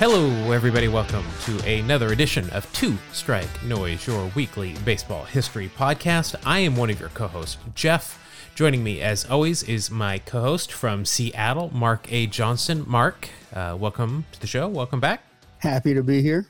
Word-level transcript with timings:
Hello, 0.00 0.50
everybody. 0.50 0.88
Welcome 0.88 1.26
to 1.44 1.60
another 1.68 2.10
edition 2.10 2.48
of 2.52 2.72
Two 2.72 2.96
Strike 3.12 3.62
Noise, 3.64 4.06
your 4.06 4.32
weekly 4.34 4.74
baseball 4.82 5.24
history 5.24 5.70
podcast. 5.76 6.36
I 6.46 6.60
am 6.60 6.74
one 6.74 6.88
of 6.88 6.98
your 6.98 7.10
co 7.10 7.26
hosts, 7.26 7.58
Jeff. 7.74 8.18
Joining 8.54 8.82
me, 8.82 9.02
as 9.02 9.26
always, 9.26 9.62
is 9.62 9.90
my 9.90 10.16
co 10.20 10.40
host 10.40 10.72
from 10.72 11.04
Seattle, 11.04 11.70
Mark 11.74 12.10
A. 12.10 12.26
Johnson. 12.26 12.86
Mark, 12.88 13.28
uh, 13.52 13.76
welcome 13.78 14.24
to 14.32 14.40
the 14.40 14.46
show. 14.46 14.68
Welcome 14.68 15.00
back. 15.00 15.22
Happy 15.58 15.92
to 15.92 16.02
be 16.02 16.22
here. 16.22 16.46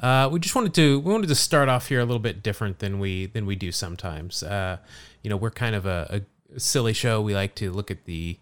Uh, 0.00 0.28
we 0.32 0.40
just 0.40 0.56
wanted 0.56 0.74
to 0.74 0.98
we 0.98 1.12
wanted 1.12 1.28
to 1.28 1.36
start 1.36 1.68
off 1.68 1.86
here 1.86 2.00
a 2.00 2.04
little 2.04 2.18
bit 2.18 2.42
different 2.42 2.80
than 2.80 2.98
we 2.98 3.26
than 3.26 3.46
we 3.46 3.54
do 3.54 3.70
sometimes. 3.70 4.42
Uh, 4.42 4.78
you 5.22 5.30
know, 5.30 5.36
we're 5.36 5.52
kind 5.52 5.76
of 5.76 5.86
a, 5.86 6.24
a 6.56 6.58
silly 6.58 6.94
show. 6.94 7.22
We 7.22 7.32
like 7.32 7.54
to 7.54 7.70
look 7.70 7.92
at 7.92 8.06
the 8.06 8.38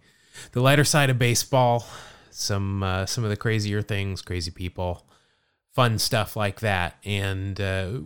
the 0.52 0.62
lighter 0.62 0.84
side 0.84 1.10
of 1.10 1.18
baseball, 1.18 1.84
some 2.34 2.82
uh, 2.82 3.06
some 3.06 3.24
of 3.24 3.30
the 3.30 3.36
crazier 3.36 3.82
things, 3.82 4.22
crazy 4.22 4.50
people, 4.50 5.06
fun 5.70 5.98
stuff 5.98 6.36
like 6.36 6.60
that. 6.60 6.96
And 7.04 7.60
uh, 7.60 8.00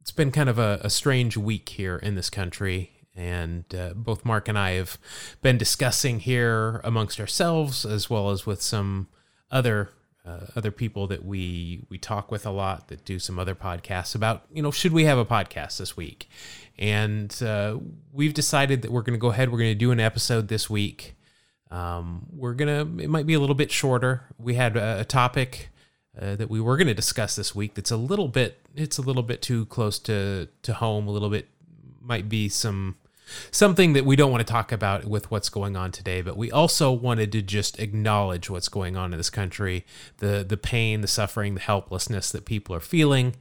it's 0.00 0.12
been 0.12 0.30
kind 0.30 0.48
of 0.48 0.58
a, 0.58 0.80
a, 0.82 0.90
strange 0.90 1.36
week 1.36 1.68
here 1.70 1.96
in 1.96 2.14
this 2.14 2.30
country. 2.30 2.90
And 3.16 3.64
uh, 3.74 3.94
both 3.94 4.24
Mark 4.24 4.48
and 4.48 4.58
I 4.58 4.72
have 4.72 4.98
been 5.40 5.56
discussing 5.56 6.20
here 6.20 6.80
amongst 6.82 7.20
ourselves, 7.20 7.86
as 7.86 8.10
well 8.10 8.30
as 8.30 8.44
with 8.44 8.60
some 8.60 9.08
other 9.50 9.90
uh, 10.26 10.46
other 10.56 10.70
people 10.70 11.06
that 11.06 11.24
we 11.24 11.84
we 11.88 11.98
talk 11.98 12.30
with 12.30 12.46
a 12.46 12.50
lot 12.50 12.88
that 12.88 13.04
do 13.04 13.18
some 13.18 13.38
other 13.38 13.54
podcasts 13.54 14.14
about 14.14 14.46
you 14.52 14.62
know 14.62 14.70
should 14.70 14.92
we 14.92 15.04
have 15.04 15.18
a 15.18 15.24
podcast 15.24 15.76
this 15.76 15.96
week 15.96 16.28
and 16.78 17.42
uh, 17.42 17.76
we've 18.10 18.32
decided 18.32 18.82
that 18.82 18.90
we're 18.90 19.02
going 19.02 19.14
to 19.14 19.20
go 19.20 19.30
ahead 19.30 19.52
we're 19.52 19.58
going 19.58 19.70
to 19.70 19.74
do 19.74 19.90
an 19.90 20.00
episode 20.00 20.48
this 20.48 20.70
week 20.70 21.14
um, 21.74 22.26
we're 22.30 22.54
gonna 22.54 22.80
it 22.98 23.10
might 23.10 23.26
be 23.26 23.34
a 23.34 23.40
little 23.40 23.54
bit 23.54 23.70
shorter. 23.70 24.22
We 24.38 24.54
had 24.54 24.76
a, 24.76 25.00
a 25.00 25.04
topic 25.04 25.70
uh, 26.20 26.36
that 26.36 26.48
we 26.48 26.60
were 26.60 26.76
going 26.76 26.86
to 26.86 26.94
discuss 26.94 27.34
this 27.34 27.54
week 27.54 27.74
that's 27.74 27.90
a 27.90 27.96
little 27.96 28.28
bit 28.28 28.60
it's 28.74 28.98
a 28.98 29.02
little 29.02 29.22
bit 29.22 29.42
too 29.42 29.66
close 29.66 29.98
to 30.00 30.48
to 30.62 30.74
home 30.74 31.08
a 31.08 31.10
little 31.10 31.30
bit 31.30 31.48
might 32.00 32.28
be 32.28 32.48
some 32.48 32.96
something 33.50 33.94
that 33.94 34.04
we 34.04 34.16
don't 34.16 34.30
want 34.30 34.46
to 34.46 34.52
talk 34.52 34.70
about 34.72 35.04
with 35.04 35.30
what's 35.30 35.48
going 35.48 35.76
on 35.76 35.90
today, 35.90 36.20
but 36.22 36.36
we 36.36 36.50
also 36.50 36.92
wanted 36.92 37.32
to 37.32 37.42
just 37.42 37.80
acknowledge 37.80 38.50
what's 38.50 38.68
going 38.68 38.96
on 38.96 39.12
in 39.12 39.18
this 39.18 39.30
country, 39.30 39.84
the 40.18 40.44
the 40.46 40.56
pain, 40.56 41.00
the 41.00 41.08
suffering, 41.08 41.54
the 41.54 41.60
helplessness 41.60 42.30
that 42.30 42.44
people 42.44 42.74
are 42.74 42.80
feeling, 42.80 43.34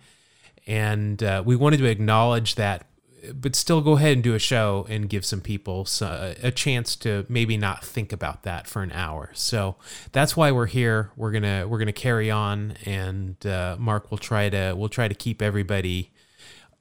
and 0.65 1.21
uh, 1.21 1.43
we 1.45 1.55
wanted 1.55 1.77
to 1.77 1.85
acknowledge 1.85 2.55
that, 2.55 2.87
but 3.33 3.55
still 3.55 3.81
go 3.81 3.93
ahead 3.93 4.13
and 4.13 4.23
do 4.23 4.33
a 4.33 4.39
show 4.39 4.85
and 4.89 5.09
give 5.09 5.25
some 5.25 5.41
people 5.41 5.87
a 6.01 6.51
chance 6.51 6.95
to 6.97 7.25
maybe 7.29 7.57
not 7.57 7.83
think 7.83 8.11
about 8.11 8.43
that 8.43 8.67
for 8.67 8.81
an 8.81 8.91
hour. 8.91 9.29
So 9.33 9.75
that's 10.11 10.35
why 10.35 10.51
we're 10.51 10.65
here. 10.65 11.11
We're 11.15 11.31
gonna 11.31 11.67
we're 11.67 11.79
gonna 11.79 11.93
carry 11.93 12.29
on, 12.29 12.75
and 12.85 13.43
uh, 13.45 13.77
Mark 13.79 14.11
will 14.11 14.17
try 14.17 14.49
to 14.49 14.73
we'll 14.75 14.89
try 14.89 15.07
to 15.07 15.15
keep 15.15 15.41
everybody 15.41 16.11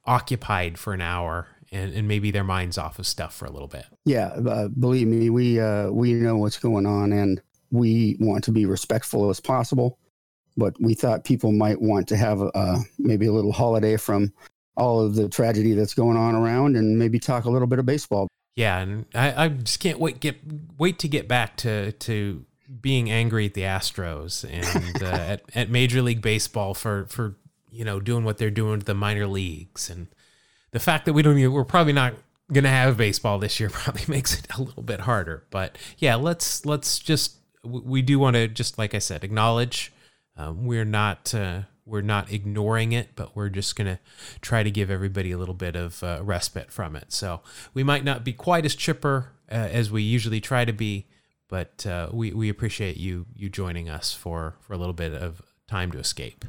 occupied 0.05 0.77
for 0.77 0.93
an 0.93 1.01
hour 1.01 1.47
and, 1.71 1.93
and 1.93 2.07
maybe 2.07 2.31
their 2.31 2.43
minds 2.43 2.77
off 2.77 2.99
of 2.99 3.07
stuff 3.07 3.35
for 3.35 3.45
a 3.45 3.51
little 3.51 3.67
bit. 3.67 3.85
Yeah, 4.05 4.27
uh, 4.27 4.67
believe 4.67 5.07
me, 5.07 5.29
we 5.29 5.59
uh, 5.59 5.89
we 5.91 6.13
know 6.13 6.37
what's 6.37 6.59
going 6.59 6.85
on, 6.85 7.13
and 7.13 7.41
we 7.71 8.17
want 8.19 8.43
to 8.45 8.51
be 8.51 8.65
respectful 8.65 9.29
as 9.29 9.39
possible. 9.39 9.97
But 10.55 10.79
we 10.79 10.93
thought 10.93 11.23
people 11.23 11.51
might 11.51 11.81
want 11.81 12.07
to 12.09 12.17
have 12.17 12.39
a, 12.39 12.77
maybe 12.99 13.25
a 13.25 13.31
little 13.31 13.51
holiday 13.51 13.97
from 13.97 14.31
all 14.75 15.01
of 15.01 15.15
the 15.15 15.29
tragedy 15.29 15.73
that's 15.73 15.93
going 15.93 16.17
on 16.17 16.35
around, 16.35 16.75
and 16.75 16.97
maybe 16.97 17.19
talk 17.19 17.45
a 17.45 17.49
little 17.49 17.67
bit 17.67 17.79
of 17.79 17.85
baseball. 17.85 18.27
Yeah, 18.55 18.79
and 18.79 19.05
I, 19.15 19.45
I 19.45 19.47
just 19.49 19.79
can't 19.79 19.99
wait 19.99 20.19
get 20.19 20.37
wait 20.77 20.99
to 20.99 21.07
get 21.07 21.27
back 21.27 21.57
to 21.57 21.91
to 21.91 22.45
being 22.81 23.11
angry 23.11 23.45
at 23.45 23.53
the 23.53 23.61
Astros 23.61 24.43
and 24.49 25.03
uh, 25.03 25.05
at 25.05 25.41
at 25.55 25.69
Major 25.69 26.01
League 26.01 26.21
Baseball 26.21 26.73
for 26.73 27.05
for 27.07 27.35
you 27.71 27.83
know 27.83 27.99
doing 27.99 28.23
what 28.23 28.37
they're 28.37 28.51
doing 28.51 28.79
to 28.79 28.85
the 28.85 28.93
minor 28.93 29.27
leagues 29.27 29.89
and 29.89 30.07
the 30.71 30.79
fact 30.79 31.05
that 31.05 31.13
we 31.13 31.21
don't 31.21 31.37
even, 31.37 31.53
we're 31.53 31.63
probably 31.63 31.93
not 31.93 32.15
going 32.51 32.63
to 32.63 32.69
have 32.69 32.97
baseball 32.97 33.39
this 33.39 33.59
year 33.59 33.69
probably 33.71 34.03
makes 34.07 34.37
it 34.37 34.47
a 34.55 34.61
little 34.61 34.83
bit 34.83 35.01
harder. 35.01 35.45
But 35.49 35.77
yeah, 35.97 36.15
let's 36.15 36.65
let's 36.65 36.99
just 36.99 37.37
we 37.63 38.01
do 38.01 38.19
want 38.19 38.35
to 38.35 38.47
just 38.47 38.77
like 38.77 38.93
I 38.93 38.99
said 38.99 39.23
acknowledge 39.23 39.93
um, 40.35 40.65
we're 40.65 40.85
not 40.85 41.33
uh, 41.33 41.61
we're 41.85 42.01
not 42.01 42.31
ignoring 42.31 42.91
it, 42.91 43.09
but 43.15 43.35
we're 43.35 43.49
just 43.49 43.75
going 43.75 43.87
to 43.87 43.99
try 44.41 44.63
to 44.63 44.71
give 44.71 44.89
everybody 44.89 45.31
a 45.31 45.37
little 45.37 45.53
bit 45.53 45.75
of 45.75 46.01
uh, 46.03 46.19
respite 46.23 46.71
from 46.71 46.95
it. 46.95 47.11
So 47.11 47.41
we 47.73 47.83
might 47.83 48.03
not 48.03 48.23
be 48.23 48.33
quite 48.33 48.65
as 48.65 48.75
chipper 48.75 49.31
uh, 49.51 49.55
as 49.55 49.91
we 49.91 50.01
usually 50.01 50.41
try 50.41 50.65
to 50.65 50.73
be, 50.73 51.07
but 51.49 51.85
uh, 51.85 52.09
we 52.11 52.31
we 52.31 52.49
appreciate 52.49 52.97
you 52.97 53.25
you 53.35 53.49
joining 53.49 53.89
us 53.89 54.13
for 54.13 54.55
for 54.61 54.73
a 54.73 54.77
little 54.77 54.93
bit 54.93 55.13
of 55.13 55.41
time 55.67 55.91
to 55.91 55.99
escape. 55.99 56.45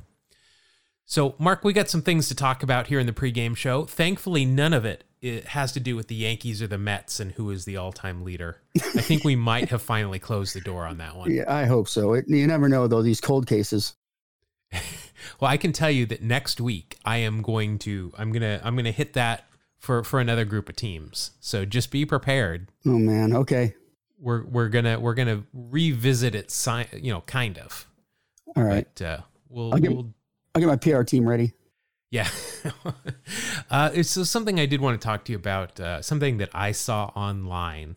So, 1.07 1.35
Mark, 1.39 1.65
we 1.65 1.75
got 1.75 1.91
some 1.91 2.01
things 2.01 2.29
to 2.29 2.35
talk 2.35 2.63
about 2.63 2.87
here 2.87 2.99
in 2.99 3.07
the 3.07 3.13
pregame 3.13 3.55
show. 3.55 3.85
Thankfully, 3.85 4.47
none 4.47 4.73
of 4.73 4.87
it, 4.87 5.05
it 5.21 5.49
has 5.49 5.71
to 5.73 5.81
do 5.81 5.97
with 5.97 6.09
the 6.09 6.15
Yankees 6.15 6.63
or 6.63 6.67
the 6.67 6.79
Mets 6.79 7.21
and 7.21 7.33
who 7.33 7.51
is 7.51 7.67
the 7.67 7.77
all-time 7.77 8.25
leader. 8.25 8.63
I 8.77 9.03
think 9.03 9.23
we 9.23 9.37
might 9.37 9.69
have 9.69 9.83
finally 9.83 10.19
closed 10.19 10.55
the 10.55 10.63
door 10.63 10.87
on 10.87 10.99
that 10.99 11.15
one. 11.15 11.31
Yeah, 11.35 11.45
I 11.47 11.67
hope 11.67 11.89
so. 11.89 12.15
It, 12.15 12.25
you 12.29 12.47
never 12.47 12.69
know 12.69 12.87
though 12.87 13.03
these 13.03 13.21
cold 13.21 13.47
cases. 13.47 13.95
well, 15.41 15.51
I 15.51 15.57
can 15.57 15.73
tell 15.73 15.91
you 15.91 16.07
that 16.07 16.23
next 16.23 16.61
week 16.61 16.99
I 17.05 17.19
am 17.19 17.43
going 17.43 17.79
to 17.81 18.13
I'm 18.17 18.33
gonna 18.33 18.61
I'm 18.63 18.77
gonna 18.77 18.91
hit 18.91 19.13
that 19.15 19.47
for 19.79 20.03
for 20.05 20.21
another 20.21 20.45
group 20.45 20.69
of 20.69 20.77
teams. 20.77 21.33
So 21.41 21.65
just 21.65 21.91
be 21.91 22.05
prepared. 22.05 22.69
Oh 22.87 22.99
man, 22.99 23.35
okay. 23.35 23.75
We're 24.19 24.45
we're 24.45 24.69
gonna 24.69 24.99
we're 24.99 25.15
gonna 25.15 25.45
revisit 25.53 26.35
it. 26.35 26.55
You 26.93 27.13
know, 27.13 27.21
kind 27.23 27.59
of. 27.59 27.87
All 28.57 28.63
right. 28.63 28.87
But, 28.95 29.05
uh, 29.05 29.21
we'll, 29.49 29.71
we'll 29.71 30.15
I'll 30.55 30.61
get 30.61 30.67
my 30.67 30.77
PR 30.77 31.03
team 31.03 31.29
ready. 31.29 31.53
Yeah. 32.11 32.29
uh, 33.71 33.91
it's 33.93 34.31
something 34.31 34.61
I 34.61 34.67
did 34.67 34.81
want 34.81 35.01
to 35.01 35.05
talk 35.05 35.25
to 35.25 35.33
you 35.33 35.37
about, 35.37 35.81
uh, 35.81 36.01
something 36.01 36.39
that 36.39 36.51
I 36.55 36.71
saw 36.71 37.07
online 37.17 37.97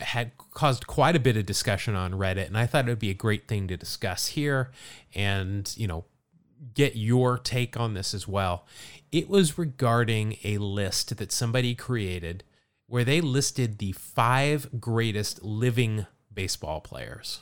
had 0.00 0.32
caused 0.52 0.86
quite 0.86 1.16
a 1.16 1.20
bit 1.20 1.36
of 1.36 1.46
discussion 1.46 1.94
on 1.94 2.12
Reddit. 2.12 2.46
And 2.46 2.58
I 2.58 2.66
thought 2.66 2.86
it 2.86 2.90
would 2.90 2.98
be 2.98 3.10
a 3.10 3.14
great 3.14 3.48
thing 3.48 3.68
to 3.68 3.76
discuss 3.76 4.28
here 4.28 4.70
and, 5.14 5.72
you 5.76 5.86
know, 5.86 6.04
get 6.74 6.96
your 6.96 7.38
take 7.38 7.78
on 7.78 7.94
this 7.94 8.14
as 8.14 8.26
well. 8.26 8.66
It 9.12 9.28
was 9.28 9.58
regarding 9.58 10.36
a 10.44 10.58
list 10.58 11.16
that 11.16 11.32
somebody 11.32 11.74
created 11.74 12.44
where 12.86 13.04
they 13.04 13.20
listed 13.20 13.78
the 13.78 13.92
five 13.92 14.80
greatest 14.80 15.42
living 15.42 16.06
baseball 16.32 16.80
players 16.80 17.40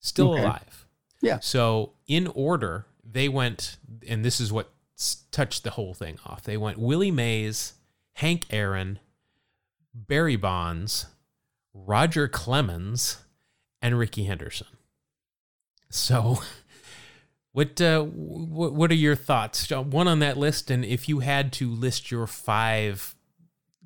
still 0.00 0.32
okay. 0.32 0.42
alive. 0.42 0.86
Yeah. 1.20 1.38
So, 1.40 1.92
in 2.06 2.26
order, 2.26 2.86
they 3.04 3.28
went, 3.28 3.76
and 4.06 4.24
this 4.24 4.40
is 4.40 4.52
what 4.52 4.70
touched 5.30 5.64
the 5.64 5.70
whole 5.70 5.94
thing 5.94 6.18
off. 6.26 6.42
They 6.42 6.56
went 6.56 6.78
Willie 6.78 7.10
Mays, 7.10 7.74
Hank 8.14 8.46
Aaron, 8.50 8.98
Barry 9.94 10.36
Bonds, 10.36 11.06
Roger 11.74 12.28
Clemens, 12.28 13.18
and 13.80 13.98
Rickey 13.98 14.24
Henderson. 14.24 14.68
So, 15.90 16.40
what 17.52 17.80
uh, 17.80 18.02
what 18.02 18.72
what 18.72 18.90
are 18.90 18.94
your 18.94 19.16
thoughts? 19.16 19.70
One 19.70 20.08
on 20.08 20.20
that 20.20 20.36
list, 20.36 20.70
and 20.70 20.84
if 20.84 21.08
you 21.08 21.20
had 21.20 21.52
to 21.54 21.68
list 21.68 22.10
your 22.10 22.26
five 22.26 23.14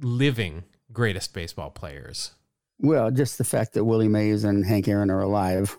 living 0.01 0.65
greatest 0.93 1.33
baseball 1.33 1.71
players. 1.71 2.33
Well, 2.79 3.11
just 3.11 3.39
the 3.39 3.45
fact 3.45 3.73
that 3.73 3.85
Willie 3.85 4.09
Mays 4.09 4.45
and 4.45 4.65
Hank 4.65 4.87
Aaron 4.87 5.11
are 5.11 5.21
alive, 5.21 5.79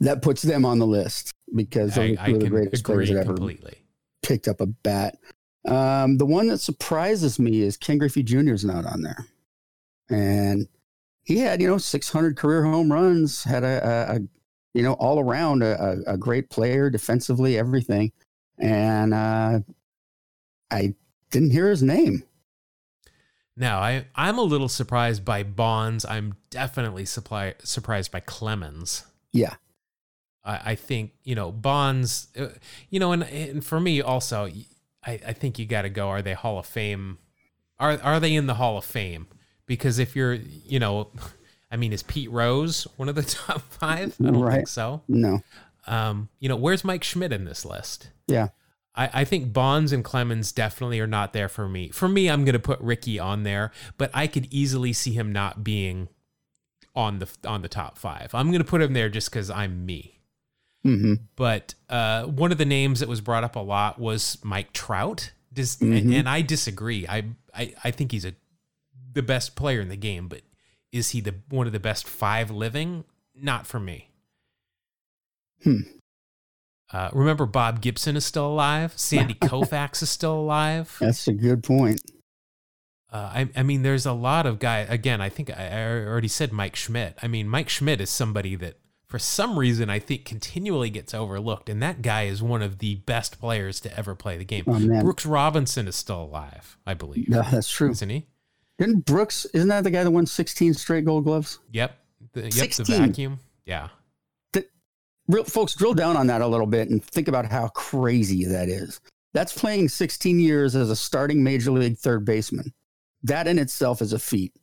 that 0.00 0.20
puts 0.20 0.42
them 0.42 0.66
on 0.66 0.78
the 0.78 0.86
list 0.86 1.32
because 1.54 1.94
they're 1.94 2.16
two 2.16 2.34
of 2.34 2.40
the 2.40 2.50
greatest 2.50 2.84
players 2.84 3.08
that 3.08 3.18
ever 3.18 3.34
completely. 3.34 3.78
picked 4.22 4.48
up 4.48 4.60
a 4.60 4.66
bat. 4.66 5.16
Um, 5.66 6.18
the 6.18 6.26
one 6.26 6.48
that 6.48 6.58
surprises 6.58 7.38
me 7.38 7.62
is 7.62 7.76
Ken 7.76 7.98
Griffey 7.98 8.22
Jr. 8.22 8.52
is 8.52 8.64
not 8.64 8.84
on 8.84 9.02
there, 9.02 9.26
and 10.10 10.68
he 11.28 11.36
had 11.40 11.60
you 11.60 11.68
know 11.68 11.76
600 11.76 12.38
career 12.38 12.64
home 12.64 12.90
runs, 12.90 13.44
had 13.44 13.62
a, 13.62 13.86
a, 13.86 14.16
a 14.16 14.20
you 14.72 14.82
know 14.82 14.94
all 14.94 15.20
around 15.20 15.62
a, 15.62 15.98
a, 16.06 16.16
great 16.16 16.48
player 16.48 16.88
defensively, 16.88 17.58
everything, 17.58 18.12
and 18.56 19.12
uh, 19.12 19.60
I 20.70 20.94
didn't 21.30 21.50
hear 21.50 21.68
his 21.68 21.82
name. 21.82 22.22
Now, 23.58 23.78
I, 23.80 24.06
I'm 24.14 24.38
a 24.38 24.42
little 24.42 24.70
surprised 24.70 25.24
by 25.24 25.42
Bonds. 25.42 26.06
I'm 26.06 26.36
definitely 26.48 27.04
supply, 27.04 27.56
surprised 27.58 28.10
by 28.10 28.20
Clemens. 28.20 29.04
Yeah. 29.32 29.56
I, 30.44 30.60
I 30.64 30.74
think 30.76 31.12
you 31.24 31.34
know 31.34 31.52
Bonds, 31.52 32.28
uh, 32.38 32.48
you 32.88 32.98
know, 32.98 33.12
and, 33.12 33.24
and 33.24 33.62
for 33.62 33.80
me 33.80 34.00
also, 34.00 34.48
I, 35.04 35.20
I 35.26 35.32
think 35.34 35.58
you 35.58 35.66
got 35.66 35.82
to 35.82 35.90
go. 35.90 36.08
Are 36.08 36.22
they 36.22 36.32
Hall 36.32 36.58
of 36.58 36.64
Fame? 36.64 37.18
Are 37.78 38.00
are 38.02 38.18
they 38.18 38.34
in 38.34 38.46
the 38.46 38.54
Hall 38.54 38.78
of 38.78 38.86
Fame? 38.86 39.26
Because 39.68 40.00
if 40.00 40.16
you're, 40.16 40.34
you 40.34 40.80
know, 40.80 41.10
I 41.70 41.76
mean, 41.76 41.92
is 41.92 42.02
Pete 42.02 42.32
Rose 42.32 42.88
one 42.96 43.08
of 43.08 43.14
the 43.14 43.22
top 43.46 43.60
five? 43.60 44.16
I 44.20 44.24
don't 44.24 44.40
right. 44.40 44.56
think 44.56 44.68
so. 44.68 45.02
No. 45.06 45.40
Um, 45.86 46.28
you 46.40 46.48
know, 46.48 46.56
where's 46.56 46.82
Mike 46.82 47.04
Schmidt 47.04 47.32
in 47.32 47.44
this 47.44 47.64
list? 47.64 48.10
Yeah. 48.26 48.48
I, 48.96 49.10
I 49.12 49.24
think 49.24 49.52
Bonds 49.52 49.92
and 49.92 50.02
Clemens 50.02 50.50
definitely 50.50 50.98
are 50.98 51.06
not 51.06 51.32
there 51.32 51.48
for 51.48 51.68
me. 51.68 51.88
For 51.90 52.08
me, 52.08 52.28
I'm 52.28 52.44
going 52.44 52.54
to 52.54 52.58
put 52.58 52.80
Rickey 52.80 53.18
on 53.18 53.44
there, 53.44 53.70
but 53.96 54.10
I 54.12 54.26
could 54.26 54.48
easily 54.50 54.92
see 54.92 55.12
him 55.12 55.32
not 55.32 55.62
being 55.62 56.08
on 56.96 57.20
the 57.20 57.28
on 57.46 57.62
the 57.62 57.68
top 57.68 57.96
five. 57.96 58.34
I'm 58.34 58.48
going 58.48 58.62
to 58.62 58.68
put 58.68 58.82
him 58.82 58.92
there 58.92 59.08
just 59.08 59.30
because 59.30 59.50
I'm 59.50 59.86
me. 59.86 60.20
Mm-hmm. 60.84 61.14
But 61.36 61.74
uh, 61.88 62.24
one 62.24 62.52
of 62.52 62.58
the 62.58 62.64
names 62.64 63.00
that 63.00 63.08
was 63.08 63.20
brought 63.20 63.44
up 63.44 63.56
a 63.56 63.60
lot 63.60 63.98
was 63.98 64.38
Mike 64.42 64.72
Trout. 64.72 65.32
Mm-hmm. 65.54 65.92
and, 65.92 66.14
and, 66.14 66.28
I 66.28 66.42
disagree. 66.42 67.08
I, 67.08 67.24
I 67.52 67.74
I 67.82 67.90
think 67.90 68.12
he's 68.12 68.24
a 68.24 68.32
the 69.12 69.22
best 69.22 69.56
player 69.56 69.80
in 69.80 69.88
the 69.88 69.96
game, 69.96 70.28
but 70.28 70.42
is 70.92 71.10
he 71.10 71.20
the 71.20 71.34
one 71.48 71.66
of 71.66 71.72
the 71.72 71.80
best 71.80 72.06
five 72.06 72.50
living? 72.50 73.04
Not 73.34 73.66
for 73.66 73.78
me. 73.78 74.10
Hmm. 75.62 75.80
Uh, 76.90 77.10
remember, 77.12 77.44
Bob 77.44 77.80
Gibson 77.80 78.16
is 78.16 78.24
still 78.24 78.46
alive. 78.46 78.92
Sandy 78.96 79.34
Koufax 79.42 80.02
is 80.02 80.10
still 80.10 80.34
alive. 80.34 80.96
That's 81.00 81.28
a 81.28 81.34
good 81.34 81.62
point. 81.62 82.00
Uh, 83.10 83.30
I, 83.34 83.48
I, 83.56 83.62
mean, 83.62 83.82
there's 83.82 84.06
a 84.06 84.12
lot 84.12 84.46
of 84.46 84.58
guys. 84.58 84.86
Again, 84.90 85.20
I 85.20 85.28
think 85.28 85.50
I, 85.50 85.68
I 85.68 86.06
already 86.06 86.28
said 86.28 86.52
Mike 86.52 86.76
Schmidt. 86.76 87.16
I 87.22 87.26
mean, 87.26 87.48
Mike 87.48 87.68
Schmidt 87.68 88.00
is 88.00 88.10
somebody 88.10 88.54
that, 88.56 88.78
for 89.06 89.18
some 89.18 89.58
reason, 89.58 89.88
I 89.88 89.98
think 89.98 90.26
continually 90.26 90.90
gets 90.90 91.14
overlooked, 91.14 91.70
and 91.70 91.82
that 91.82 92.02
guy 92.02 92.24
is 92.24 92.42
one 92.42 92.60
of 92.60 92.78
the 92.78 92.96
best 92.96 93.40
players 93.40 93.80
to 93.80 93.98
ever 93.98 94.14
play 94.14 94.36
the 94.36 94.44
game. 94.44 94.64
Oh, 94.66 95.00
Brooks 95.00 95.24
Robinson 95.24 95.88
is 95.88 95.96
still 95.96 96.24
alive, 96.24 96.76
I 96.86 96.92
believe. 96.92 97.28
Yeah, 97.28 97.48
that's 97.50 97.70
true, 97.70 97.90
isn't 97.90 98.10
he? 98.10 98.26
Didn't 98.78 99.04
Brooks? 99.04 99.44
Isn't 99.46 99.68
that 99.68 99.84
the 99.84 99.90
guy 99.90 100.04
that 100.04 100.10
won 100.10 100.26
16 100.26 100.74
straight 100.74 101.04
Gold 101.04 101.24
Gloves? 101.24 101.58
Yep. 101.72 101.98
The, 102.32 102.42
yep. 102.42 102.52
16. 102.52 102.84
The 102.86 103.06
vacuum. 103.06 103.40
Yeah 103.64 103.88
real 105.28 105.44
folks 105.44 105.74
drill 105.74 105.94
down 105.94 106.16
on 106.16 106.26
that 106.26 106.40
a 106.40 106.46
little 106.46 106.66
bit 106.66 106.88
and 106.88 107.04
think 107.04 107.28
about 107.28 107.46
how 107.46 107.68
crazy 107.68 108.44
that 108.46 108.68
is. 108.68 109.00
That's 109.34 109.52
playing 109.52 109.90
16 109.90 110.40
years 110.40 110.74
as 110.74 110.90
a 110.90 110.96
starting 110.96 111.44
major 111.44 111.70
league 111.70 111.98
third 111.98 112.24
baseman. 112.24 112.72
That 113.22 113.46
in 113.46 113.58
itself 113.58 114.00
is 114.00 114.12
a 114.12 114.18
feat. 114.18 114.54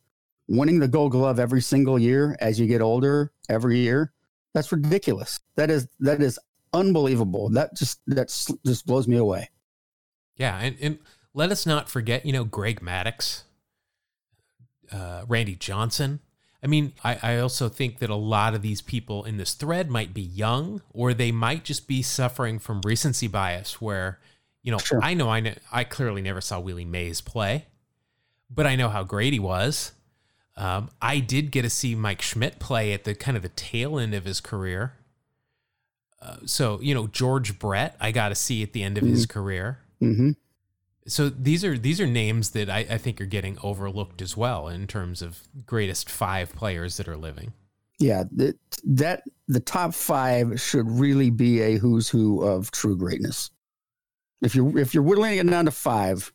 Winning 0.48 0.80
the 0.80 0.88
gold 0.88 1.12
glove 1.12 1.38
every 1.38 1.62
single 1.62 1.98
year 1.98 2.36
as 2.40 2.58
you 2.60 2.66
get 2.66 2.80
older 2.80 3.32
every 3.48 3.78
year, 3.78 4.12
that's 4.54 4.70
ridiculous. 4.70 5.40
That 5.56 5.70
is 5.70 5.88
that 6.00 6.22
is 6.22 6.38
unbelievable. 6.72 7.48
That 7.50 7.74
just 7.74 8.00
that 8.06 8.28
just 8.64 8.86
blows 8.86 9.08
me 9.08 9.16
away. 9.16 9.50
Yeah, 10.36 10.58
and, 10.58 10.76
and 10.80 10.98
let 11.34 11.50
us 11.50 11.66
not 11.66 11.88
forget, 11.88 12.24
you 12.26 12.32
know, 12.32 12.44
Greg 12.44 12.80
Maddux, 12.80 13.42
uh, 14.92 15.24
Randy 15.28 15.54
Johnson, 15.54 16.20
I 16.62 16.68
mean, 16.68 16.92
I, 17.04 17.18
I 17.22 17.38
also 17.38 17.68
think 17.68 17.98
that 17.98 18.10
a 18.10 18.16
lot 18.16 18.54
of 18.54 18.62
these 18.62 18.82
people 18.82 19.24
in 19.24 19.36
this 19.36 19.54
thread 19.54 19.90
might 19.90 20.12
be 20.12 20.22
young 20.22 20.82
or 20.92 21.14
they 21.14 21.30
might 21.30 21.64
just 21.64 21.86
be 21.86 22.02
suffering 22.02 22.58
from 22.58 22.80
recency 22.84 23.28
bias 23.28 23.80
where, 23.80 24.18
you 24.62 24.72
know, 24.72 24.78
sure. 24.78 24.98
I 25.02 25.14
know 25.14 25.28
I, 25.28 25.40
know, 25.40 25.54
I 25.70 25.84
clearly 25.84 26.22
never 26.22 26.40
saw 26.40 26.58
Willie 26.58 26.84
Mays 26.84 27.20
play, 27.20 27.66
but 28.50 28.66
I 28.66 28.74
know 28.74 28.88
how 28.88 29.04
great 29.04 29.32
he 29.32 29.38
was. 29.38 29.92
Um, 30.56 30.90
I 31.02 31.20
did 31.20 31.50
get 31.50 31.62
to 31.62 31.70
see 31.70 31.94
Mike 31.94 32.22
Schmidt 32.22 32.58
play 32.58 32.92
at 32.92 33.04
the 33.04 33.14
kind 33.14 33.36
of 33.36 33.42
the 33.42 33.50
tail 33.50 33.98
end 33.98 34.14
of 34.14 34.24
his 34.24 34.40
career. 34.40 34.94
Uh, 36.20 36.36
so, 36.46 36.80
you 36.80 36.94
know, 36.94 37.06
George 37.06 37.58
Brett, 37.58 37.94
I 38.00 38.10
got 38.10 38.30
to 38.30 38.34
see 38.34 38.62
at 38.62 38.72
the 38.72 38.82
end 38.82 38.96
of 38.96 39.04
mm-hmm. 39.04 39.12
his 39.12 39.26
career. 39.26 39.78
Mm-hmm. 40.02 40.30
So 41.08 41.28
these 41.28 41.64
are 41.64 41.78
these 41.78 42.00
are 42.00 42.06
names 42.06 42.50
that 42.50 42.68
I, 42.68 42.78
I 42.78 42.98
think 42.98 43.20
are 43.20 43.26
getting 43.26 43.58
overlooked 43.62 44.20
as 44.20 44.36
well 44.36 44.68
in 44.68 44.86
terms 44.86 45.22
of 45.22 45.48
greatest 45.64 46.10
five 46.10 46.54
players 46.54 46.96
that 46.96 47.08
are 47.08 47.16
living. 47.16 47.52
Yeah, 47.98 48.24
that, 48.32 48.58
that 48.84 49.22
the 49.48 49.60
top 49.60 49.94
five 49.94 50.60
should 50.60 50.90
really 50.90 51.30
be 51.30 51.62
a 51.62 51.76
who's 51.78 52.08
who 52.08 52.42
of 52.42 52.70
true 52.70 52.96
greatness. 52.96 53.50
If 54.42 54.54
you're 54.54 54.78
if 54.78 54.92
you're 54.92 55.02
whittling 55.02 55.38
it 55.38 55.46
down 55.46 55.64
to 55.64 55.70
five, 55.70 56.32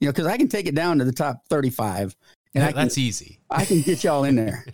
you 0.00 0.06
know, 0.06 0.12
because 0.12 0.26
I 0.26 0.36
can 0.36 0.48
take 0.48 0.66
it 0.66 0.74
down 0.74 0.98
to 0.98 1.04
the 1.04 1.12
top 1.12 1.46
thirty-five, 1.48 2.16
and 2.54 2.64
yeah, 2.64 2.72
that's 2.72 2.98
easy. 2.98 3.40
I 3.50 3.64
can 3.64 3.82
get 3.82 4.02
y'all 4.02 4.24
in 4.24 4.34
there. 4.34 4.64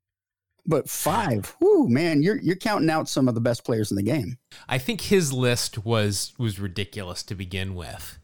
but 0.66 0.88
five, 0.88 1.56
whoo, 1.60 1.88
man, 1.88 2.22
you're 2.22 2.40
you're 2.40 2.56
counting 2.56 2.90
out 2.90 3.08
some 3.08 3.26
of 3.26 3.34
the 3.34 3.40
best 3.40 3.64
players 3.64 3.90
in 3.90 3.96
the 3.96 4.02
game. 4.02 4.36
I 4.68 4.76
think 4.76 5.02
his 5.02 5.32
list 5.32 5.84
was 5.84 6.34
was 6.36 6.60
ridiculous 6.60 7.22
to 7.22 7.34
begin 7.34 7.74
with 7.74 8.19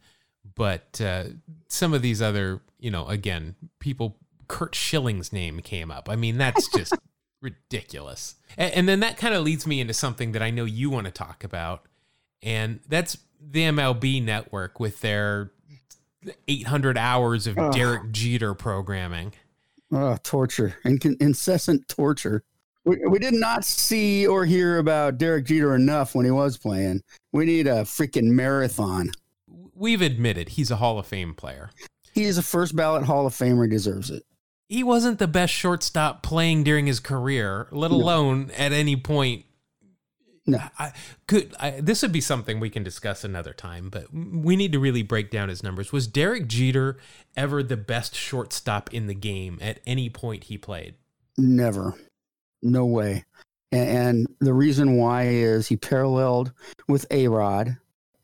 but 0.56 1.00
uh, 1.00 1.24
some 1.68 1.94
of 1.94 2.02
these 2.02 2.20
other, 2.20 2.60
you 2.80 2.90
know, 2.90 3.06
again, 3.06 3.54
people, 3.78 4.16
Curt 4.48 4.74
Schilling's 4.74 5.32
name 5.32 5.60
came 5.60 5.90
up. 5.90 6.08
I 6.10 6.16
mean, 6.16 6.38
that's 6.38 6.68
just 6.76 6.94
ridiculous. 7.40 8.34
And, 8.56 8.72
and 8.74 8.88
then 8.88 9.00
that 9.00 9.18
kind 9.18 9.34
of 9.34 9.44
leads 9.44 9.66
me 9.66 9.80
into 9.80 9.94
something 9.94 10.32
that 10.32 10.42
I 10.42 10.50
know 10.50 10.64
you 10.64 10.90
want 10.90 11.06
to 11.06 11.12
talk 11.12 11.44
about, 11.44 11.84
and 12.42 12.80
that's 12.88 13.18
the 13.40 13.62
MLB 13.62 14.24
network 14.24 14.80
with 14.80 15.00
their 15.02 15.52
800 16.48 16.98
hours 16.98 17.46
of 17.46 17.58
oh. 17.58 17.70
Derek 17.70 18.10
Jeter 18.10 18.54
programming. 18.54 19.32
Oh, 19.92 20.16
torture, 20.22 20.76
Inc- 20.84 21.20
incessant 21.20 21.86
torture. 21.86 22.42
We, 22.84 22.98
we 23.06 23.18
did 23.18 23.34
not 23.34 23.64
see 23.64 24.26
or 24.26 24.44
hear 24.44 24.78
about 24.78 25.18
Derek 25.18 25.44
Jeter 25.44 25.74
enough 25.74 26.14
when 26.14 26.24
he 26.24 26.30
was 26.30 26.56
playing. 26.56 27.02
We 27.32 27.44
need 27.44 27.66
a 27.66 27.82
freaking 27.82 28.24
marathon 28.24 29.10
we've 29.76 30.02
admitted 30.02 30.50
he's 30.50 30.70
a 30.70 30.76
Hall 30.76 30.98
of 30.98 31.06
Fame 31.06 31.34
player. 31.34 31.70
He 32.12 32.24
is 32.24 32.38
a 32.38 32.42
first 32.42 32.74
ballot 32.74 33.04
Hall 33.04 33.26
of 33.26 33.34
Famer. 33.34 33.64
He 33.64 33.70
deserves 33.70 34.10
it. 34.10 34.22
He 34.68 34.82
wasn't 34.82 35.18
the 35.18 35.28
best 35.28 35.52
shortstop 35.52 36.22
playing 36.22 36.64
during 36.64 36.86
his 36.86 36.98
career, 36.98 37.68
let 37.70 37.90
alone 37.90 38.48
no. 38.48 38.54
at 38.54 38.72
any 38.72 38.96
point. 38.96 39.44
No, 40.46 40.60
I 40.78 40.92
could. 41.26 41.54
I, 41.60 41.80
this 41.80 42.02
would 42.02 42.12
be 42.12 42.20
something 42.20 42.58
we 42.58 42.70
can 42.70 42.82
discuss 42.82 43.22
another 43.22 43.52
time, 43.52 43.90
but 43.90 44.12
we 44.12 44.56
need 44.56 44.72
to 44.72 44.78
really 44.78 45.02
break 45.02 45.30
down 45.30 45.48
his 45.48 45.62
numbers. 45.62 45.92
Was 45.92 46.06
Derek 46.06 46.46
Jeter 46.46 46.98
ever 47.36 47.62
the 47.62 47.76
best 47.76 48.14
shortstop 48.14 48.92
in 48.94 49.08
the 49.08 49.14
game 49.14 49.58
at 49.60 49.80
any 49.86 50.08
point 50.08 50.44
he 50.44 50.56
played? 50.56 50.94
Never. 51.36 51.94
No 52.62 52.86
way. 52.86 53.24
And, 53.72 53.88
and 53.88 54.26
the 54.40 54.54
reason 54.54 54.96
why 54.96 55.26
is 55.26 55.66
he 55.66 55.76
paralleled 55.76 56.52
with 56.88 57.06
A 57.10 57.28
Rod, 57.28 57.76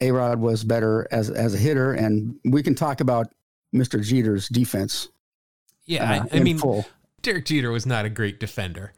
a 0.02 0.10
Rod 0.10 0.40
was 0.40 0.64
better 0.64 1.06
as 1.10 1.30
as 1.30 1.54
a 1.54 1.58
hitter, 1.58 1.92
and 1.92 2.38
we 2.44 2.62
can 2.62 2.74
talk 2.74 3.00
about 3.00 3.32
Mr. 3.74 4.02
Jeter's 4.02 4.48
defense. 4.48 5.08
Yeah, 5.86 6.04
uh, 6.04 6.24
I, 6.32 6.36
I 6.36 6.40
mean, 6.40 6.58
full. 6.58 6.84
Derek 7.22 7.46
Jeter 7.46 7.70
was 7.70 7.86
not 7.86 8.04
a 8.04 8.10
great 8.10 8.40
defender, 8.40 8.92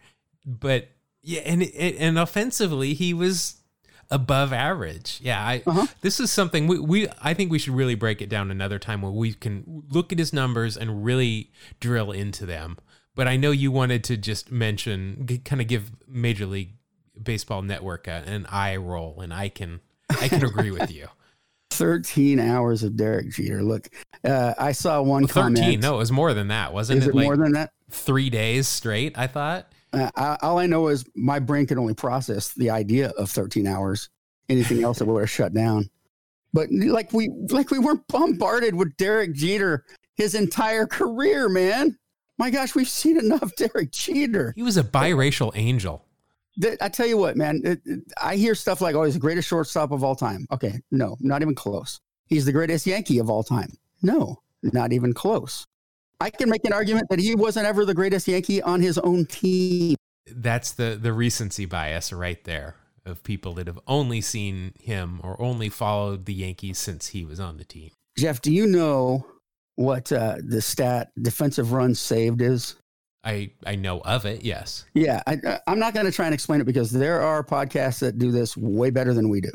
but 0.45 0.89
yeah, 1.23 1.41
and 1.41 1.63
and 1.63 2.19
offensively 2.19 2.95
he 2.95 3.15
was 3.15 3.57
above 4.11 4.53
average. 4.53 5.21
Yeah, 5.23 5.45
I, 5.45 5.63
uh-huh. 5.67 5.87
this 6.01 6.21
is 6.21 6.31
something 6.31 6.67
we, 6.67 6.79
we 6.79 7.09
I 7.23 7.35
think 7.35 7.51
we 7.51 7.59
should 7.59 7.75
really 7.75 7.95
break 7.95 8.23
it 8.23 8.29
down 8.29 8.51
another 8.51 8.79
time 8.79 9.03
where 9.03 9.13
we 9.13 9.35
can 9.35 9.85
look 9.89 10.13
at 10.13 10.19
his 10.19 10.33
numbers 10.33 10.77
and 10.77 11.05
really 11.05 11.51
drill 11.81 12.13
into 12.13 12.47
them. 12.47 12.79
But 13.15 13.29
I 13.29 13.37
know 13.37 13.53
you 13.53 13.71
wanted 13.71 14.03
to 14.05 14.17
just 14.17 14.51
mention, 14.51 15.27
kind 15.45 15.61
of 15.61 15.69
give 15.69 15.93
Major 16.09 16.47
League 16.47 16.73
Baseball 17.23 17.63
Network 17.63 18.09
a, 18.09 18.25
an 18.27 18.47
eye 18.47 18.77
roll, 18.77 19.21
and 19.21 19.33
I 19.33 19.49
can 19.49 19.81
I 20.11 20.29
can 20.29 20.45
agree 20.45 20.71
with 20.71 20.91
you. 20.91 21.09
13 21.71 22.39
hours 22.39 22.85
of 22.85 22.97
Derek 22.97 23.31
Jeter. 23.31 23.63
Look, 23.63 23.89
uh, 24.25 24.55
I 24.59 24.73
saw 24.73 25.03
one 25.03 25.23
well, 25.23 25.29
13. 25.29 25.57
Comment. 25.57 25.83
No, 25.83 25.95
it 25.95 25.99
was 25.99 26.13
more 26.13 26.33
than 26.33 26.49
that, 26.49 26.73
wasn't 26.73 27.01
is 27.01 27.09
it? 27.09 27.11
it 27.11 27.15
like 27.17 27.25
more 27.25 27.37
than 27.37 27.53
that? 27.53 27.73
Three 27.91 28.31
days 28.31 28.69
straight, 28.69 29.19
I 29.19 29.27
thought. 29.27 29.73
Uh, 29.93 30.11
I, 30.15 30.37
all 30.43 30.59
I 30.59 30.67
know 30.67 30.89
is 30.89 31.05
my 31.15 31.39
brain 31.41 31.67
could 31.67 31.79
only 31.79 31.95
process 31.95 32.53
the 32.55 32.71
idea 32.71 33.11
of 33.11 33.31
13 33.31 33.67
hours. 33.67 34.09
Anything 34.49 34.85
else 34.85 34.99
that 34.99 35.07
would 35.07 35.21
have 35.21 35.31
shut 35.31 35.55
down. 35.55 35.89
But 36.53 36.69
like 36.71 37.13
we 37.13 37.31
like 37.49 37.71
we 37.71 37.79
weren't 37.79 38.07
bombarded 38.07 38.75
with 38.75 38.97
Derek 38.97 39.33
Jeter 39.33 39.85
his 40.15 40.35
entire 40.35 40.87
career, 40.87 41.49
man. 41.49 41.99
My 42.39 42.51
gosh, 42.51 42.75
we've 42.75 42.89
seen 42.89 43.19
enough 43.19 43.51
Derek 43.57 43.91
Jeter. 43.91 44.53
He 44.55 44.63
was 44.63 44.77
a 44.77 44.85
biracial 44.85 45.51
angel. 45.55 46.04
I 46.81 46.89
tell 46.89 47.07
you 47.07 47.17
what, 47.17 47.37
man, 47.37 47.61
it, 47.65 47.81
it, 47.85 48.01
I 48.23 48.37
hear 48.37 48.55
stuff 48.55 48.81
like, 48.81 48.95
oh, 48.95 49.03
he's 49.03 49.15
the 49.15 49.21
greatest 49.21 49.49
shortstop 49.49 49.91
of 49.91 50.05
all 50.05 50.15
time. 50.15 50.47
Okay, 50.53 50.81
no, 50.91 51.17
not 51.21 51.43
even 51.43 51.55
close. 51.55 52.01
He's 52.27 52.45
the 52.45 52.53
greatest 52.53 52.87
Yankee 52.87 53.19
of 53.19 53.29
all 53.29 53.43
time. 53.43 53.73
No, 54.03 54.41
not 54.63 54.93
even 54.93 55.13
close. 55.13 55.67
I 56.21 56.31
can 56.31 56.49
make 56.49 56.65
an 56.65 56.73
argument 56.73 57.09
that 57.11 57.19
he 57.19 57.35
wasn't 57.35 57.67
ever 57.67 57.85
the 57.85 57.95
greatest 57.95 58.29
Yankee 58.29 58.63
on 58.63 58.81
his 58.81 58.99
own 58.99 59.27
team. 59.27 59.97
That's 60.27 60.73
the 60.73 60.99
the 61.01 61.13
recency 61.13 61.67
bias 61.67 62.13
right 62.13 62.43
there 62.45 62.77
of 63.05 63.23
people 63.23 63.53
that 63.55 63.67
have 63.67 63.79
only 63.87 64.21
seen 64.21 64.73
him 64.81 65.21
or 65.23 65.41
only 65.41 65.69
followed 65.69 66.25
the 66.25 66.33
Yankees 66.33 66.79
since 66.79 67.09
he 67.09 67.25
was 67.25 67.39
on 67.39 67.59
the 67.59 67.65
team. 67.65 67.91
Jeff, 68.17 68.41
do 68.41 68.53
you 68.53 68.67
know 68.67 69.27
what 69.75 70.11
uh, 70.13 70.37
the 70.43 70.63
stat 70.63 71.11
defensive 71.21 71.73
runs 71.73 72.01
saved 72.01 72.41
is? 72.41 72.77
I 73.25 73.51
I 73.67 73.77
know 73.77 74.01
of 74.01 74.27
it. 74.27 74.45
Yes. 74.45 74.85
Yeah, 74.95 75.23
I, 75.27 75.35
uh, 75.47 75.59
I'm 75.67 75.79
not 75.79 75.95
going 75.95 76.07
to 76.07 76.13
try 76.13 76.27
and 76.27 76.35
explain 76.35 76.61
it 76.61 76.67
because 76.67 76.91
there 76.91 77.21
are 77.21 77.43
podcasts 77.43 78.01
that 78.01 78.19
do 78.19 78.31
this 78.31 78.57
way 78.57 78.91
better 78.91 79.15
than 79.15 79.29
we 79.29 79.41
do. 79.41 79.51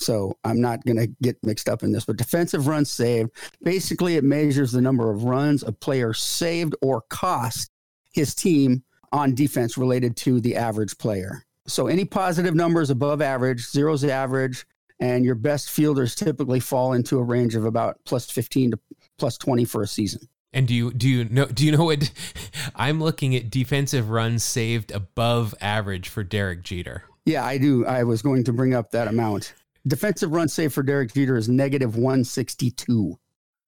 So 0.00 0.36
I'm 0.42 0.60
not 0.60 0.84
going 0.84 0.96
to 0.96 1.06
get 1.22 1.36
mixed 1.44 1.68
up 1.68 1.82
in 1.82 1.92
this. 1.92 2.04
But 2.04 2.16
defensive 2.16 2.66
runs 2.66 2.90
saved, 2.90 3.30
basically, 3.62 4.16
it 4.16 4.24
measures 4.24 4.72
the 4.72 4.80
number 4.80 5.10
of 5.10 5.24
runs 5.24 5.62
a 5.62 5.72
player 5.72 6.12
saved 6.12 6.74
or 6.82 7.02
cost 7.02 7.70
his 8.12 8.34
team 8.34 8.82
on 9.12 9.34
defense 9.34 9.78
related 9.78 10.16
to 10.16 10.40
the 10.40 10.56
average 10.56 10.98
player. 10.98 11.44
So 11.66 11.86
any 11.86 12.04
positive 12.04 12.54
numbers 12.54 12.90
above 12.90 13.22
average, 13.22 13.64
zero's 13.64 14.04
average, 14.04 14.66
and 14.98 15.24
your 15.24 15.34
best 15.34 15.70
fielders 15.70 16.14
typically 16.14 16.60
fall 16.60 16.92
into 16.94 17.18
a 17.18 17.22
range 17.22 17.54
of 17.54 17.64
about 17.64 17.98
plus 18.04 18.30
15 18.30 18.72
to 18.72 18.78
plus 19.18 19.38
20 19.38 19.64
for 19.64 19.82
a 19.82 19.86
season. 19.86 20.28
And 20.52 20.68
do 20.68 20.74
you 20.74 20.92
do 20.92 21.08
you 21.08 21.24
know 21.24 21.46
do 21.46 21.64
you 21.64 21.72
know 21.72 21.84
what 21.84 22.10
I'm 22.74 23.02
looking 23.02 23.34
at 23.34 23.50
defensive 23.50 24.10
runs 24.10 24.44
saved 24.44 24.90
above 24.90 25.54
average 25.60 26.08
for 26.08 26.22
Derek 26.22 26.62
Jeter. 26.62 27.04
Yeah, 27.24 27.44
I 27.44 27.58
do. 27.58 27.86
I 27.86 28.04
was 28.04 28.20
going 28.20 28.44
to 28.44 28.52
bring 28.52 28.74
up 28.74 28.90
that 28.90 29.08
amount. 29.08 29.54
Defensive 29.86 30.32
run 30.32 30.48
saved 30.48 30.74
for 30.74 30.82
Derek 30.82 31.14
Jeter 31.14 31.36
is 31.36 31.48
negative 31.48 31.96
162. 31.96 33.18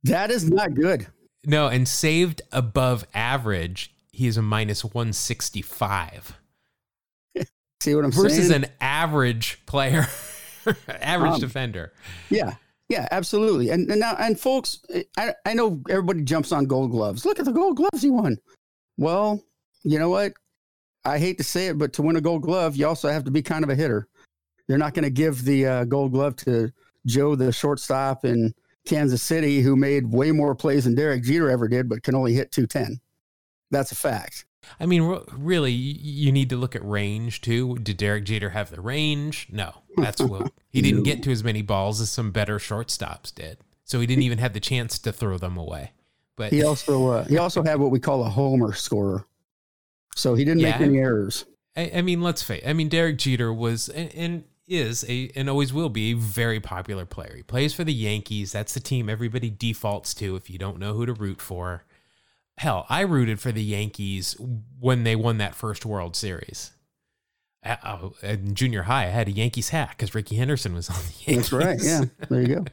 That 0.05 0.31
is 0.31 0.51
not 0.51 0.75
good. 0.75 1.07
No, 1.47 1.69
and 1.69 1.87
saved 1.87 2.43
above 2.53 3.07
average, 3.15 3.95
he 4.13 4.27
is 4.27 4.37
a 4.37 4.43
minus 4.43 4.85
165. 4.85 6.39
See 7.81 7.95
what 7.95 8.05
I'm 8.05 8.13
Versus 8.13 8.33
saying? 8.33 8.43
Versus 8.43 8.51
an 8.51 8.67
average 8.81 9.61
player, 9.67 10.07
average 10.89 11.35
um, 11.35 11.41
defender. 11.41 11.93
Yeah. 12.31 12.55
Yeah, 12.89 13.09
absolutely. 13.11 13.71
And, 13.71 13.91
and 13.91 14.01
now, 14.01 14.15
and 14.19 14.39
folks, 14.39 14.81
I, 15.17 15.35
I 15.47 15.55
know 15.55 15.83
everybody 15.89 16.23
jumps 16.23 16.53
on 16.53 16.67
gold 16.67 16.91
gloves. 16.91 17.25
Look 17.25 17.39
at 17.39 17.47
the 17.47 17.53
gold 17.53 17.77
gloves 17.77 18.03
he 18.03 18.11
won. 18.11 18.37
Well, 18.97 19.43
you 19.83 19.99
know 19.99 20.11
what? 20.11 20.35
I 21.05 21.19
hate 21.19 21.39
to 21.39 21.45
say 21.45 21.69
it, 21.69 21.79
but 21.79 21.93
to 21.95 22.03
win 22.03 22.17
a 22.17 22.21
gold 22.21 22.43
glove, 22.43 22.77
you 22.77 22.87
also 22.87 23.09
have 23.09 23.25
to 23.25 23.31
be 23.31 23.43
kind 23.43 23.65
of 23.65 23.71
a 23.71 23.75
hitter. 23.75 24.09
They're 24.67 24.79
not 24.79 24.95
going 24.95 25.05
to 25.05 25.11
give 25.11 25.45
the 25.45 25.67
uh, 25.67 25.85
gold 25.85 26.13
glove 26.13 26.37
to 26.37 26.73
Joe, 27.07 27.35
the 27.35 27.53
shortstop 27.53 28.25
in 28.25 28.55
Kansas 28.87 29.23
City, 29.23 29.61
who 29.61 29.77
made 29.77 30.11
way 30.11 30.33
more 30.33 30.55
plays 30.55 30.85
than 30.85 30.95
Derek 30.95 31.23
Jeter 31.23 31.51
ever 31.51 31.69
did, 31.69 31.89
but 31.89 32.03
can 32.03 32.15
only 32.15 32.33
hit 32.33 32.53
210. 32.53 33.01
That's 33.71 33.93
a 33.93 33.97
fact. 33.97 34.47
I 34.79 34.87
mean, 34.87 35.21
really, 35.33 35.73
you 35.73 36.33
need 36.33 36.51
to 36.51 36.57
look 36.57 36.75
at 36.75 36.85
range 36.85 37.41
too. 37.41 37.77
Did 37.77 37.97
Derek 37.97 38.25
Jeter 38.25 38.51
have 38.51 38.71
the 38.71 38.81
range? 38.81 39.49
No, 39.51 39.75
that's 39.97 40.21
well, 40.21 40.49
he 40.71 40.83
didn't 40.83 41.05
get 41.05 41.23
to 41.25 41.33
as 41.33 41.45
many 41.45 41.63
balls 41.63 42.01
as 42.01 42.11
some 42.11 42.31
better 42.31 42.59
shortstops 42.59 43.35
did, 43.35 43.59
so 43.85 44.01
he 44.01 44.07
didn't 44.07 44.25
even 44.25 44.39
have 44.39 44.53
the 44.53 44.61
chance 44.61 44.99
to 45.01 45.13
throw 45.13 45.39
them 45.39 45.57
away. 45.57 45.93
But 46.37 46.53
he 46.53 46.63
also 46.63 47.09
uh, 47.09 47.25
he 47.25 47.39
also 47.39 47.63
had 47.63 47.79
what 47.79 47.91
we 47.91 48.01
call 48.01 48.25
a 48.25 48.29
homer 48.29 48.73
scorer, 48.73 49.27
so 50.17 50.35
he 50.35 50.45
didn't 50.45 50.61
yeah, 50.61 50.73
make 50.73 50.81
any 50.81 50.99
errors. 50.99 51.45
I, 51.77 51.91
I, 51.97 52.03
mean, 52.03 52.23
let's 52.23 52.43
face. 52.43 52.63
I 52.65 52.73
mean, 52.73 52.89
Derek 52.89 53.19
Jeter 53.19 53.53
was 53.53 53.89
and, 53.89 54.15
and 54.15 54.45
is 54.67 55.05
a 55.09 55.31
and 55.37 55.49
always 55.49 55.73
will 55.73 55.89
be 55.89 56.13
a 56.13 56.17
very 56.17 56.61
popular 56.61 57.05
player. 57.05 57.35
He 57.37 57.43
plays 57.43 57.75
for 57.75 57.85
the 57.85 57.93
Yankees. 57.93 58.53
That's 58.53 58.75
the 58.75 58.81
team 58.81 59.09
everybody 59.09 59.51
defaults 59.51 60.15
to 60.15 60.37
if 60.37 60.49
you 60.49 60.59
don't 60.59 60.79
know 60.79 60.95
who 60.95 61.07
to 61.07 61.13
root 61.13 61.41
for. 61.41 61.85
Hell, 62.59 62.87
I 62.89 63.01
rooted 63.01 63.41
for 63.41 63.53
the 63.53 63.63
Yankees 63.63 64.37
when 64.79 65.05
they 65.05 65.17
won 65.17 65.39
that 65.39 65.55
first 65.55 65.85
World 65.85 66.15
Series. 66.15 66.71
Uh, 67.65 68.11
in 68.23 68.55
junior 68.55 68.83
high, 68.83 69.05
I 69.05 69.11
had 69.11 69.27
a 69.27 69.33
Yankees 69.33 69.71
hat 69.71 69.91
because 69.91 70.15
Rickey 70.15 70.37
Henderson 70.37 70.75
was 70.75 70.91
on 70.91 70.97
the 70.97 71.33
Yankees. 71.33 71.51
That's 71.51 71.53
right. 71.53 71.79
Yeah, 71.83 72.05
there 72.29 72.43
you 72.43 72.57
go. 72.57 72.65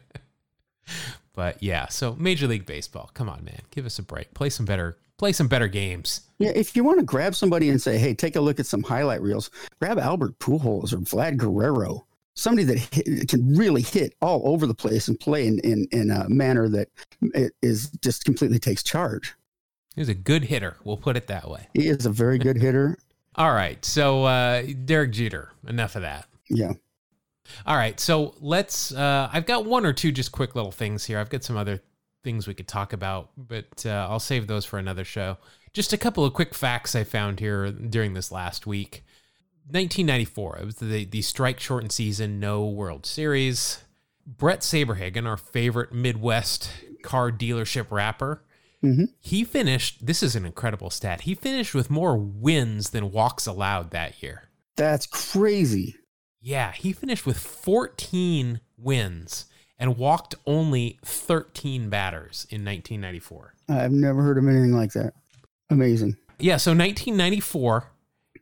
but 1.34 1.62
yeah, 1.64 1.88
so 1.88 2.16
Major 2.20 2.48
League 2.48 2.66
Baseball, 2.66 3.10
come 3.14 3.30
on, 3.30 3.44
man, 3.44 3.62
give 3.72 3.86
us 3.86 3.98
a 3.98 4.04
break. 4.04 4.34
Play 4.34 4.50
some 4.50 4.66
better, 4.66 4.98
play 5.18 5.32
some 5.32 5.48
better 5.48 5.68
games. 5.68 6.22
Yeah, 6.40 6.52
if 6.54 6.76
you 6.76 6.84
want 6.84 7.00
to 7.00 7.06
grab 7.06 7.36
somebody 7.36 7.70
and 7.70 7.82
say, 7.82 7.98
"Hey, 7.98 8.14
take 8.14 8.36
a 8.36 8.42
look 8.42 8.60
at 8.60 8.66
some 8.66 8.84
highlight 8.84 9.22
reels," 9.22 9.50
grab 9.80 9.98
Albert 9.98 10.38
Pujols 10.40 10.94
or 10.94 10.98
Vlad 10.98 11.38
Guerrero, 11.38 12.06
somebody 12.36 12.66
that 12.66 12.78
hit, 12.78 13.30
can 13.30 13.56
really 13.56 13.82
hit 13.82 14.14
all 14.22 14.42
over 14.46 14.68
the 14.68 14.76
place 14.76 15.08
and 15.08 15.20
play 15.20 15.48
in 15.48 15.60
in, 15.60 15.88
in 15.92 16.12
a 16.12 16.30
manner 16.30 16.68
that 16.70 16.90
is 17.62 17.90
just 18.02 18.26
completely 18.26 18.60
takes 18.60 18.84
charge. 18.84 19.34
He's 19.96 20.10
a 20.10 20.14
good 20.14 20.46
hitter. 20.46 20.78
We'll 20.84 20.98
put 20.98 21.18
it 21.18 21.28
that 21.28 21.50
way. 21.50 21.68
He 21.74 21.88
is 21.88 22.06
a 22.06 22.10
very 22.10 22.38
good 22.38 22.58
hitter. 22.62 22.98
All 23.36 23.52
right. 23.54 23.84
So 23.84 24.26
uh, 24.26 24.64
Derek 24.86 25.12
Jeter. 25.12 25.52
Enough 25.68 25.96
of 25.96 26.02
that. 26.04 26.28
Yeah. 26.50 26.74
All 27.66 27.76
right. 27.76 28.00
So 28.00 28.36
let's. 28.40 28.94
Uh, 28.94 29.30
I've 29.32 29.46
got 29.46 29.66
one 29.66 29.86
or 29.86 29.94
two 29.94 30.12
just 30.12 30.32
quick 30.32 30.56
little 30.56 30.72
things 30.72 31.06
here. 31.06 31.20
I've 31.20 31.30
got 31.30 31.44
some 31.44 31.58
other 31.58 31.82
things 32.24 32.48
we 32.48 32.54
could 32.54 32.68
talk 32.68 32.94
about, 32.94 33.32
but 33.36 33.86
uh, 33.86 34.08
I'll 34.10 34.20
save 34.20 34.48
those 34.48 34.64
for 34.66 34.78
another 34.78 35.04
show. 35.04 35.38
Just 35.74 35.92
a 35.94 35.98
couple 35.98 36.24
of 36.24 36.34
quick 36.34 36.54
facts 36.54 36.96
I 36.96 37.04
found 37.04 37.40
here 37.40 37.72
during 37.72 38.14
this 38.14 38.32
last 38.32 38.68
week. 38.68 39.04
1994. 39.68 40.58
It 40.58 40.66
was 40.66 40.76
the 40.76 41.06
the 41.06 41.22
strike 41.22 41.60
shortened 41.60 41.92
season. 41.92 42.40
No 42.40 42.66
World 42.66 43.06
Series. 43.06 43.84
Bret 44.26 44.60
Saberhagen, 44.62 45.28
our 45.28 45.38
favorite 45.38 45.92
Midwest 45.94 46.70
car 47.02 47.32
dealership 47.32 47.88
rapper, 47.90 48.44
Mm-hmm. 48.84 49.06
He 49.20 49.44
finished, 49.44 50.06
this 50.06 50.24
is 50.24 50.36
an 50.36 50.46
incredible 50.46 50.90
stat. 50.90 51.22
He 51.22 51.36
finished 51.36 51.74
with 51.74 51.90
more 51.90 52.18
wins 52.18 52.90
than 52.90 53.12
walks 53.12 53.46
allowed 53.46 53.92
that 53.92 54.22
year. 54.24 54.50
That's 54.76 55.06
crazy. 55.06 55.96
Yeah, 56.40 56.72
he 56.72 56.92
finished 56.92 57.26
with 57.26 57.38
14 57.38 58.62
wins 58.78 59.46
and 59.78 59.98
walked 59.98 60.36
only 60.48 61.00
13 61.06 61.90
batters 61.90 62.48
in 62.50 62.66
1994. 62.66 63.54
I've 63.70 63.92
never 63.92 64.22
heard 64.24 64.38
of 64.38 64.48
anything 64.48 64.74
like 64.74 64.94
that. 64.94 65.14
Amazing. 65.70 66.18
Yeah, 66.40 66.58
so 66.58 66.72
1994, 66.72 67.86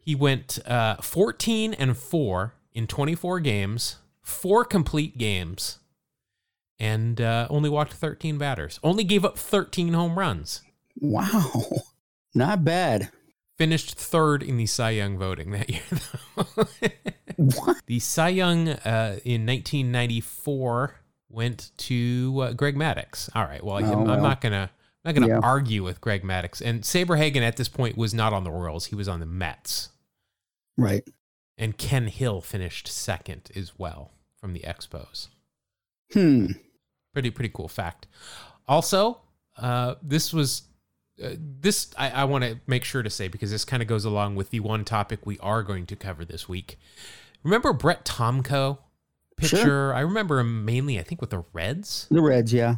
he 0.02 0.16
went 0.16 0.60
uh, 0.66 0.96
14 0.98 1.74
and 1.74 1.98
4 1.98 2.54
in 2.74 2.88
24 2.88 3.40
games, 3.42 3.98
four 4.22 4.64
complete 4.64 5.18
games, 5.18 5.80
and 6.80 7.20
uh, 7.20 7.48
only 7.50 7.70
walked 7.70 7.94
13 7.94 8.38
batters. 8.38 8.80
Only 8.84 9.04
gave 9.04 9.26
up 9.26 9.38
13 9.38 9.94
home 9.94 10.18
runs. 10.18 10.62
Wow. 11.00 11.84
Not 12.34 12.64
bad. 12.64 13.10
Finished 13.58 13.96
third 13.96 14.42
in 14.42 14.58
the 14.58 14.66
Cy 14.66 14.92
Young 14.92 15.18
voting 15.18 15.52
that 15.52 15.70
year, 15.70 15.82
what? 17.36 17.78
The 17.88 18.00
Cy 18.00 18.30
Young 18.30 18.70
uh, 18.70 19.20
in 19.26 19.46
1994 19.46 20.96
went 21.28 21.72
to 21.78 22.40
uh, 22.42 22.54
Greg 22.54 22.76
Maddux. 22.76 23.30
All 23.36 23.44
right. 23.44 23.62
Well, 23.62 23.76
oh, 23.76 23.80
I'm, 23.80 24.04
well. 24.06 24.12
I'm, 24.12 24.24
not 24.24 24.40
gonna 24.40 24.72
I'm 25.04 25.14
not 25.14 25.16
gonna 25.16 25.28
yeah. 25.28 25.40
argue 25.44 25.84
with 25.84 26.00
Greg 26.00 26.24
Maddux. 26.24 26.62
And 26.62 26.84
Saberhagen 26.84 27.42
at 27.42 27.58
this 27.58 27.68
point 27.68 27.98
was 27.98 28.14
not 28.14 28.32
on 28.32 28.46
the 28.46 28.52
Royals. 28.52 28.86
He 28.86 28.96
was 28.96 29.10
on 29.10 29.20
the 29.20 29.26
Mets. 29.26 29.90
Right. 30.78 31.04
And 31.58 31.78
Ken 31.78 32.08
Hill 32.08 32.40
finished 32.40 32.88
second 32.88 33.52
as 33.58 33.78
well 33.78 34.12
from 34.40 34.54
the 34.54 34.62
Expos. 34.62 35.28
Hmm 36.14 36.54
pretty 37.20 37.32
pretty 37.32 37.52
cool 37.54 37.68
fact. 37.68 38.08
Also, 38.68 39.20
uh, 39.58 39.96
this 40.02 40.32
was 40.32 40.64
uh, 41.22 41.32
this 41.38 41.92
I, 41.98 42.10
I 42.12 42.24
want 42.24 42.46
to 42.46 42.60
make 42.66 42.86
sure 42.86 43.04
to 43.04 43.10
say 43.10 43.28
because 43.28 43.52
this 43.52 43.66
kind 43.66 43.82
of 43.82 43.90
goes 43.90 44.06
along 44.06 44.36
with 44.36 44.52
the 44.52 44.62
one 44.62 44.86
topic 44.86 45.26
we 45.26 45.38
are 45.40 45.64
going 45.64 45.86
to 45.88 45.96
cover 45.96 46.24
this 46.24 46.48
week. 46.48 46.80
Remember 47.44 47.74
Brett 47.74 48.06
Tomko, 48.06 48.78
pitcher? 49.36 49.58
Sure. 49.58 49.94
I 49.94 50.02
remember 50.02 50.40
him 50.40 50.64
mainly, 50.64 50.98
I 50.98 51.04
think, 51.04 51.20
with 51.20 51.30
the 51.30 51.44
Reds. 51.52 52.08
The 52.10 52.22
Reds, 52.22 52.54
yeah. 52.54 52.76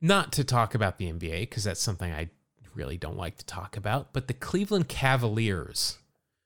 Not 0.00 0.32
to 0.32 0.44
talk 0.44 0.74
about 0.74 0.98
the 0.98 1.10
NBA 1.10 1.40
because 1.40 1.64
that's 1.64 1.80
something 1.80 2.12
I 2.12 2.30
really 2.74 2.96
don't 2.96 3.16
like 3.16 3.36
to 3.38 3.46
talk 3.46 3.76
about, 3.76 4.12
but 4.12 4.28
the 4.28 4.34
Cleveland 4.34 4.88
Cavaliers. 4.88 5.98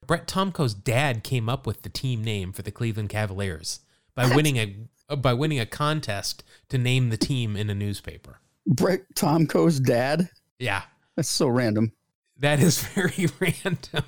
Brett 0.06 0.28
Tomko's 0.28 0.74
dad 0.74 1.24
came 1.24 1.48
up 1.48 1.66
with 1.66 1.82
the 1.82 1.88
team 1.88 2.22
name 2.22 2.52
for 2.52 2.62
the 2.62 2.70
Cleveland 2.70 3.08
Cavaliers 3.08 3.80
by 4.14 4.32
winning 4.34 4.56
a 4.56 4.76
uh, 5.08 5.16
by 5.16 5.32
winning 5.32 5.60
a 5.60 5.66
contest 5.66 6.42
to 6.68 6.78
name 6.78 7.10
the 7.10 7.16
team 7.16 7.56
in 7.56 7.70
a 7.70 7.74
newspaper. 7.74 8.40
Brett 8.66 9.02
Tomko's 9.14 9.78
dad. 9.78 10.30
Yeah, 10.58 10.82
that's 11.14 11.28
so 11.28 11.48
random. 11.48 11.92
That 12.38 12.60
is 12.60 12.82
very 12.94 13.28
random. 13.40 14.04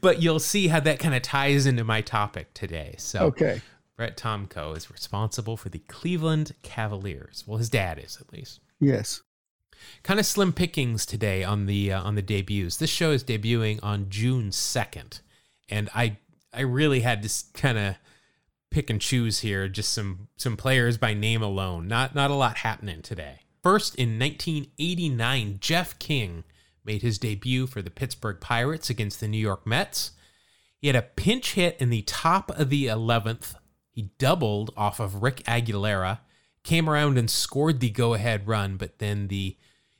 but 0.00 0.22
you'll 0.22 0.40
see 0.40 0.68
how 0.68 0.80
that 0.80 0.98
kind 0.98 1.14
of 1.14 1.22
ties 1.22 1.66
into 1.66 1.84
my 1.84 2.00
topic 2.00 2.54
today. 2.54 2.94
So, 2.98 3.26
okay. 3.26 3.60
Brett 3.96 4.16
Tomko 4.16 4.76
is 4.76 4.90
responsible 4.90 5.56
for 5.56 5.68
the 5.70 5.78
Cleveland 5.78 6.54
Cavaliers. 6.62 7.44
Well, 7.46 7.58
his 7.58 7.70
dad 7.70 7.98
is 7.98 8.18
at 8.20 8.32
least. 8.32 8.60
Yes. 8.78 9.22
Kind 10.02 10.20
of 10.20 10.26
slim 10.26 10.52
pickings 10.52 11.06
today 11.06 11.44
on 11.44 11.66
the 11.66 11.92
uh, 11.92 12.02
on 12.02 12.14
the 12.14 12.22
debuts. 12.22 12.76
This 12.76 12.90
show 12.90 13.10
is 13.10 13.22
debuting 13.22 13.78
on 13.82 14.06
June 14.08 14.52
second, 14.52 15.20
and 15.68 15.88
I 15.94 16.16
I 16.52 16.62
really 16.62 17.00
had 17.00 17.22
to 17.22 17.30
kind 17.54 17.78
of 17.78 17.96
pick 18.76 18.90
and 18.90 19.00
choose 19.00 19.38
here, 19.38 19.68
just 19.68 19.90
some 19.90 20.28
some 20.36 20.54
players 20.54 20.98
by 20.98 21.14
name 21.14 21.40
alone. 21.40 21.88
Not 21.88 22.14
not 22.14 22.30
a 22.30 22.34
lot 22.34 22.58
happening 22.58 23.00
today. 23.00 23.40
First 23.62 23.94
in 23.94 24.18
1989, 24.18 25.56
Jeff 25.60 25.98
King 25.98 26.44
made 26.84 27.00
his 27.00 27.18
debut 27.18 27.66
for 27.66 27.80
the 27.80 27.90
Pittsburgh 27.90 28.38
Pirates 28.38 28.90
against 28.90 29.18
the 29.18 29.28
New 29.28 29.38
York 29.38 29.66
Mets. 29.66 30.10
He 30.78 30.88
had 30.88 30.94
a 30.94 31.00
pinch 31.00 31.54
hit 31.54 31.78
in 31.80 31.88
the 31.88 32.02
top 32.02 32.50
of 32.50 32.68
the 32.68 32.84
11th. 32.84 33.54
He 33.92 34.10
doubled 34.18 34.74
off 34.76 35.00
of 35.00 35.22
Rick 35.22 35.42
Aguilera, 35.44 36.18
came 36.62 36.86
around 36.86 37.16
and 37.16 37.30
scored 37.30 37.80
the 37.80 37.88
go-ahead 37.88 38.46
run, 38.46 38.76
but 38.76 38.98
then 38.98 39.28
the 39.28 39.56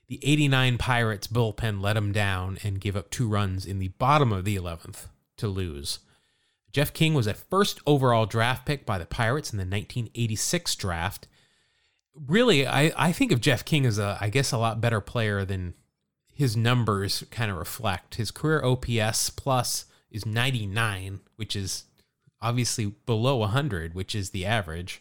the 0.07 0.21
89 0.23 0.77
Pirates 0.77 1.29
bullpen 1.29 1.81
let 1.81 1.97
him 1.97 2.13
down 2.13 2.59
and 2.63 2.79
gave 2.79 2.95
up 2.95 3.09
two 3.09 3.27
runs 3.27 3.65
in 3.65 3.79
the 3.79 3.89
bottom 3.89 4.33
of 4.33 4.45
the 4.45 4.55
11th 4.55 5.07
to 5.39 5.49
lose. 5.49 6.01
Jeff 6.77 6.93
King 6.93 7.15
was 7.15 7.27
a 7.27 7.33
first 7.33 7.81
overall 7.87 8.27
draft 8.27 8.67
pick 8.67 8.85
by 8.85 8.99
the 8.99 9.07
Pirates 9.07 9.51
in 9.51 9.57
the 9.57 9.63
1986 9.63 10.77
draft. 10.77 11.27
Really, 12.15 12.67
I, 12.67 12.93
I 12.99 13.13
think 13.13 13.33
of 13.33 13.41
Jeff 13.41 13.65
King 13.65 13.87
as 13.87 13.99
a, 13.99 14.19
I 14.21 14.29
guess, 14.29 14.53
a 14.53 14.59
lot 14.59 14.79
better 14.79 15.01
player 15.01 15.43
than 15.47 15.73
his 16.35 16.55
numbers 16.55 17.25
kind 17.31 17.51
of 17.51 17.57
reflect. 17.57 18.17
His 18.17 18.31
career 18.31 18.63
OPS 18.63 19.31
plus 19.31 19.87
is 20.11 20.27
99, 20.27 21.21
which 21.37 21.57
is 21.57 21.85
obviously 22.43 22.93
below 23.07 23.37
100, 23.37 23.95
which 23.95 24.15
is 24.15 24.29
the 24.29 24.45
average. 24.45 25.01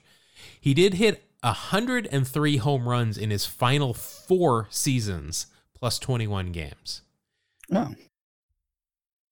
He 0.57 0.73
did 0.73 0.93
hit 0.93 1.25
103 1.41 2.55
home 2.55 2.87
runs 2.87 3.17
in 3.17 3.31
his 3.31 3.45
final 3.45 3.93
four 3.93 4.67
seasons, 4.69 5.47
plus 5.77 5.99
21 5.99 6.53
games. 6.53 7.01
Oh. 7.69 7.93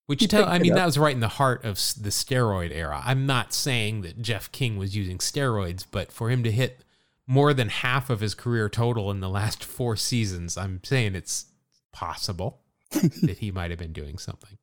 Which 0.06 0.28
tell, 0.28 0.46
I 0.46 0.60
mean, 0.60 0.76
that 0.76 0.86
was 0.86 0.98
right 0.98 1.14
in 1.14 1.22
the 1.22 1.28
heart 1.30 1.64
of 1.64 1.76
the 1.76 2.10
steroid 2.10 2.72
era. 2.72 3.02
I'm 3.06 3.26
not 3.26 3.54
saying 3.54 4.02
that 4.02 4.22
Jeff 4.22 4.52
King 4.52 4.78
was 4.78 4.96
using 4.96 5.18
steroids, 5.18 5.86
but 5.90 6.12
for 6.12 6.30
him 6.30 6.44
to 6.44 6.52
hit 6.52 6.84
more 7.26 7.54
than 7.54 7.70
half 7.70 8.10
of 8.10 8.20
his 8.20 8.36
career 8.36 8.68
total 8.68 9.10
in 9.12 9.22
the 9.22 9.30
last 9.30 9.64
four 9.64 9.96
seasons, 9.96 10.58
I'm 10.58 10.82
saying 10.84 11.16
it's 11.16 11.46
possible 11.94 12.62
that 12.92 13.38
he 13.40 13.50
might 13.52 13.72
have 13.72 13.80
been 13.80 13.94
doing 13.94 14.18
something. 14.18 14.58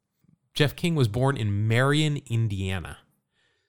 Jeff 0.53 0.77
King 0.77 0.95
was 0.95 1.09
born 1.09 1.37
in 1.37 1.67
Marion, 1.67 2.21
Indiana. 2.27 2.99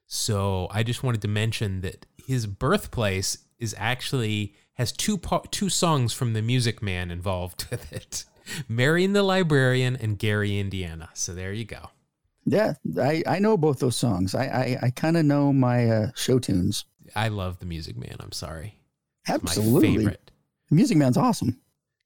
So 0.07 0.67
I 0.71 0.83
just 0.83 1.03
wanted 1.03 1.21
to 1.21 1.29
mention 1.29 1.81
that 1.81 2.05
his 2.27 2.47
birthplace 2.47 3.37
is 3.59 3.73
actually 3.77 4.55
has 4.73 4.91
two 4.91 5.19
two 5.51 5.69
songs 5.69 6.11
from 6.11 6.33
the 6.33 6.41
Music 6.41 6.81
Man 6.81 7.11
involved 7.11 7.65
with 7.71 7.93
it. 7.93 8.25
Marion 8.67 9.13
the 9.13 9.23
Librarian 9.23 9.95
and 9.95 10.17
Gary, 10.17 10.59
Indiana. 10.59 11.09
So 11.13 11.33
there 11.33 11.53
you 11.53 11.65
go. 11.65 11.89
Yeah, 12.45 12.73
I, 12.99 13.23
I 13.27 13.39
know 13.39 13.57
both 13.57 13.79
those 13.79 13.95
songs. 13.95 14.33
I 14.33 14.45
I, 14.45 14.77
I 14.83 14.89
kind 14.89 15.17
of 15.17 15.25
know 15.25 15.53
my 15.53 15.89
uh, 15.89 16.07
show 16.15 16.39
tunes. 16.39 16.85
I 17.15 17.27
love 17.27 17.59
the 17.59 17.65
Music 17.65 17.97
Man. 17.97 18.15
I'm 18.19 18.31
sorry. 18.31 18.79
Absolutely. 19.27 19.89
My 19.89 19.97
favorite. 19.97 20.31
The 20.69 20.75
Music 20.75 20.97
Man's 20.97 21.17
awesome. 21.17 21.59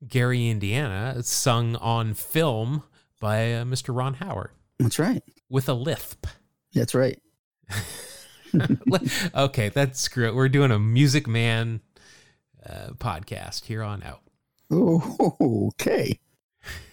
Gary, 0.08 0.50
Indiana. 0.50 1.22
Sung 1.24 1.76
on 1.78 2.14
film 2.14 2.84
by 3.20 3.54
uh, 3.54 3.64
Mr. 3.64 3.96
Ron 3.96 4.16
Howard. 4.16 4.52
That's 4.80 5.00
right. 5.00 5.24
With 5.50 5.70
a 5.70 5.74
lisp. 5.74 6.28
That's 6.74 6.94
right. 6.94 7.20
okay, 9.36 9.70
that's 9.70 10.02
screw 10.02 10.28
it. 10.28 10.36
We're 10.36 10.50
doing 10.50 10.72
a 10.72 10.80
Music 10.80 11.28
Man 11.28 11.82
uh, 12.66 12.90
podcast 12.98 13.66
here 13.66 13.84
on 13.84 14.04
out. 14.04 14.22
Oh, 14.72 15.38
okay. 15.74 16.20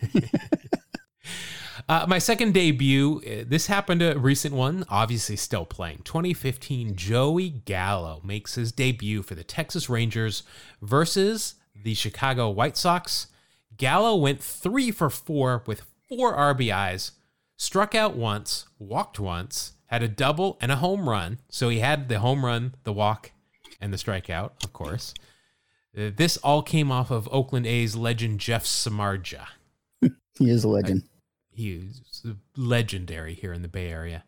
uh, 1.88 2.06
my 2.08 2.18
second 2.18 2.54
debut, 2.54 3.22
uh, 3.26 3.44
this 3.46 3.66
happened 3.66 4.02
a 4.02 4.18
recent 4.18 4.54
one, 4.54 4.84
obviously 4.88 5.36
still 5.36 5.64
playing. 5.64 6.00
2015, 6.04 6.96
Joey 6.96 7.50
Gallo 7.50 8.20
makes 8.24 8.54
his 8.54 8.72
debut 8.72 9.22
for 9.22 9.34
the 9.34 9.44
Texas 9.44 9.88
Rangers 9.88 10.42
versus 10.80 11.54
the 11.74 11.94
Chicago 11.94 12.50
White 12.50 12.76
Sox. 12.76 13.28
Gallo 13.76 14.16
went 14.16 14.42
three 14.42 14.90
for 14.90 15.10
four 15.10 15.62
with 15.66 15.82
four 16.08 16.36
RBIs, 16.36 17.12
struck 17.56 17.94
out 17.94 18.16
once, 18.16 18.66
walked 18.78 19.18
once, 19.18 19.72
had 19.86 20.02
a 20.02 20.08
double 20.08 20.56
and 20.60 20.72
a 20.72 20.76
home 20.76 21.08
run. 21.08 21.38
So 21.48 21.68
he 21.68 21.80
had 21.80 22.08
the 22.08 22.18
home 22.18 22.44
run, 22.44 22.74
the 22.84 22.92
walk, 22.92 23.32
and 23.80 23.92
the 23.92 23.98
strikeout, 23.98 24.52
of 24.64 24.72
course. 24.72 25.12
Uh, 25.96 26.10
this 26.16 26.38
all 26.38 26.62
came 26.62 26.90
off 26.90 27.10
of 27.10 27.28
Oakland 27.30 27.66
A's 27.66 27.94
legend 27.94 28.40
Jeff 28.40 28.64
Samardzija. 28.64 29.46
He 30.44 30.50
is 30.50 30.64
a 30.64 30.68
legend. 30.68 31.02
He's 31.54 32.22
legendary 32.56 33.34
here 33.34 33.52
in 33.52 33.62
the 33.62 33.68
Bay 33.68 33.90
Area. 33.90 34.24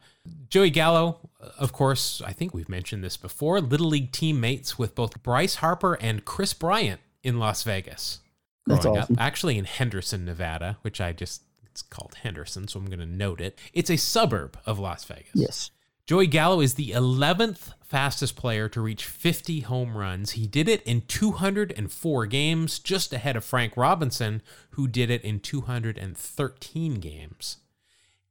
Joey 0.49 0.71
Gallo, 0.71 1.31
of 1.59 1.73
course, 1.73 2.21
I 2.25 2.33
think 2.33 2.53
we've 2.53 2.69
mentioned 2.69 3.03
this 3.03 3.17
before, 3.17 3.61
Little 3.61 3.89
League 3.89 4.13
teammates 4.13 4.79
with 4.79 4.95
both 4.95 5.23
Bryce 5.23 5.57
Harper 5.57 5.95
and 5.95 6.25
Kris 6.25 6.53
Bryant 6.53 7.01
in 7.23 7.39
Las 7.39 7.63
Vegas. 7.63 8.21
That's 8.67 8.85
awesome. 8.87 9.15
Up. 9.15 9.21
Actually, 9.21 9.59
in 9.59 9.65
Henderson, 9.65 10.25
Nevada, 10.25 10.79
which 10.83 11.01
I 11.01 11.13
just, 11.13 11.43
it's 11.65 11.83
called 11.83 12.15
Henderson, 12.23 12.69
so 12.69 12.79
I'm 12.79 12.87
going 12.87 12.99
to 12.99 13.07
note 13.07 13.41
it. 13.41 13.59
It's 13.73 13.91
a 13.91 13.97
suburb 13.97 14.59
of 14.67 14.79
Las 14.79 15.05
Vegas. 15.05 15.33
Yes. 15.35 15.71
Joey 16.07 16.27
Gallo 16.27 16.61
is 16.61 16.75
the 16.75 16.91
11th 16.91 17.73
fastest 17.83 18.37
player 18.37 18.69
to 18.69 18.81
reach 18.83 19.07
50 19.07 19.61
home 19.61 19.97
runs. 19.97 20.33
He 20.33 20.47
did 20.47 20.69
it 20.69 20.83
in 20.83 21.01
204 21.03 22.27
games, 22.27 22.79
just 22.79 23.15
ahead 23.15 23.37
of 23.37 23.45
Frank 23.45 23.75
Robinson, 23.75 24.43
who 24.71 24.87
did 24.87 25.09
it 25.09 25.23
in 25.25 25.41
213 25.41 26.95
games. 26.97 27.57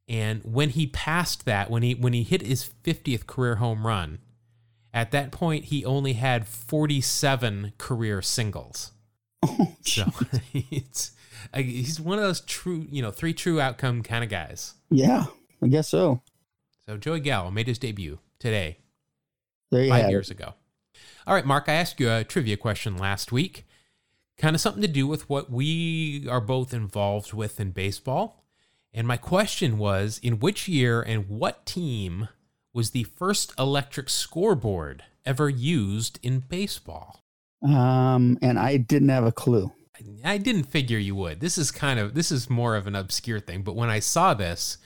And 0.08 0.44
when 0.44 0.70
he 0.70 0.86
passed 0.86 1.46
that, 1.46 1.72
when 1.72 1.82
he 1.82 1.96
when 1.96 2.14
he 2.14 2.22
hit 2.22 2.44
his 2.44 2.70
50th 2.84 3.26
career 3.26 3.56
home 3.56 3.88
run, 3.88 4.20
at 4.94 5.10
that 5.10 5.32
point 5.32 5.66
he 5.66 5.84
only 5.84 6.14
had 6.14 6.48
47 6.48 7.74
career 7.80 8.22
singles. 8.22 8.92
Oh, 9.42 9.76
so 9.82 10.06
it's 10.54 11.14
uh, 11.52 11.60
he's 11.60 12.00
one 12.00 12.20
of 12.20 12.24
those 12.24 12.42
true, 12.42 12.86
you 12.92 13.02
know, 13.02 13.10
three 13.10 13.34
true 13.34 13.60
outcome 13.60 14.04
kind 14.04 14.24
of 14.24 14.30
guys. 14.30 14.76
Yeah, 14.92 15.26
I 15.60 15.70
guess 15.70 15.90
so. 15.90 16.22
So 16.88 16.98
Joey 16.98 17.22
Gallo 17.22 17.50
made 17.50 17.68
his 17.68 17.80
debut 17.80 18.20
today 18.40 18.78
there 19.72 19.84
you 19.84 19.90
five 19.90 20.10
years 20.10 20.30
it. 20.30 20.40
ago. 20.40 20.54
All 21.26 21.34
right, 21.34 21.46
Mark, 21.46 21.66
I 21.68 21.74
asked 21.74 22.00
you 22.00 22.12
a 22.12 22.24
trivia 22.24 22.58
question 22.58 22.98
last 22.98 23.32
week, 23.32 23.66
kind 24.38 24.56
of 24.56 24.62
something 24.62 24.82
to 24.82 24.88
do 24.88 25.08
with 25.08 25.30
what 25.30 25.50
we 25.50 26.28
are 26.30 26.42
both 26.42 26.74
involved 26.74 27.34
with 27.34 27.60
in 27.60 27.72
baseball. 27.72 28.44
And 28.94 29.08
my 29.08 29.18
question 29.18 29.78
was 29.78 30.20
in 30.22 30.40
which 30.40 30.68
year 30.68 31.02
and 31.02 31.30
what 31.30 31.66
team 31.66 32.28
was 32.74 32.92
the 32.92 33.04
first 33.04 33.54
electric 33.58 34.10
scoreboard 34.10 35.04
ever 35.26 35.50
used 35.50 36.20
in 36.22 36.40
baseball? 36.40 37.24
Um, 37.66 38.38
and 38.42 38.60
I 38.60 38.78
didn't 38.78 39.10
have 39.10 39.26
a 39.26 39.32
clue. 39.32 39.72
I 40.26 40.38
didn't 40.38 40.64
figure 40.64 40.98
you 40.98 41.16
would. 41.16 41.40
This 41.40 41.58
is 41.58 41.72
kind 41.72 42.00
of 42.00 42.14
this 42.14 42.32
is 42.32 42.50
more 42.50 42.76
of 42.76 42.88
an 42.88 42.96
obscure 42.96 43.40
thing, 43.40 43.62
but 43.62 43.76
when 43.76 43.90
I 43.90 44.00
saw 44.00 44.34
this, 44.34 44.78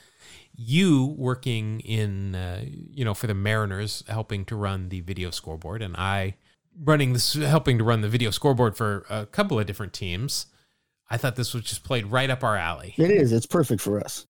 you 0.58 1.16
working 1.18 1.80
in 1.82 2.36
uh, 2.36 2.64
you 2.66 3.06
know 3.06 3.14
for 3.14 3.28
the 3.28 3.36
Mariners 3.36 4.04
helping 4.08 4.44
to 4.46 4.56
run 4.56 4.90
the 4.90 5.02
video 5.02 5.30
scoreboard 5.30 5.82
and 5.82 5.96
I 5.96 6.36
running 6.84 7.14
this 7.14 7.34
helping 7.34 7.78
to 7.78 7.84
run 7.84 8.02
the 8.02 8.10
video 8.10 8.32
scoreboard 8.32 8.76
for 8.76 9.06
a 9.10 9.26
couple 9.26 9.60
of 9.60 9.68
different 9.68 9.94
teams. 9.94 10.48
I 11.10 11.16
thought 11.18 11.38
this 11.38 11.54
was 11.54 11.64
just 11.64 11.84
played 11.84 12.08
right 12.08 12.30
up 12.30 12.44
our 12.44 12.58
alley. 12.58 12.94
It 12.98 13.12
is. 13.12 13.32
It's 13.32 13.46
perfect 13.46 13.82
for 13.82 14.02
us. 14.02 14.26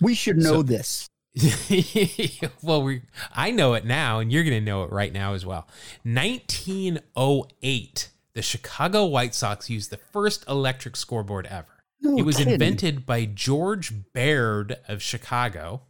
We 0.00 0.14
should 0.14 0.38
know 0.38 0.54
so, 0.54 0.62
this. 0.62 1.10
well, 2.62 2.82
we 2.82 3.02
I 3.34 3.50
know 3.50 3.74
it 3.74 3.84
now 3.84 4.20
and 4.20 4.32
you're 4.32 4.44
going 4.44 4.58
to 4.58 4.64
know 4.64 4.84
it 4.84 4.92
right 4.92 5.12
now 5.12 5.34
as 5.34 5.44
well. 5.44 5.66
1908, 6.04 8.08
the 8.34 8.42
Chicago 8.42 9.04
White 9.06 9.34
Sox 9.34 9.68
used 9.68 9.90
the 9.90 9.96
first 9.96 10.48
electric 10.48 10.94
scoreboard 10.96 11.46
ever. 11.46 11.81
No 12.02 12.16
it 12.18 12.24
was 12.24 12.36
kidding. 12.36 12.54
invented 12.54 13.06
by 13.06 13.24
George 13.24 13.92
Baird 14.12 14.76
of 14.88 15.02
Chicago. 15.02 15.82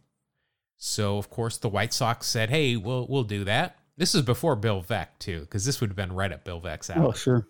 So 0.77 1.17
of 1.17 1.29
course 1.29 1.57
the 1.57 1.69
White 1.69 1.93
Sox 1.93 2.27
said, 2.27 2.49
"Hey, 2.49 2.75
we'll 2.75 3.07
we'll 3.07 3.23
do 3.23 3.43
that." 3.45 3.77
This 3.97 4.15
is 4.15 4.21
before 4.21 4.55
Bill 4.55 4.83
Veeck 4.83 5.07
too, 5.19 5.41
because 5.41 5.65
this 5.65 5.79
would 5.81 5.89
have 5.89 5.95
been 5.95 6.13
right 6.13 6.31
up 6.31 6.43
Bill 6.43 6.61
Veeck's 6.61 6.89
oh, 6.89 6.93
alley. 6.93 7.07
Oh, 7.07 7.11
sure. 7.13 7.47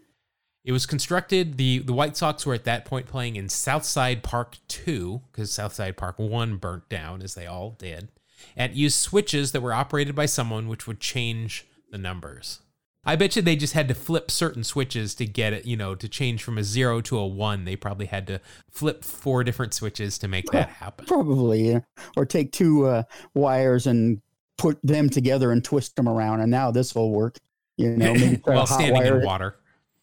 It 0.63 0.71
was 0.71 0.85
constructed. 0.85 1.57
the 1.57 1.79
The 1.79 1.93
White 1.93 2.15
Sox 2.15 2.45
were 2.45 2.53
at 2.53 2.63
that 2.63 2.85
point 2.85 3.07
playing 3.07 3.35
in 3.35 3.49
Southside 3.49 4.23
Park 4.23 4.57
Two, 4.67 5.21
because 5.31 5.51
Southside 5.51 5.97
Park 5.97 6.17
One 6.17 6.57
burnt 6.57 6.87
down, 6.89 7.21
as 7.21 7.35
they 7.35 7.47
all 7.47 7.71
did, 7.71 8.09
and 8.55 8.73
used 8.75 8.97
switches 8.97 9.51
that 9.51 9.61
were 9.61 9.73
operated 9.73 10.15
by 10.15 10.25
someone, 10.25 10.67
which 10.67 10.87
would 10.87 10.99
change 10.99 11.65
the 11.91 11.97
numbers. 11.97 12.59
I 13.05 13.15
bet 13.15 13.35
you 13.35 13.41
they 13.41 13.55
just 13.55 13.73
had 13.73 13.87
to 13.89 13.93
flip 13.93 14.31
certain 14.31 14.63
switches 14.63 15.13
to 15.15 15.25
get 15.25 15.51
it, 15.51 15.65
you 15.65 15.75
know, 15.75 15.93
to 15.93 16.07
change 16.07 16.41
from 16.41 16.57
a 16.57 16.63
zero 16.63 17.01
to 17.01 17.17
a 17.17 17.27
one. 17.27 17.65
They 17.65 17.75
probably 17.75 18.05
had 18.05 18.27
to 18.27 18.39
flip 18.71 19.03
four 19.03 19.43
different 19.43 19.73
switches 19.73 20.17
to 20.19 20.27
make 20.27 20.45
that 20.51 20.69
happen. 20.79 21.05
Probably, 21.05 21.71
yeah. 21.71 21.79
or 22.15 22.25
take 22.25 22.51
two 22.51 22.85
uh, 22.85 23.03
wires 23.33 23.87
and 23.87 24.21
put 24.57 24.79
them 24.83 25.09
together 25.09 25.51
and 25.51 25.63
twist 25.63 25.95
them 25.95 26.07
around, 26.07 26.39
and 26.39 26.49
now 26.49 26.71
this 26.71 26.95
will 26.95 27.11
work. 27.11 27.37
You 27.77 27.89
know, 27.89 28.13
maybe 28.13 28.41
while 28.45 28.67
standing 28.67 28.93
wire. 28.93 29.19
in 29.19 29.25
water. 29.25 29.55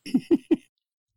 a 0.06 0.20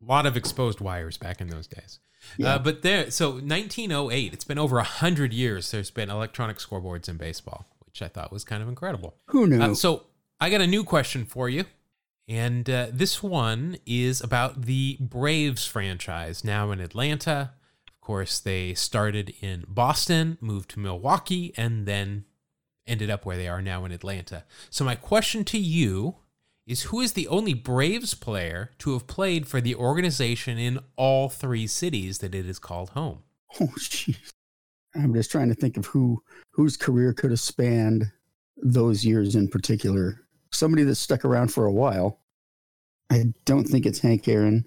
lot 0.00 0.24
of 0.24 0.36
exposed 0.36 0.80
wires 0.80 1.18
back 1.18 1.40
in 1.40 1.48
those 1.48 1.66
days. 1.66 1.98
Yeah. 2.38 2.54
Uh, 2.54 2.58
but 2.60 2.80
there, 2.80 3.10
so 3.10 3.32
1908. 3.32 4.32
It's 4.32 4.44
been 4.44 4.58
over 4.58 4.78
a 4.78 4.84
hundred 4.84 5.34
years. 5.34 5.70
There's 5.70 5.90
been 5.90 6.08
electronic 6.08 6.56
scoreboards 6.56 7.08
in 7.10 7.18
baseball, 7.18 7.66
which 7.84 8.00
I 8.00 8.08
thought 8.08 8.32
was 8.32 8.44
kind 8.44 8.62
of 8.62 8.68
incredible. 8.70 9.16
Who 9.26 9.46
knew? 9.46 9.60
Uh, 9.60 9.74
so 9.74 10.04
I 10.44 10.50
got 10.50 10.60
a 10.60 10.66
new 10.66 10.84
question 10.84 11.24
for 11.24 11.48
you. 11.48 11.64
And 12.28 12.68
uh, 12.68 12.88
this 12.92 13.22
one 13.22 13.78
is 13.86 14.20
about 14.20 14.66
the 14.66 14.98
Braves 15.00 15.66
franchise 15.66 16.44
now 16.44 16.70
in 16.70 16.80
Atlanta. 16.80 17.52
Of 17.88 18.00
course, 18.02 18.40
they 18.40 18.74
started 18.74 19.32
in 19.40 19.64
Boston, 19.66 20.36
moved 20.42 20.68
to 20.72 20.80
Milwaukee, 20.80 21.54
and 21.56 21.86
then 21.86 22.26
ended 22.86 23.08
up 23.08 23.24
where 23.24 23.38
they 23.38 23.48
are 23.48 23.62
now 23.62 23.86
in 23.86 23.92
Atlanta. 23.92 24.44
So, 24.68 24.84
my 24.84 24.96
question 24.96 25.44
to 25.44 25.58
you 25.58 26.16
is 26.66 26.82
who 26.82 27.00
is 27.00 27.14
the 27.14 27.28
only 27.28 27.54
Braves 27.54 28.12
player 28.12 28.72
to 28.80 28.92
have 28.92 29.06
played 29.06 29.48
for 29.48 29.62
the 29.62 29.74
organization 29.74 30.58
in 30.58 30.78
all 30.96 31.30
three 31.30 31.66
cities 31.66 32.18
that 32.18 32.34
it 32.34 32.44
is 32.44 32.58
called 32.58 32.90
home? 32.90 33.20
Oh, 33.62 33.72
jeez. 33.78 34.28
I'm 34.94 35.14
just 35.14 35.30
trying 35.30 35.48
to 35.48 35.54
think 35.54 35.78
of 35.78 35.86
who 35.86 36.22
whose 36.50 36.76
career 36.76 37.14
could 37.14 37.30
have 37.30 37.40
spanned 37.40 38.12
those 38.62 39.06
years 39.06 39.36
in 39.36 39.48
particular 39.48 40.23
somebody 40.54 40.84
that 40.84 40.94
stuck 40.96 41.24
around 41.24 41.52
for 41.52 41.66
a 41.66 41.72
while. 41.72 42.20
I 43.10 43.34
don't 43.44 43.64
think 43.64 43.86
it's 43.86 44.00
Hank 44.00 44.26
Aaron. 44.28 44.64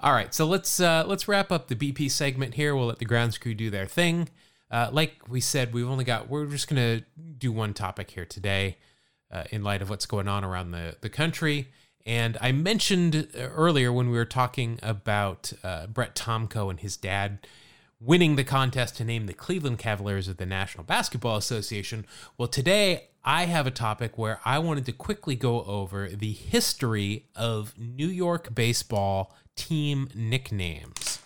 All 0.00 0.12
right, 0.12 0.34
so 0.34 0.46
let's 0.46 0.80
uh, 0.80 1.04
let's 1.06 1.28
wrap 1.28 1.52
up 1.52 1.68
the 1.68 1.76
BP 1.76 2.10
segment 2.10 2.54
here. 2.54 2.74
We'll 2.74 2.86
let 2.86 2.98
the 2.98 3.04
grounds 3.04 3.38
crew 3.38 3.54
do 3.54 3.70
their 3.70 3.86
thing. 3.86 4.28
Uh, 4.70 4.88
like 4.90 5.28
we 5.28 5.40
said, 5.40 5.72
we've 5.74 5.88
only 5.88 6.04
got 6.04 6.28
we're 6.28 6.46
just 6.46 6.68
gonna 6.68 7.02
do 7.38 7.52
one 7.52 7.74
topic 7.74 8.10
here 8.10 8.24
today, 8.24 8.78
uh, 9.30 9.44
in 9.50 9.62
light 9.62 9.82
of 9.82 9.90
what's 9.90 10.06
going 10.06 10.28
on 10.28 10.44
around 10.44 10.70
the 10.70 10.96
the 11.00 11.10
country. 11.10 11.68
And 12.06 12.36
I 12.40 12.52
mentioned 12.52 13.28
earlier 13.34 13.92
when 13.92 14.10
we 14.10 14.16
were 14.16 14.26
talking 14.26 14.78
about 14.82 15.52
uh, 15.62 15.86
Brett 15.86 16.14
Tomko 16.14 16.68
and 16.70 16.80
his 16.80 16.96
dad 16.96 17.46
winning 18.04 18.36
the 18.36 18.44
contest 18.44 18.96
to 18.96 19.04
name 19.04 19.26
the 19.26 19.32
Cleveland 19.32 19.78
Cavaliers 19.78 20.28
of 20.28 20.36
the 20.36 20.44
National 20.44 20.84
Basketball 20.84 21.36
Association. 21.36 22.04
Well, 22.36 22.48
today 22.48 23.08
I 23.24 23.46
have 23.46 23.66
a 23.66 23.70
topic 23.70 24.18
where 24.18 24.40
I 24.44 24.58
wanted 24.58 24.84
to 24.86 24.92
quickly 24.92 25.34
go 25.34 25.64
over 25.64 26.08
the 26.08 26.32
history 26.32 27.26
of 27.34 27.72
New 27.78 28.08
York 28.08 28.54
baseball 28.54 29.34
team 29.56 30.10
nicknames. 30.14 31.20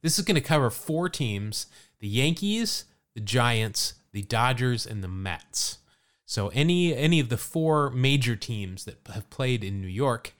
This 0.00 0.18
is 0.18 0.24
going 0.24 0.36
to 0.36 0.40
cover 0.40 0.70
four 0.70 1.08
teams 1.08 1.66
the 2.00 2.08
Yankees, 2.08 2.86
the 3.14 3.20
Giants, 3.20 3.94
the 4.12 4.22
Dodgers, 4.22 4.86
and 4.86 5.04
the 5.04 5.08
Mets. 5.08 5.78
So 6.24 6.48
any 6.48 6.94
any 6.94 7.20
of 7.20 7.28
the 7.28 7.36
four 7.36 7.90
major 7.90 8.36
teams 8.36 8.84
that 8.86 8.98
have 9.12 9.28
played 9.28 9.62
in 9.62 9.82
New 9.82 9.88
York, 9.88 10.32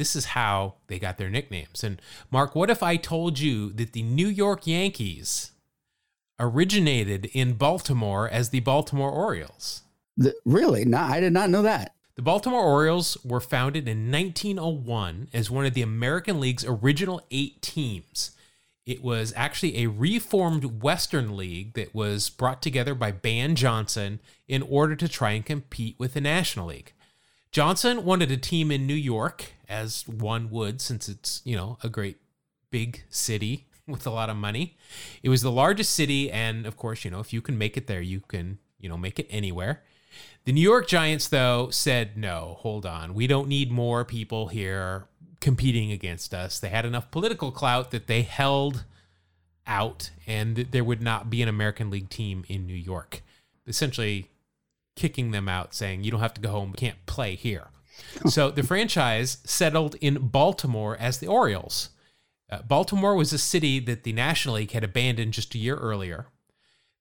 this 0.00 0.16
is 0.16 0.24
how 0.24 0.76
they 0.86 0.98
got 0.98 1.18
their 1.18 1.28
nicknames. 1.28 1.84
And 1.84 2.00
Mark, 2.30 2.54
what 2.54 2.70
if 2.70 2.82
I 2.82 2.96
told 2.96 3.38
you 3.38 3.70
that 3.74 3.92
the 3.92 4.02
New 4.02 4.28
York 4.28 4.66
Yankees 4.66 5.52
originated 6.38 7.26
in 7.34 7.52
Baltimore 7.52 8.26
as 8.26 8.48
the 8.48 8.60
Baltimore 8.60 9.10
Orioles? 9.10 9.82
The, 10.16 10.34
really? 10.46 10.86
No, 10.86 10.98
I 10.98 11.20
did 11.20 11.34
not 11.34 11.50
know 11.50 11.60
that. 11.62 11.94
The 12.14 12.22
Baltimore 12.22 12.64
Orioles 12.64 13.18
were 13.22 13.40
founded 13.40 13.86
in 13.86 14.10
1901 14.10 15.28
as 15.34 15.50
one 15.50 15.66
of 15.66 15.74
the 15.74 15.82
American 15.82 16.40
League's 16.40 16.64
original 16.66 17.20
eight 17.30 17.60
teams. 17.60 18.30
It 18.86 19.02
was 19.02 19.34
actually 19.36 19.82
a 19.82 19.88
reformed 19.88 20.82
Western 20.82 21.36
League 21.36 21.74
that 21.74 21.94
was 21.94 22.30
brought 22.30 22.62
together 22.62 22.94
by 22.94 23.12
Ban 23.12 23.54
Johnson 23.54 24.18
in 24.48 24.62
order 24.62 24.96
to 24.96 25.08
try 25.08 25.32
and 25.32 25.44
compete 25.44 25.96
with 25.98 26.14
the 26.14 26.22
National 26.22 26.68
League. 26.68 26.94
Johnson 27.52 28.04
wanted 28.04 28.30
a 28.30 28.36
team 28.36 28.70
in 28.70 28.86
New 28.86 28.94
York, 28.94 29.54
as 29.68 30.06
one 30.06 30.50
would, 30.50 30.80
since 30.80 31.08
it's, 31.08 31.42
you 31.44 31.56
know, 31.56 31.78
a 31.82 31.88
great 31.88 32.18
big 32.70 33.02
city 33.10 33.66
with 33.86 34.06
a 34.06 34.10
lot 34.10 34.30
of 34.30 34.36
money. 34.36 34.76
It 35.22 35.28
was 35.28 35.42
the 35.42 35.50
largest 35.50 35.94
city, 35.94 36.30
and 36.30 36.64
of 36.64 36.76
course, 36.76 37.04
you 37.04 37.10
know, 37.10 37.20
if 37.20 37.32
you 37.32 37.42
can 37.42 37.58
make 37.58 37.76
it 37.76 37.86
there, 37.86 38.00
you 38.00 38.20
can, 38.20 38.58
you 38.78 38.88
know, 38.88 38.96
make 38.96 39.18
it 39.18 39.26
anywhere. 39.30 39.82
The 40.44 40.52
New 40.52 40.60
York 40.60 40.86
Giants, 40.86 41.28
though, 41.28 41.70
said, 41.70 42.16
no, 42.16 42.56
hold 42.60 42.86
on. 42.86 43.14
We 43.14 43.26
don't 43.26 43.48
need 43.48 43.70
more 43.70 44.04
people 44.04 44.48
here 44.48 45.06
competing 45.40 45.90
against 45.90 46.32
us. 46.32 46.58
They 46.58 46.68
had 46.68 46.84
enough 46.84 47.10
political 47.10 47.50
clout 47.50 47.90
that 47.90 48.06
they 48.06 48.22
held 48.22 48.84
out, 49.66 50.10
and 50.26 50.56
there 50.56 50.84
would 50.84 51.02
not 51.02 51.30
be 51.30 51.42
an 51.42 51.48
American 51.48 51.90
League 51.90 52.10
team 52.10 52.44
in 52.48 52.66
New 52.66 52.74
York. 52.74 53.22
Essentially, 53.66 54.28
kicking 54.96 55.30
them 55.30 55.48
out, 55.48 55.74
saying, 55.74 56.04
you 56.04 56.10
don't 56.10 56.20
have 56.20 56.34
to 56.34 56.40
go 56.40 56.50
home, 56.50 56.72
can't 56.72 57.06
play 57.06 57.34
here. 57.34 57.68
so 58.26 58.50
the 58.50 58.62
franchise 58.62 59.38
settled 59.44 59.94
in 60.00 60.28
Baltimore 60.28 60.96
as 60.98 61.18
the 61.18 61.26
Orioles. 61.26 61.90
Uh, 62.50 62.62
Baltimore 62.62 63.14
was 63.14 63.32
a 63.32 63.38
city 63.38 63.78
that 63.80 64.02
the 64.02 64.12
National 64.12 64.56
League 64.56 64.72
had 64.72 64.84
abandoned 64.84 65.32
just 65.32 65.54
a 65.54 65.58
year 65.58 65.76
earlier. 65.76 66.26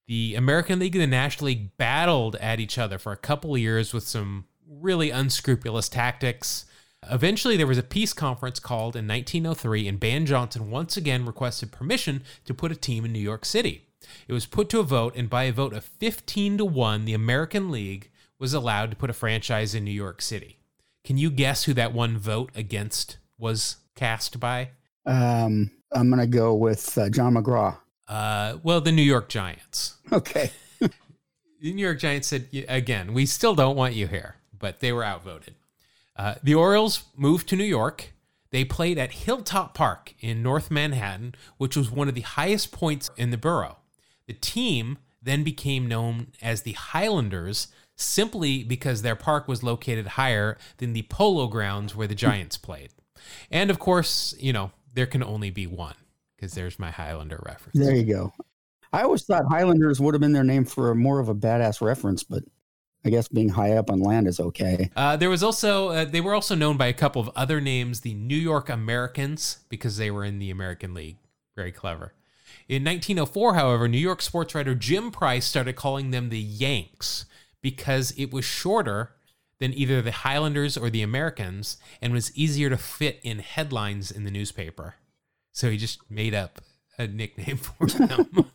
The 0.08 0.36
American 0.36 0.80
League 0.80 0.96
and 0.96 1.04
the 1.04 1.08
National 1.08 1.48
League 1.48 1.78
battled 1.78 2.36
at 2.38 2.60
each 2.60 2.78
other 2.78 2.98
for 2.98 3.12
a 3.12 3.18
couple 3.18 3.54
of 3.54 3.62
years 3.62 3.94
with 3.94 4.08
some 4.08 4.46
really 4.68 5.10
unscrupulous 5.10 5.90
tactics. 5.90 6.66
Eventually, 7.10 7.58
there 7.58 7.68
was 7.68 7.78
a 7.78 7.84
peace 7.84 8.14
conference 8.14 8.60
called 8.60 8.96
in 8.96 9.08
1903, 9.08 9.88
and 9.88 10.00
Ban 10.00 10.26
Johnson 10.26 10.70
once 10.70 10.98
again 10.98 11.26
requested 11.26 11.72
permission 11.72 12.24
to 12.46 12.54
put 12.54 12.72
a 12.72 12.76
team 12.76 13.06
in 13.06 13.14
New 13.14 13.20
York 13.20 13.46
City. 13.46 13.89
It 14.28 14.34
was 14.34 14.46
put 14.46 14.70
to 14.70 14.80
a 14.80 14.84
vote, 14.84 15.16
and 15.16 15.30
by 15.30 15.44
a 15.44 15.54
vote 15.54 15.74
of 15.74 15.84
15 15.84 16.58
to 16.60 16.66
1, 16.66 17.06
the 17.06 17.14
American 17.14 17.72
League 17.72 18.10
was 18.40 18.54
allowed 18.54 18.90
to 18.92 18.98
put 18.98 19.10
a 19.10 19.14
franchise 19.14 19.76
in 19.76 19.84
New 19.84 19.92
York 19.92 20.22
City. 20.22 20.58
Can 21.04 21.18
you 21.18 21.30
guess 21.30 21.66
who 21.66 21.74
that 21.74 21.94
one 21.94 22.18
vote 22.18 22.52
against 22.56 23.18
was 23.38 23.78
cast 23.96 24.40
by? 24.40 24.70
Um, 25.06 25.72
I'm 25.92 26.10
going 26.10 26.20
to 26.20 26.28
go 26.28 26.54
with 26.54 26.98
uh, 26.98 27.10
John 27.10 27.36
McGraw. 27.36 27.78
Uh, 28.08 28.58
well, 28.64 28.82
the 28.82 28.92
New 28.92 29.04
York 29.04 29.30
Giants. 29.30 29.98
Okay. 30.12 30.52
the 30.80 31.74
New 31.74 31.84
York 31.84 32.00
Giants 32.00 32.28
said, 32.28 32.48
again, 32.68 33.14
we 33.14 33.26
still 33.26 33.56
don't 33.56 33.76
want 33.76 33.94
you 33.94 34.08
here, 34.08 34.36
but 34.58 34.80
they 34.80 34.92
were 34.92 35.04
outvoted. 35.04 35.56
Uh, 36.16 36.36
the 36.44 36.56
Orioles 36.56 37.04
moved 37.16 37.48
to 37.50 37.56
New 37.56 37.64
York. 37.64 38.14
They 38.52 38.66
played 38.66 38.98
at 38.98 39.12
Hilltop 39.12 39.74
Park 39.74 40.14
in 40.20 40.42
North 40.42 40.72
Manhattan, 40.72 41.36
which 41.58 41.78
was 41.78 41.92
one 41.92 42.08
of 42.08 42.16
the 42.16 42.22
highest 42.22 42.72
points 42.72 43.10
in 43.16 43.30
the 43.30 43.38
borough. 43.38 43.78
The 44.30 44.36
team 44.36 45.00
then 45.24 45.44
became 45.44 45.88
known 45.88 46.28
as 46.40 46.62
the 46.62 46.74
Highlanders 46.74 47.70
simply 47.96 48.64
because 48.64 49.02
their 49.02 49.16
park 49.16 49.48
was 49.48 49.64
located 49.64 50.06
higher 50.06 50.56
than 50.78 50.94
the 50.94 51.02
polo 51.10 51.48
grounds 51.48 51.96
where 51.96 52.06
the 52.06 52.14
Giants 52.14 52.56
played. 52.56 52.92
And 53.50 53.72
of 53.72 53.80
course, 53.80 54.36
you 54.38 54.54
know, 54.54 54.72
there 54.94 55.08
can 55.08 55.24
only 55.24 55.50
be 55.50 55.66
one 55.66 55.96
because 56.36 56.54
there's 56.54 56.78
my 56.78 56.92
Highlander 56.92 57.42
reference. 57.44 57.80
There 57.80 57.96
you 57.96 58.04
go. 58.04 58.32
I 58.94 59.02
always 59.02 59.24
thought 59.24 59.46
Highlanders 59.50 60.00
would 60.00 60.14
have 60.14 60.22
been 60.22 60.32
their 60.32 60.44
name 60.44 60.64
for 60.64 60.92
a 60.92 60.96
more 60.96 61.20
of 61.20 61.28
a 61.28 61.34
badass 61.34 61.82
reference, 61.82 62.22
but 62.22 62.44
I 63.04 63.10
guess 63.10 63.28
being 63.28 63.50
high 63.50 63.78
up 63.78 63.90
on 63.90 64.00
land 64.00 64.28
is 64.28 64.40
okay. 64.40 64.92
Uh, 64.96 65.18
there 65.18 65.32
was 65.32 65.42
also 65.42 65.90
uh, 65.90 66.06
they 66.06 66.22
were 66.22 66.36
also 66.36 66.54
known 66.54 66.78
by 66.78 66.86
a 66.86 66.94
couple 66.94 67.20
of 67.20 67.32
other 67.36 67.60
names, 67.60 68.02
the 68.02 68.14
New 68.14 68.38
York 68.38 68.70
Americans, 68.70 69.58
because 69.70 69.98
they 69.98 70.12
were 70.12 70.24
in 70.24 70.38
the 70.38 70.52
American 70.52 70.94
League. 70.94 71.18
Very 71.56 71.72
clever. 71.72 72.14
In 72.70 72.84
1904, 72.84 73.56
however, 73.56 73.88
New 73.88 73.98
York 73.98 74.22
sports 74.22 74.54
writer 74.54 74.76
Jim 74.76 75.10
Price 75.10 75.46
started 75.46 75.76
calling 75.76 76.12
them 76.12 76.30
the 76.30 76.40
Yanks 76.40 77.26
because 77.62 78.12
it 78.16 78.32
was 78.32 78.46
shorter 78.46 79.12
than 79.58 79.74
either 79.74 80.04
the 80.04 80.12
Highlanders 80.12 80.78
or 80.78 80.92
the 80.92 81.02
Americans 81.02 81.78
and 82.00 82.14
was 82.14 82.36
easier 82.38 82.70
to 82.70 82.78
fit 82.78 83.20
in 83.24 83.40
headlines 83.40 84.12
in 84.12 84.24
the 84.24 84.30
newspaper. 84.30 84.96
So 85.52 85.72
he 85.72 85.78
just 85.78 86.12
made 86.12 86.36
up 86.36 86.62
a 87.00 87.08
nickname 87.08 87.58
for 87.58 87.88
them. 87.88 88.52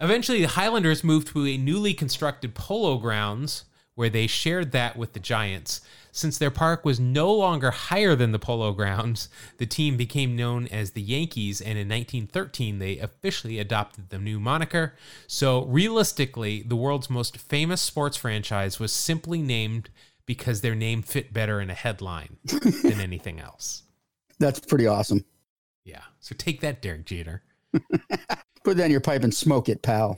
Eventually, 0.00 0.40
the 0.40 0.48
Highlanders 0.48 1.04
moved 1.04 1.28
to 1.28 1.46
a 1.46 1.58
newly 1.58 1.92
constructed 1.92 2.54
polo 2.54 2.96
grounds 2.96 3.66
where 3.94 4.08
they 4.08 4.26
shared 4.26 4.72
that 4.72 4.96
with 4.96 5.12
the 5.12 5.20
Giants. 5.20 5.82
Since 6.14 6.36
their 6.36 6.50
park 6.50 6.84
was 6.84 7.00
no 7.00 7.32
longer 7.32 7.70
higher 7.70 8.14
than 8.14 8.32
the 8.32 8.38
polo 8.38 8.72
grounds, 8.72 9.30
the 9.56 9.66
team 9.66 9.96
became 9.96 10.36
known 10.36 10.68
as 10.68 10.90
the 10.90 11.00
Yankees, 11.00 11.60
and 11.60 11.78
in 11.78 11.88
1913 11.88 12.78
they 12.78 12.98
officially 12.98 13.58
adopted 13.58 14.10
the 14.10 14.18
new 14.18 14.38
moniker. 14.38 14.94
So, 15.26 15.64
realistically, 15.64 16.62
the 16.62 16.76
world's 16.76 17.08
most 17.08 17.38
famous 17.38 17.80
sports 17.80 18.18
franchise 18.18 18.78
was 18.78 18.92
simply 18.92 19.40
named 19.40 19.88
because 20.26 20.60
their 20.60 20.74
name 20.74 21.02
fit 21.02 21.32
better 21.32 21.60
in 21.60 21.70
a 21.70 21.74
headline 21.74 22.36
than 22.44 22.92
anything 23.00 23.40
else. 23.40 23.82
That's 24.38 24.60
pretty 24.60 24.86
awesome. 24.86 25.24
Yeah. 25.84 26.02
So 26.20 26.34
take 26.36 26.60
that, 26.60 26.82
Derek 26.82 27.06
Jeter. 27.06 27.42
Put 28.64 28.78
in 28.78 28.90
your 28.90 29.00
pipe 29.00 29.24
and 29.24 29.34
smoke 29.34 29.68
it, 29.68 29.82
pal. 29.82 30.14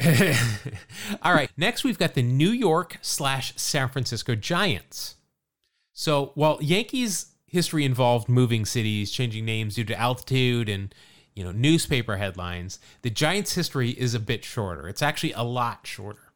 All 1.22 1.33
right. 1.33 1.50
Next, 1.57 1.85
we've 1.85 1.98
got 1.98 2.14
the 2.14 2.22
New 2.22 2.50
York 2.50 2.98
slash 3.00 3.54
San 3.57 3.88
Francisco 3.88 4.35
Giants. 4.35 5.16
So 5.94 6.33
while 6.35 6.59
Yankees 6.61 7.35
history 7.46 7.85
involved 7.85 8.28
moving 8.28 8.66
cities, 8.66 9.11
changing 9.11 9.44
names 9.44 9.76
due 9.76 9.85
to 9.85 9.98
altitude 9.98 10.68
and 10.68 10.94
you 11.35 11.42
know 11.42 11.52
newspaper 11.52 12.16
headlines, 12.16 12.78
the 13.02 13.11
Giants' 13.11 13.54
history 13.54 13.90
is 13.90 14.14
a 14.14 14.20
bit 14.20 14.44
shorter. 14.44 14.88
It's 14.88 15.02
actually 15.02 15.33
a 15.33 15.42
lot 15.42 15.87
shorter. 15.87 16.33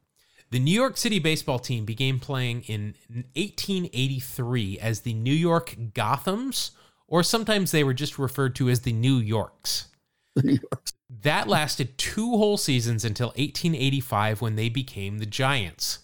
The 0.50 0.58
New 0.58 0.72
York 0.72 0.96
City 0.96 1.18
baseball 1.18 1.58
team 1.58 1.84
began 1.84 2.18
playing 2.18 2.62
in 2.62 2.94
1883 3.34 4.78
as 4.78 5.00
the 5.00 5.12
New 5.12 5.34
York 5.34 5.76
Gothams 5.92 6.70
or 7.08 7.22
sometimes 7.22 7.70
they 7.70 7.82
were 7.82 7.94
just 7.94 8.18
referred 8.18 8.54
to 8.56 8.68
as 8.68 8.80
the 8.80 8.92
New 8.92 9.16
Yorks. 9.16 9.88
The 10.36 10.42
New 10.42 10.58
Yorks. 10.70 10.92
That 11.22 11.48
lasted 11.48 11.96
two 11.96 12.36
whole 12.36 12.58
seasons 12.58 13.04
until 13.04 13.28
1885 13.28 14.42
when 14.42 14.56
they 14.56 14.68
became 14.68 15.18
the 15.18 15.26
Giants. 15.26 16.00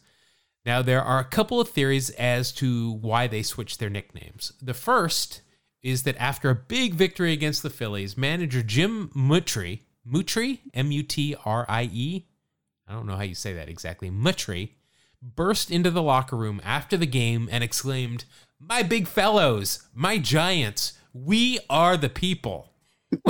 Now, 0.67 0.81
there 0.81 1.03
are 1.03 1.19
a 1.19 1.25
couple 1.25 1.61
of 1.61 1.69
theories 1.69 2.11
as 2.11 2.51
to 2.53 2.93
why 2.93 3.27
they 3.27 3.43
switched 3.43 3.79
their 3.79 3.91
nicknames. 3.91 4.53
The 4.63 4.75
first 4.75 5.43
is 5.83 6.05
that 6.05 6.17
after 6.17 6.49
a 6.49 6.55
big 6.55 6.95
victory 6.95 7.33
against 7.33 7.63
the 7.63 7.71
Phillies, 7.71 8.17
manager 8.17 8.63
Jim 8.63 9.11
Mutrie, 9.15 9.81
Mutrie, 10.11 10.61
M 10.73 10.91
U 10.91 11.03
T 11.03 11.37
R 11.45 11.67
I 11.69 11.91
E, 11.93 12.27
I 12.89 12.93
don't 12.93 13.07
know 13.07 13.17
how 13.17 13.23
you 13.23 13.35
say 13.35 13.53
that 13.53 13.69
exactly, 13.69 14.11
Mutrie, 14.11 14.71
burst 15.23 15.71
into 15.71 15.91
the 15.91 16.03
locker 16.03 16.37
room 16.37 16.61
after 16.65 16.97
the 16.97 17.07
game 17.07 17.49
and 17.53 17.63
exclaimed, 17.63 18.25
my 18.59 18.83
big 18.83 19.07
fellows, 19.07 19.87
my 19.95 20.17
giants, 20.19 20.95
we 21.13 21.59
are 21.69 21.97
the 21.99 22.09
people. 22.09 22.71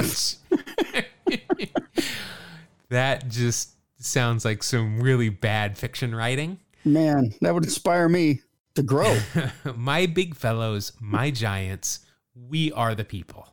that 2.88 3.28
just 3.28 3.70
sounds 3.98 4.44
like 4.44 4.62
some 4.62 5.00
really 5.00 5.28
bad 5.28 5.76
fiction 5.76 6.14
writing. 6.14 6.58
Man, 6.84 7.34
that 7.40 7.54
would 7.54 7.64
inspire 7.64 8.08
me 8.08 8.40
to 8.74 8.82
grow. 8.82 9.18
my 9.76 10.06
big 10.06 10.34
fellows, 10.34 10.92
my 11.00 11.30
giants, 11.30 12.00
we 12.34 12.72
are 12.72 12.94
the 12.94 13.04
people. 13.04 13.48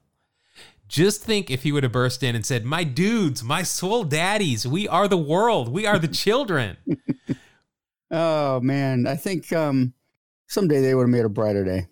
Just 0.87 1.23
think 1.23 1.49
if 1.49 1.63
he 1.63 1.71
would 1.71 1.83
have 1.83 1.93
burst 1.93 2.21
in 2.21 2.35
and 2.35 2.45
said, 2.45 2.65
My 2.65 2.83
dudes, 2.83 3.43
my 3.43 3.63
soul 3.63 4.03
daddies, 4.03 4.67
we 4.67 4.87
are 4.89 5.07
the 5.07 5.17
world, 5.17 5.69
we 5.69 5.85
are 5.85 5.97
the 5.97 6.07
children. 6.09 6.75
oh 8.11 8.59
man, 8.59 9.07
I 9.07 9.15
think 9.15 9.53
um 9.53 9.93
someday 10.47 10.81
they 10.81 10.93
would 10.93 11.03
have 11.03 11.09
made 11.09 11.25
a 11.25 11.29
brighter 11.29 11.63
day. 11.63 11.87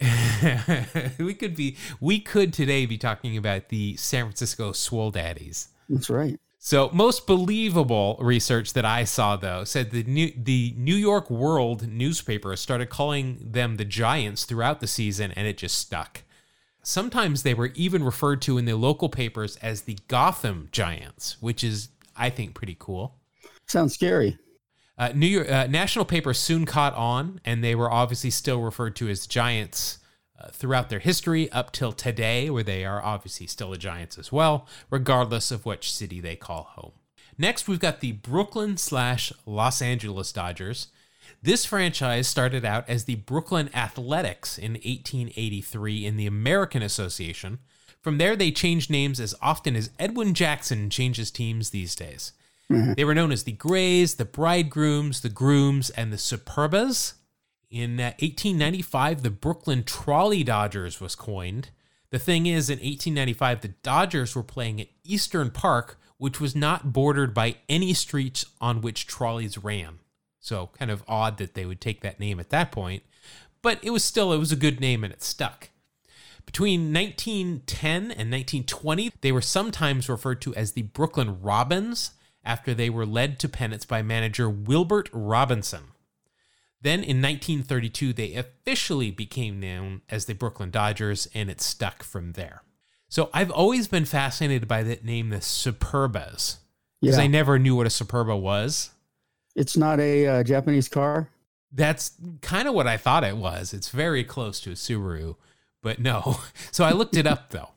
we 1.20 1.34
could 1.34 1.54
be 1.54 1.76
we 2.00 2.18
could 2.18 2.52
today 2.52 2.84
be 2.84 2.98
talking 2.98 3.36
about 3.36 3.68
the 3.68 3.96
San 3.96 4.24
Francisco 4.24 4.72
Swole 4.72 5.12
Daddies. 5.12 5.68
That's 5.88 6.10
right. 6.10 6.40
So, 6.64 6.90
most 6.92 7.26
believable 7.26 8.16
research 8.20 8.72
that 8.74 8.84
I 8.84 9.02
saw, 9.02 9.34
though, 9.34 9.64
said 9.64 9.90
the 9.90 10.04
New, 10.04 10.32
the 10.36 10.72
New 10.76 10.94
York 10.94 11.28
World 11.28 11.88
newspaper 11.88 12.54
started 12.54 12.88
calling 12.88 13.36
them 13.42 13.78
the 13.78 13.84
Giants 13.84 14.44
throughout 14.44 14.78
the 14.78 14.86
season, 14.86 15.32
and 15.32 15.48
it 15.48 15.58
just 15.58 15.76
stuck. 15.76 16.22
Sometimes 16.80 17.42
they 17.42 17.52
were 17.52 17.72
even 17.74 18.04
referred 18.04 18.40
to 18.42 18.58
in 18.58 18.64
the 18.64 18.76
local 18.76 19.08
papers 19.08 19.56
as 19.56 19.82
the 19.82 19.98
Gotham 20.06 20.68
Giants, 20.70 21.36
which 21.40 21.64
is, 21.64 21.88
I 22.16 22.30
think, 22.30 22.54
pretty 22.54 22.76
cool. 22.78 23.16
Sounds 23.66 23.94
scary. 23.94 24.38
Uh, 24.96 25.10
New 25.16 25.26
York 25.26 25.50
uh, 25.50 25.66
national 25.66 26.04
papers 26.04 26.38
soon 26.38 26.64
caught 26.64 26.94
on, 26.94 27.40
and 27.44 27.64
they 27.64 27.74
were 27.74 27.90
obviously 27.90 28.30
still 28.30 28.62
referred 28.62 28.94
to 28.96 29.08
as 29.08 29.26
Giants 29.26 29.98
uh, 30.42 30.48
throughout 30.48 30.88
their 30.88 30.98
history 30.98 31.50
up 31.52 31.72
till 31.72 31.92
today, 31.92 32.50
where 32.50 32.62
they 32.62 32.84
are 32.84 33.02
obviously 33.02 33.46
still 33.46 33.70
the 33.70 33.78
Giants 33.78 34.18
as 34.18 34.32
well, 34.32 34.66
regardless 34.90 35.50
of 35.50 35.64
which 35.64 35.92
city 35.92 36.20
they 36.20 36.36
call 36.36 36.64
home. 36.64 36.92
Next, 37.38 37.68
we've 37.68 37.78
got 37.78 38.00
the 38.00 38.12
Brooklyn 38.12 38.76
slash 38.76 39.32
Los 39.46 39.80
Angeles 39.80 40.32
Dodgers. 40.32 40.88
This 41.42 41.64
franchise 41.64 42.28
started 42.28 42.64
out 42.64 42.88
as 42.88 43.04
the 43.04 43.16
Brooklyn 43.16 43.70
Athletics 43.74 44.58
in 44.58 44.72
1883 44.72 46.06
in 46.06 46.16
the 46.16 46.26
American 46.26 46.82
Association. 46.82 47.58
From 48.00 48.18
there, 48.18 48.36
they 48.36 48.50
changed 48.50 48.90
names 48.90 49.20
as 49.20 49.34
often 49.40 49.76
as 49.76 49.90
Edwin 49.98 50.34
Jackson 50.34 50.90
changes 50.90 51.30
teams 51.30 51.70
these 51.70 51.94
days. 51.94 52.32
Mm-hmm. 52.70 52.94
They 52.94 53.04
were 53.04 53.14
known 53.14 53.32
as 53.32 53.44
the 53.44 53.52
Grays, 53.52 54.16
the 54.16 54.24
Bridegrooms, 54.24 55.20
the 55.20 55.28
Grooms, 55.28 55.90
and 55.90 56.12
the 56.12 56.16
Superbas. 56.16 57.14
In 57.72 57.96
1895, 57.96 59.18
uh, 59.18 59.20
the 59.22 59.30
Brooklyn 59.30 59.82
Trolley 59.82 60.44
Dodgers 60.44 61.00
was 61.00 61.14
coined. 61.14 61.70
The 62.10 62.18
thing 62.18 62.44
is, 62.44 62.68
in 62.68 62.74
1895, 62.74 63.62
the 63.62 63.68
Dodgers 63.68 64.36
were 64.36 64.42
playing 64.42 64.78
at 64.78 64.88
Eastern 65.04 65.50
Park, 65.50 65.98
which 66.18 66.38
was 66.38 66.54
not 66.54 66.92
bordered 66.92 67.32
by 67.32 67.56
any 67.70 67.94
streets 67.94 68.44
on 68.60 68.82
which 68.82 69.06
trolleys 69.06 69.56
ran. 69.56 70.00
So, 70.38 70.68
kind 70.78 70.90
of 70.90 71.02
odd 71.08 71.38
that 71.38 71.54
they 71.54 71.64
would 71.64 71.80
take 71.80 72.02
that 72.02 72.20
name 72.20 72.38
at 72.38 72.50
that 72.50 72.72
point. 72.72 73.04
But 73.62 73.78
it 73.82 73.88
was 73.88 74.04
still, 74.04 74.34
it 74.34 74.38
was 74.38 74.52
a 74.52 74.56
good 74.56 74.78
name 74.78 75.02
and 75.02 75.12
it 75.12 75.22
stuck. 75.22 75.70
Between 76.44 76.92
1910 76.92 77.94
and 77.94 78.30
1920, 78.30 79.12
they 79.22 79.32
were 79.32 79.40
sometimes 79.40 80.10
referred 80.10 80.42
to 80.42 80.54
as 80.54 80.72
the 80.72 80.82
Brooklyn 80.82 81.40
Robins 81.40 82.10
after 82.44 82.74
they 82.74 82.90
were 82.90 83.06
led 83.06 83.38
to 83.38 83.48
pennants 83.48 83.86
by 83.86 84.02
manager 84.02 84.50
Wilbert 84.50 85.08
Robinson. 85.10 85.91
Then 86.82 86.98
in 87.04 87.22
1932, 87.22 88.12
they 88.12 88.34
officially 88.34 89.12
became 89.12 89.60
known 89.60 90.02
as 90.08 90.26
the 90.26 90.34
Brooklyn 90.34 90.70
Dodgers, 90.70 91.28
and 91.32 91.48
it 91.48 91.60
stuck 91.60 92.02
from 92.02 92.32
there. 92.32 92.62
So 93.08 93.30
I've 93.32 93.50
always 93.50 93.86
been 93.86 94.04
fascinated 94.04 94.66
by 94.66 94.82
that 94.82 95.04
name, 95.04 95.30
the 95.30 95.36
Superbas, 95.36 96.56
because 97.00 97.16
yeah. 97.16 97.22
I 97.22 97.26
never 97.28 97.58
knew 97.58 97.76
what 97.76 97.86
a 97.86 97.90
Superba 97.90 98.40
was. 98.40 98.90
It's 99.54 99.76
not 99.76 100.00
a 100.00 100.26
uh, 100.26 100.42
Japanese 100.42 100.88
car. 100.88 101.28
That's 101.70 102.12
kind 102.40 102.66
of 102.66 102.74
what 102.74 102.86
I 102.86 102.96
thought 102.96 103.22
it 103.22 103.36
was. 103.36 103.72
It's 103.72 103.90
very 103.90 104.24
close 104.24 104.60
to 104.60 104.70
a 104.70 104.74
Subaru, 104.74 105.36
but 105.82 106.00
no. 106.00 106.38
So 106.72 106.84
I 106.84 106.92
looked 106.92 107.16
it 107.16 107.26
up 107.26 107.50
though. 107.50 107.70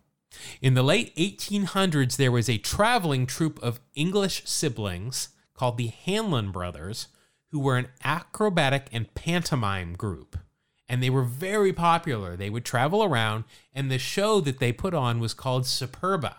In 0.62 0.74
the 0.74 0.84
late 0.84 1.16
1800s, 1.16 2.16
there 2.16 2.32
was 2.32 2.50
a 2.50 2.58
traveling 2.58 3.26
troupe 3.26 3.62
of 3.62 3.80
English 3.94 4.44
siblings 4.46 5.30
called 5.54 5.78
the 5.78 5.88
Hanlon 5.88 6.52
brothers 6.52 7.08
who 7.56 7.62
were 7.62 7.78
an 7.78 7.88
acrobatic 8.04 8.88
and 8.92 9.16
pantomime 9.16 9.94
group. 9.94 10.38
And 10.90 11.02
they 11.02 11.10
were 11.10 11.24
very 11.24 11.72
popular. 11.72 12.36
They 12.36 12.50
would 12.50 12.66
travel 12.66 13.02
around, 13.02 13.46
and 13.74 13.90
the 13.90 13.98
show 13.98 14.42
that 14.42 14.60
they 14.60 14.74
put 14.74 14.94
on 14.94 15.22
was 15.22 15.34
called 15.34 15.64
Superba. 15.64 16.36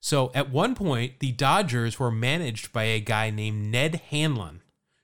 So 0.00 0.30
at 0.34 0.50
one 0.50 0.74
point, 0.74 1.20
the 1.20 1.32
Dodgers 1.32 1.98
were 1.98 2.10
managed 2.10 2.74
by 2.74 2.82
a 2.82 3.00
guy 3.00 3.30
named 3.30 3.72
Ned 3.72 4.02
Hanlon, 4.10 4.60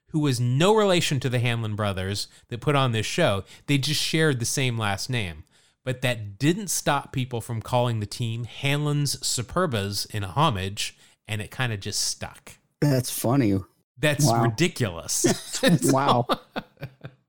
who 0.09 0.19
was 0.19 0.39
no 0.39 0.75
relation 0.75 1.19
to 1.21 1.29
the 1.29 1.39
Hanlon 1.39 1.75
brothers 1.75 2.27
that 2.49 2.61
put 2.61 2.75
on 2.75 2.91
this 2.91 3.07
show. 3.07 3.43
They 3.65 3.79
just 3.79 4.03
shared 4.03 4.39
the 4.39 4.45
same 4.45 4.77
last 4.77 5.09
name. 5.09 5.43
But 5.83 6.03
that 6.03 6.37
didn't 6.37 6.67
stop 6.67 7.11
people 7.11 7.41
from 7.41 7.63
calling 7.63 7.99
the 7.99 8.05
team 8.05 8.43
Hanlon's 8.43 9.15
Superbas 9.21 10.07
in 10.13 10.21
homage, 10.21 10.95
and 11.27 11.41
it 11.41 11.49
kind 11.49 11.73
of 11.73 11.79
just 11.79 11.99
stuck. 11.99 12.57
That's 12.79 13.09
funny. 13.09 13.57
That's 13.99 14.25
wow. 14.25 14.43
ridiculous. 14.43 15.61
wow. 15.83 16.25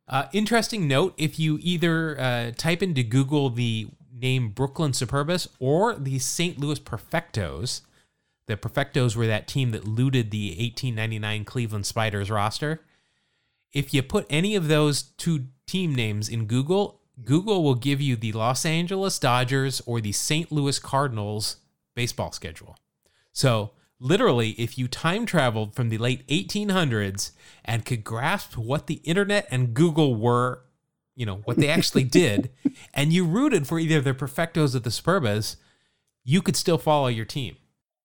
Uh, 0.09 0.27
interesting 0.33 0.89
note 0.89 1.15
if 1.17 1.39
you 1.39 1.59
either 1.63 2.19
uh, 2.21 2.51
type 2.57 2.83
into 2.83 3.03
Google 3.03 3.51
the 3.51 3.89
name 4.13 4.51
Brooklyn 4.51 4.93
Superbas 4.93 5.49
or 5.59 5.95
the 5.95 6.19
St. 6.19 6.59
Louis 6.59 6.79
Perfectos, 6.79 7.83
the 8.47 8.57
Perfectos 8.57 9.17
were 9.17 9.27
that 9.27 9.47
team 9.47 9.71
that 9.71 9.87
looted 9.87 10.31
the 10.31 10.49
1899 10.51 11.45
Cleveland 11.45 11.87
Spiders 11.87 12.31
roster. 12.31 12.81
If 13.73 13.95
you 13.95 14.03
put 14.03 14.27
any 14.29 14.57
of 14.57 14.69
those 14.69 15.03
two 15.03 15.47
team 15.67 15.95
names 15.95 16.29
in 16.29 16.47
Google, 16.47 17.01
Google 17.25 17.63
will 17.63 17.77
give 17.77 18.01
you 18.01 18.17
the 18.17 18.33
Los 18.33 18.67
Angeles 18.67 19.19
Dodgers 19.19 19.81
or 19.87 20.01
the 20.01 20.13
St. 20.13 20.51
Louis 20.51 20.79
Cardinals 20.79 21.59
baseball 21.95 22.33
schedule. 22.33 22.77
So 23.33 23.71
literally, 24.01 24.51
if 24.53 24.79
you 24.79 24.89
time 24.89 25.27
traveled 25.27 25.75
from 25.75 25.91
the 25.91 25.99
late 25.99 26.27
1800s 26.29 27.33
and 27.65 27.85
could 27.85 28.03
grasp 28.03 28.57
what 28.57 28.87
the 28.87 29.01
internet 29.05 29.47
and 29.51 29.75
Google 29.75 30.17
were, 30.17 30.63
you 31.15 31.27
know, 31.27 31.37
what 31.45 31.59
they 31.59 31.69
actually 31.69 32.05
did, 32.23 32.51
and 32.95 33.13
you 33.13 33.25
rooted 33.25 33.67
for 33.67 33.79
either 33.79 34.01
the 34.01 34.15
Perfectos 34.15 34.75
or 34.75 34.81
the 34.81 34.91
Superbas, 34.91 35.57
you 36.25 36.43
could 36.43 36.57
still 36.57 36.79
follow 36.79 37.09
your 37.09 37.27
team. 37.27 37.57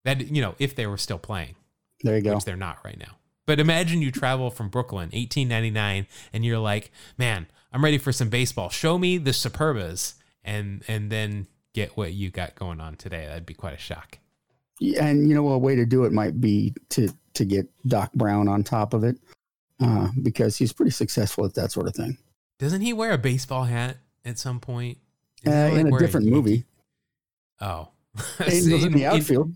That, 0.04 0.28
you 0.28 0.42
know, 0.42 0.54
if 0.60 0.76
they 0.76 0.86
were 0.86 0.98
still 0.98 1.18
playing. 1.18 1.56
There 2.04 2.16
you 2.16 2.22
go. 2.22 2.36
Which 2.36 2.46
they're 2.46 2.56
not 2.56 2.78
right 2.86 3.00
now. 3.00 3.18
But 3.48 3.60
imagine 3.60 4.02
you 4.02 4.12
travel 4.12 4.52
from 4.52 4.70
Brooklyn, 4.70 5.10
1899, 5.14 6.08
and 6.34 6.46
you're 6.46 6.60
like, 6.60 6.92
man, 7.18 7.48
I'm 7.72 7.84
ready 7.84 7.98
for 7.98 8.12
some 8.12 8.30
baseball. 8.30 8.70
Show 8.70 8.98
me 8.98 9.18
the 9.18 9.32
Superbas, 9.32 10.16
and 10.44 10.84
and 10.88 11.12
then 11.12 11.48
get 11.74 11.96
what 11.98 12.14
you 12.14 12.32
got 12.32 12.56
going 12.56 12.80
on 12.80 12.96
today. 12.96 13.26
That'd 13.26 13.46
be 13.46 13.54
quite 13.54 13.74
a 13.74 13.78
shock 13.78 14.20
and 14.82 15.28
you 15.28 15.36
know 15.36 15.48
a 15.50 15.58
way 15.58 15.76
to 15.76 15.86
do 15.86 16.04
it 16.04 16.12
might 16.12 16.40
be 16.40 16.74
to 16.90 17.10
to 17.34 17.46
get 17.46 17.68
Doc 17.88 18.12
Brown 18.14 18.48
on 18.48 18.64
top 18.64 18.94
of 18.94 19.04
it 19.04 19.18
uh, 19.80 20.10
because 20.22 20.58
he's 20.58 20.74
pretty 20.74 20.92
successful 20.92 21.46
at 21.46 21.54
that 21.56 21.72
sort 21.72 21.88
of 21.88 21.96
thing. 21.96 22.18
Doesn't 22.60 22.82
he 22.82 22.94
wear 22.94 23.12
a 23.12 23.18
baseball 23.18 23.66
hat 23.66 23.98
at 24.24 24.40
some 24.40 24.60
point? 24.60 24.98
Uh, 25.46 25.52
in 25.52 25.94
a 25.94 26.00
different 26.00 26.28
a 26.28 26.32
movie. 26.32 26.66
Oh, 27.62 27.90
in, 28.40 28.72
in, 28.72 28.92
the 28.94 29.06
outfield. 29.06 29.54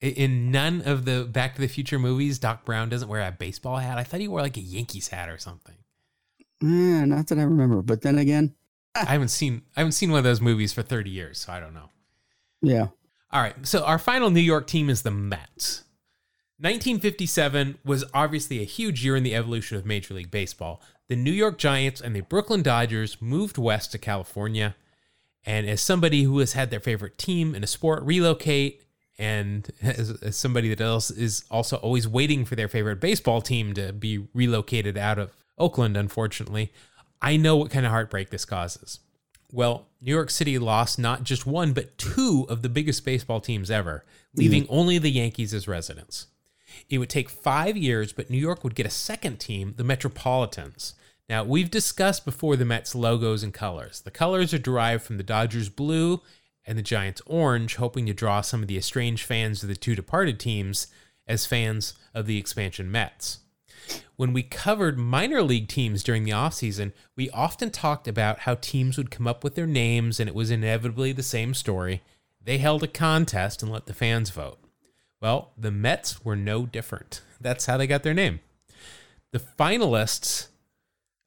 In, 0.00 0.10
in, 0.12 0.50
none 0.50 0.82
of 0.82 1.04
the 1.04 1.24
Back 1.24 1.54
to 1.56 1.60
the 1.60 1.68
Future 1.68 1.98
movies, 1.98 2.38
Doc 2.38 2.64
Brown 2.64 2.88
doesn't 2.88 3.08
wear 3.08 3.26
a 3.26 3.32
baseball 3.32 3.78
hat. 3.78 3.98
I 3.98 4.04
thought 4.04 4.20
he 4.20 4.28
wore 4.28 4.40
like 4.40 4.56
a 4.56 4.62
Yankees 4.62 5.08
hat 5.08 5.28
or 5.28 5.38
something. 5.38 5.76
Yeah, 6.62 7.04
not 7.06 7.26
that 7.28 7.38
I 7.38 7.42
remember. 7.42 7.82
But 7.82 8.02
then 8.02 8.18
again, 8.18 8.54
I 8.94 9.04
haven't 9.06 9.28
seen 9.28 9.62
I 9.76 9.80
haven't 9.80 9.92
seen 9.92 10.10
one 10.10 10.18
of 10.18 10.24
those 10.24 10.40
movies 10.40 10.72
for 10.72 10.82
thirty 10.82 11.10
years, 11.10 11.38
so 11.38 11.52
I 11.52 11.60
don't 11.60 11.74
know. 11.74 11.90
Yeah. 12.62 12.88
All 13.32 13.40
right, 13.40 13.54
so 13.64 13.84
our 13.84 13.98
final 13.98 14.30
New 14.30 14.40
York 14.40 14.66
team 14.66 14.90
is 14.90 15.02
the 15.02 15.10
Mets. 15.12 15.84
1957 16.58 17.78
was 17.84 18.04
obviously 18.12 18.60
a 18.60 18.64
huge 18.64 19.04
year 19.04 19.14
in 19.14 19.22
the 19.22 19.34
evolution 19.34 19.78
of 19.78 19.86
Major 19.86 20.14
League 20.14 20.32
Baseball. 20.32 20.82
The 21.08 21.16
New 21.16 21.30
York 21.30 21.56
Giants 21.56 22.00
and 22.00 22.14
the 22.14 22.22
Brooklyn 22.22 22.62
Dodgers 22.62 23.22
moved 23.22 23.56
west 23.56 23.92
to 23.92 23.98
California. 23.98 24.74
And 25.46 25.68
as 25.68 25.80
somebody 25.80 26.24
who 26.24 26.40
has 26.40 26.54
had 26.54 26.70
their 26.70 26.80
favorite 26.80 27.18
team 27.18 27.54
in 27.54 27.62
a 27.62 27.68
sport 27.68 28.02
relocate, 28.02 28.82
and 29.16 29.70
as, 29.80 30.10
as 30.22 30.36
somebody 30.36 30.68
that 30.70 30.80
else 30.80 31.10
is 31.10 31.44
also 31.50 31.76
always 31.76 32.08
waiting 32.08 32.44
for 32.44 32.56
their 32.56 32.68
favorite 32.68 33.00
baseball 33.00 33.40
team 33.40 33.74
to 33.74 33.92
be 33.92 34.26
relocated 34.34 34.98
out 34.98 35.18
of 35.18 35.32
Oakland, 35.56 35.96
unfortunately, 35.96 36.72
I 37.22 37.36
know 37.36 37.56
what 37.56 37.70
kind 37.70 37.86
of 37.86 37.92
heartbreak 37.92 38.30
this 38.30 38.44
causes. 38.44 38.98
Well, 39.52 39.86
New 40.00 40.12
York 40.12 40.30
City 40.30 40.58
lost 40.58 40.98
not 40.98 41.24
just 41.24 41.46
one, 41.46 41.72
but 41.72 41.98
two 41.98 42.46
of 42.48 42.62
the 42.62 42.68
biggest 42.68 43.04
baseball 43.04 43.40
teams 43.40 43.70
ever, 43.70 44.04
leaving 44.34 44.64
mm-hmm. 44.64 44.72
only 44.74 44.98
the 44.98 45.10
Yankees 45.10 45.52
as 45.52 45.68
residents. 45.68 46.26
It 46.88 46.98
would 46.98 47.10
take 47.10 47.28
five 47.28 47.76
years, 47.76 48.12
but 48.12 48.30
New 48.30 48.38
York 48.38 48.64
would 48.64 48.74
get 48.74 48.86
a 48.86 48.90
second 48.90 49.38
team, 49.38 49.74
the 49.76 49.84
Metropolitans. 49.84 50.94
Now, 51.28 51.44
we've 51.44 51.70
discussed 51.70 52.24
before 52.24 52.56
the 52.56 52.64
Mets 52.64 52.94
logos 52.94 53.42
and 53.42 53.54
colors. 53.54 54.00
The 54.00 54.10
colors 54.10 54.52
are 54.54 54.58
derived 54.58 55.04
from 55.04 55.16
the 55.16 55.22
Dodgers 55.22 55.68
blue 55.68 56.20
and 56.66 56.76
the 56.76 56.82
Giants 56.82 57.22
orange, 57.26 57.76
hoping 57.76 58.06
to 58.06 58.12
draw 58.12 58.40
some 58.40 58.62
of 58.62 58.68
the 58.68 58.76
estranged 58.76 59.24
fans 59.24 59.62
of 59.62 59.68
the 59.68 59.76
two 59.76 59.94
departed 59.94 60.40
teams 60.40 60.88
as 61.26 61.46
fans 61.46 61.94
of 62.14 62.26
the 62.26 62.38
expansion 62.38 62.90
Mets. 62.90 63.38
When 64.16 64.32
we 64.32 64.42
covered 64.42 64.98
minor 64.98 65.42
league 65.42 65.68
teams 65.68 66.02
during 66.02 66.24
the 66.24 66.32
offseason, 66.32 66.92
we 67.16 67.30
often 67.30 67.70
talked 67.70 68.06
about 68.06 68.40
how 68.40 68.56
teams 68.56 68.96
would 68.96 69.10
come 69.10 69.26
up 69.26 69.42
with 69.42 69.54
their 69.54 69.66
names 69.66 70.20
and 70.20 70.28
it 70.28 70.34
was 70.34 70.50
inevitably 70.50 71.12
the 71.12 71.22
same 71.22 71.54
story. 71.54 72.02
They 72.42 72.58
held 72.58 72.82
a 72.82 72.88
contest 72.88 73.62
and 73.62 73.70
let 73.70 73.86
the 73.86 73.94
fans 73.94 74.30
vote. 74.30 74.58
Well, 75.20 75.52
the 75.56 75.70
Mets 75.70 76.24
were 76.24 76.36
no 76.36 76.66
different. 76.66 77.22
That's 77.40 77.66
how 77.66 77.76
they 77.76 77.86
got 77.86 78.02
their 78.02 78.14
name. 78.14 78.40
The 79.32 79.38
finalists 79.38 80.48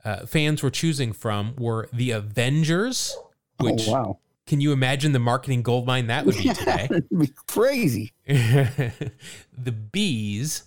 uh, 0.03 0.25
fans 0.25 0.61
were 0.61 0.69
choosing 0.69 1.13
from 1.13 1.55
were 1.57 1.87
the 1.93 2.11
Avengers, 2.11 3.15
oh, 3.59 3.65
which 3.65 3.87
oh, 3.87 3.91
wow. 3.91 4.19
Can 4.45 4.59
you 4.59 4.73
imagine 4.73 5.13
the 5.13 5.19
marketing 5.19 5.61
goldmine 5.61 6.07
that 6.07 6.25
would 6.25 6.35
be 6.35 6.49
today? 6.53 6.89
Be 7.17 7.31
crazy. 7.47 8.11
the 8.27 8.91
bees, 9.91 10.63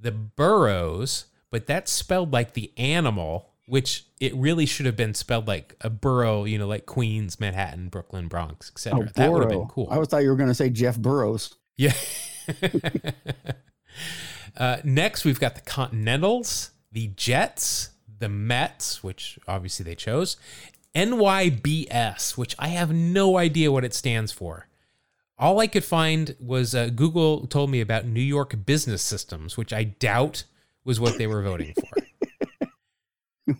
the 0.00 0.12
burrows, 0.12 1.26
but 1.50 1.66
that's 1.66 1.90
spelled 1.90 2.32
like 2.32 2.54
the 2.54 2.72
animal, 2.76 3.50
which 3.66 4.06
it 4.20 4.34
really 4.34 4.66
should 4.66 4.86
have 4.86 4.96
been 4.96 5.14
spelled 5.14 5.46
like 5.46 5.74
a 5.80 5.90
borough, 5.90 6.44
you 6.44 6.58
know, 6.58 6.66
like 6.66 6.86
Queens, 6.86 7.40
Manhattan, 7.40 7.88
Brooklyn, 7.88 8.28
Bronx, 8.28 8.70
etc. 8.70 9.00
Oh, 9.00 9.08
that 9.14 9.32
would 9.32 9.42
have 9.42 9.50
been 9.50 9.66
cool. 9.66 9.88
I 9.90 9.94
always 9.94 10.08
thought 10.08 10.22
you 10.22 10.30
were 10.30 10.36
going 10.36 10.48
to 10.48 10.54
say 10.54 10.70
Jeff 10.70 10.98
Burrows. 10.98 11.54
Yeah. 11.76 11.92
uh, 14.56 14.78
next, 14.84 15.24
we've 15.24 15.40
got 15.40 15.54
the 15.54 15.60
Continentals, 15.62 16.70
the 16.92 17.08
Jets, 17.08 17.90
the 18.18 18.28
Mets, 18.28 19.02
which 19.02 19.38
obviously 19.46 19.84
they 19.84 19.94
chose, 19.94 20.36
NYBS, 20.94 22.36
which 22.36 22.54
I 22.58 22.68
have 22.68 22.92
no 22.92 23.36
idea 23.36 23.70
what 23.70 23.84
it 23.84 23.94
stands 23.94 24.32
for. 24.32 24.67
All 25.38 25.60
I 25.60 25.68
could 25.68 25.84
find 25.84 26.34
was 26.40 26.74
uh, 26.74 26.86
Google 26.88 27.46
told 27.46 27.70
me 27.70 27.80
about 27.80 28.06
New 28.06 28.20
York 28.20 28.66
Business 28.66 29.02
Systems, 29.02 29.56
which 29.56 29.72
I 29.72 29.84
doubt 29.84 30.44
was 30.84 30.98
what 30.98 31.18
they 31.18 31.26
were 31.26 31.42
voting 31.42 31.74
for. 31.74 32.68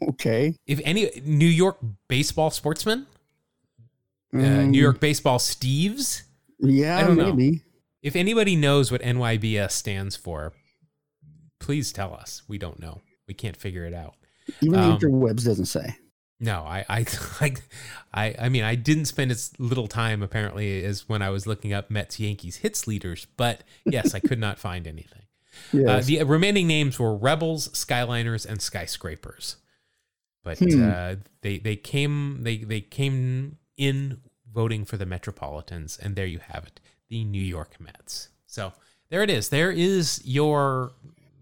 okay. 0.11 0.55
If 0.67 0.81
any 0.85 1.11
New 1.25 1.47
York 1.47 1.79
baseball 2.09 2.51
sportsmen, 2.51 3.07
uh, 4.35 4.39
mm. 4.39 4.71
New 4.71 4.81
York 4.81 4.99
baseball 4.99 5.39
Steves. 5.39 6.23
Yeah, 6.59 6.99
I 6.99 7.03
don't 7.05 7.17
maybe. 7.17 7.51
Know. 7.51 7.59
If 8.03 8.17
anybody 8.17 8.57
knows 8.57 8.91
what 8.91 9.01
NYBS 9.03 9.73
stands 9.73 10.17
for, 10.17 10.53
please 11.61 11.93
tell 11.93 12.15
us. 12.15 12.43
We 12.49 12.59
don't 12.59 12.81
know. 12.81 13.01
We 13.27 13.35
can't 13.35 13.57
figure 13.57 13.85
it 13.85 13.95
out. 13.95 14.15
Even 14.61 14.79
um, 14.79 14.99
interwebs 14.99 15.45
doesn't 15.45 15.67
say. 15.67 15.97
No, 16.41 16.61
I, 16.61 16.85
I, 17.41 17.55
I, 18.13 18.35
I 18.39 18.49
mean, 18.49 18.63
I 18.63 18.75
didn't 18.75 19.07
spend 19.07 19.31
as 19.31 19.53
little 19.59 19.89
time 19.89 20.23
apparently 20.23 20.85
as 20.85 21.09
when 21.09 21.23
I 21.23 21.31
was 21.31 21.47
looking 21.47 21.73
up 21.73 21.91
Mets 21.91 22.21
Yankees 22.21 22.57
hits 22.57 22.87
leaders, 22.87 23.27
but 23.37 23.63
yes, 23.85 24.15
I 24.15 24.21
could 24.21 24.39
not 24.39 24.59
find 24.59 24.87
anything. 24.87 25.23
Uh, 25.75 25.79
yes. 25.79 26.05
Uh, 26.05 26.07
the 26.07 26.23
remaining 26.25 26.67
names 26.67 26.99
were 26.99 27.17
Rebels, 27.17 27.69
Skyliners, 27.71 28.47
and 28.47 28.63
Skyscrapers, 28.63 29.57
but 30.45 30.59
hmm. 30.59 30.89
uh, 30.89 31.17
they 31.43 31.59
they 31.59 31.75
came 31.75 32.45
they 32.45 32.59
they 32.59 32.81
came 32.81 33.59
in 33.77 34.21
voting 34.53 34.85
for 34.85 34.97
the 34.97 35.07
Metropolitans, 35.07 35.99
and 36.01 36.15
there 36.15 36.27
you 36.27 36.39
have 36.39 36.65
it, 36.65 36.81
the 37.09 37.25
New 37.25 37.43
York 37.43 37.81
Mets. 37.81 38.29
So 38.47 38.73
there 39.11 39.23
it 39.23 39.31
is. 39.31 39.49
There 39.49 39.73
is 39.73 40.23
your 40.25 40.93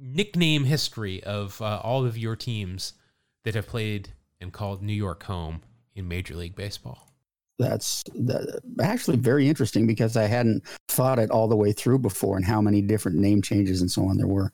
nickname 0.01 0.65
history 0.65 1.23
of 1.25 1.61
uh, 1.61 1.81
all 1.83 2.07
of 2.07 2.17
your 2.17 2.37
teams 2.37 2.95
that 3.45 3.55
have 3.55 3.67
played 3.67 4.11
and 4.41 4.53
called 4.53 4.83
New 4.83 4.93
York 4.93 5.23
home 5.25 5.63
in 5.95 6.09
Major 6.09 6.35
League 6.35 6.57
Baseball. 6.57 7.09
That's 7.59 8.05
that, 8.15 8.61
actually 8.83 9.17
very 9.17 9.49
interesting 9.49 9.87
because 9.87 10.17
I 10.17 10.25
hadn't 10.25 10.63
thought 10.89 11.19
it 11.19 11.31
all 11.31 11.49
the 11.49 11.57
way 11.57 11.73
through 11.73 12.01
before 12.01 12.37
and 12.37 12.45
how 12.45 12.61
many 12.61 12.83
different 12.83 13.17
name 13.17 13.41
changes 13.41 13.81
and 13.81 13.91
so 13.91 14.07
on 14.07 14.19
there 14.19 14.27
were. 14.27 14.53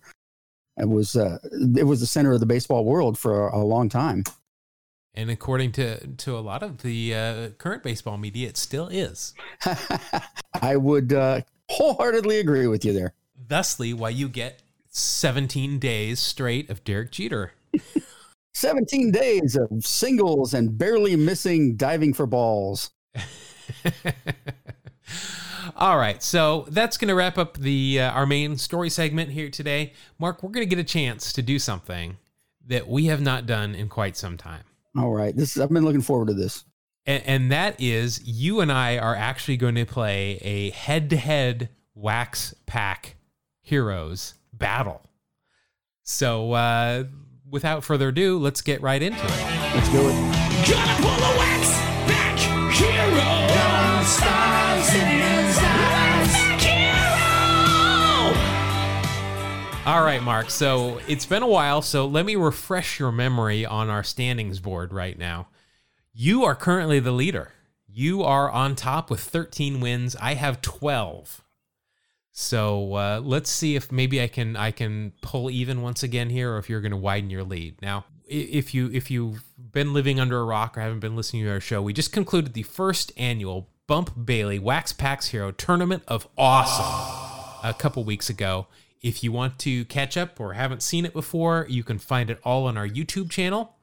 It 0.76 0.88
was 0.88 1.16
uh, 1.16 1.38
it 1.76 1.84
was 1.84 2.00
the 2.00 2.06
center 2.06 2.32
of 2.32 2.40
the 2.40 2.46
baseball 2.46 2.84
world 2.84 3.18
for 3.18 3.48
a, 3.48 3.58
a 3.58 3.64
long 3.64 3.88
time. 3.88 4.24
And 5.14 5.30
according 5.30 5.72
to 5.72 6.06
to 6.06 6.38
a 6.38 6.40
lot 6.40 6.62
of 6.62 6.82
the 6.82 7.14
uh, 7.14 7.48
current 7.58 7.82
baseball 7.82 8.16
media, 8.16 8.48
it 8.48 8.56
still 8.56 8.88
is. 8.88 9.34
I 10.62 10.76
would 10.76 11.12
uh, 11.12 11.42
wholeheartedly 11.68 12.38
agree 12.38 12.68
with 12.68 12.84
you 12.84 12.92
there. 12.92 13.14
Thusly, 13.48 13.92
why 13.92 14.10
you 14.10 14.28
get 14.28 14.62
17 14.88 15.78
days 15.78 16.20
straight 16.20 16.70
of 16.70 16.84
Derek 16.84 17.10
Jeter. 17.10 17.52
17 18.54 19.10
days 19.10 19.56
of 19.56 19.84
singles 19.84 20.54
and 20.54 20.76
barely 20.76 21.16
missing 21.16 21.76
diving 21.76 22.12
for 22.14 22.26
balls. 22.26 22.90
All 25.76 25.96
right, 25.96 26.22
so 26.22 26.66
that's 26.68 26.96
going 26.96 27.08
to 27.08 27.14
wrap 27.14 27.38
up 27.38 27.56
the 27.56 28.00
uh, 28.00 28.10
our 28.10 28.26
main 28.26 28.56
story 28.56 28.90
segment 28.90 29.30
here 29.30 29.50
today. 29.50 29.94
Mark, 30.18 30.42
we're 30.42 30.50
going 30.50 30.68
to 30.68 30.74
get 30.74 30.78
a 30.78 30.84
chance 30.84 31.32
to 31.32 31.42
do 31.42 31.58
something 31.58 32.18
that 32.66 32.86
we 32.86 33.06
have 33.06 33.20
not 33.20 33.46
done 33.46 33.74
in 33.74 33.88
quite 33.88 34.16
some 34.16 34.36
time. 34.36 34.62
All 34.96 35.12
right, 35.12 35.34
this 35.34 35.56
is, 35.56 35.62
I've 35.62 35.70
been 35.70 35.84
looking 35.84 36.02
forward 36.02 36.28
to 36.28 36.34
this, 36.34 36.64
and, 37.06 37.22
and 37.24 37.52
that 37.52 37.80
is 37.80 38.22
you 38.24 38.60
and 38.60 38.70
I 38.70 38.98
are 38.98 39.16
actually 39.16 39.56
going 39.56 39.74
to 39.76 39.86
play 39.86 40.38
a 40.42 40.70
head-to-head 40.70 41.70
wax 41.94 42.54
pack 42.66 43.16
heroes 43.60 44.34
battle. 44.52 45.00
So 46.02 46.52
uh, 46.52 47.04
without 47.52 47.84
further 47.84 48.08
ado, 48.08 48.36
let's 48.38 48.62
get 48.62 48.82
right 48.82 49.00
into 49.00 49.22
it. 49.22 49.30
Let's 49.74 49.88
do 49.90 50.00
it. 50.00 50.14
Gonna 50.68 50.96
pull 50.96 51.10
a 51.10 51.38
wax 51.38 51.68
back 52.08 52.38
hero. 52.72 53.48
stars 54.04 54.94
in 54.94 55.06
his 55.06 55.58
eyes. 55.60 56.34
Hero. 56.64 57.12
All 59.84 60.02
right, 60.02 60.22
Mark. 60.22 60.50
So 60.50 60.98
it's 61.06 61.26
been 61.26 61.42
a 61.42 61.46
while. 61.46 61.82
So 61.82 62.06
let 62.06 62.26
me 62.26 62.34
refresh 62.34 62.98
your 62.98 63.12
memory 63.12 63.66
on 63.66 63.90
our 63.90 64.02
standings 64.02 64.58
board 64.58 64.92
right 64.92 65.18
now. 65.18 65.48
You 66.14 66.44
are 66.44 66.54
currently 66.54 67.00
the 67.00 67.12
leader. 67.12 67.52
You 67.86 68.22
are 68.22 68.50
on 68.50 68.74
top 68.74 69.10
with 69.10 69.20
13 69.20 69.80
wins. 69.80 70.16
I 70.16 70.34
have 70.34 70.62
12. 70.62 71.42
So 72.32 72.94
uh, 72.94 73.20
let's 73.22 73.50
see 73.50 73.76
if 73.76 73.92
maybe 73.92 74.20
I 74.22 74.26
can 74.26 74.56
I 74.56 74.70
can 74.70 75.12
pull 75.20 75.50
even 75.50 75.82
once 75.82 76.02
again 76.02 76.30
here, 76.30 76.54
or 76.54 76.58
if 76.58 76.68
you're 76.68 76.80
going 76.80 76.92
to 76.92 76.96
widen 76.96 77.28
your 77.28 77.44
lead. 77.44 77.80
Now, 77.82 78.06
if 78.26 78.72
you 78.72 78.90
if 78.92 79.10
you've 79.10 79.44
been 79.58 79.92
living 79.92 80.18
under 80.18 80.40
a 80.40 80.44
rock 80.44 80.76
or 80.76 80.80
haven't 80.80 81.00
been 81.00 81.14
listening 81.14 81.44
to 81.44 81.50
our 81.50 81.60
show, 81.60 81.82
we 81.82 81.92
just 81.92 82.12
concluded 82.12 82.54
the 82.54 82.62
first 82.62 83.12
annual 83.18 83.68
Bump 83.86 84.24
Bailey 84.24 84.58
Wax 84.58 84.92
Packs 84.94 85.28
Hero 85.28 85.50
Tournament 85.50 86.02
of 86.08 86.26
Awesome 86.38 87.60
a 87.62 87.74
couple 87.74 88.02
weeks 88.04 88.30
ago. 88.30 88.66
If 89.02 89.22
you 89.22 89.32
want 89.32 89.58
to 89.60 89.84
catch 89.84 90.16
up 90.16 90.40
or 90.40 90.54
haven't 90.54 90.82
seen 90.82 91.04
it 91.04 91.12
before, 91.12 91.66
you 91.68 91.84
can 91.84 91.98
find 91.98 92.30
it 92.30 92.38
all 92.44 92.66
on 92.66 92.78
our 92.78 92.88
YouTube 92.88 93.30
channel. 93.30 93.76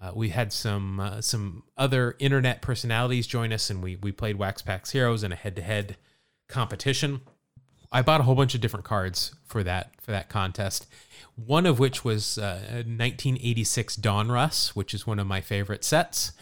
Uh, 0.00 0.12
we 0.14 0.30
had 0.30 0.52
some 0.52 0.98
uh, 0.98 1.20
some 1.20 1.64
other 1.76 2.16
internet 2.18 2.62
personalities 2.62 3.26
join 3.26 3.52
us, 3.52 3.68
and 3.68 3.82
we 3.82 3.96
we 3.96 4.12
played 4.12 4.36
Wax 4.36 4.62
Packs 4.62 4.92
Heroes 4.92 5.22
in 5.22 5.32
a 5.32 5.36
head 5.36 5.56
to 5.56 5.62
head 5.62 5.96
competition. 6.48 7.20
I 7.92 8.02
bought 8.02 8.20
a 8.20 8.24
whole 8.24 8.34
bunch 8.34 8.54
of 8.54 8.60
different 8.60 8.84
cards 8.86 9.34
for 9.44 9.62
that 9.62 9.92
for 10.00 10.10
that 10.10 10.28
contest. 10.28 10.86
One 11.36 11.66
of 11.66 11.78
which 11.78 12.04
was 12.04 12.38
uh, 12.38 12.60
1986 12.86 13.96
Donruss, 13.96 14.68
which 14.70 14.94
is 14.94 15.06
one 15.06 15.18
of 15.18 15.26
my 15.26 15.40
favorite 15.40 15.84
sets, 15.84 16.32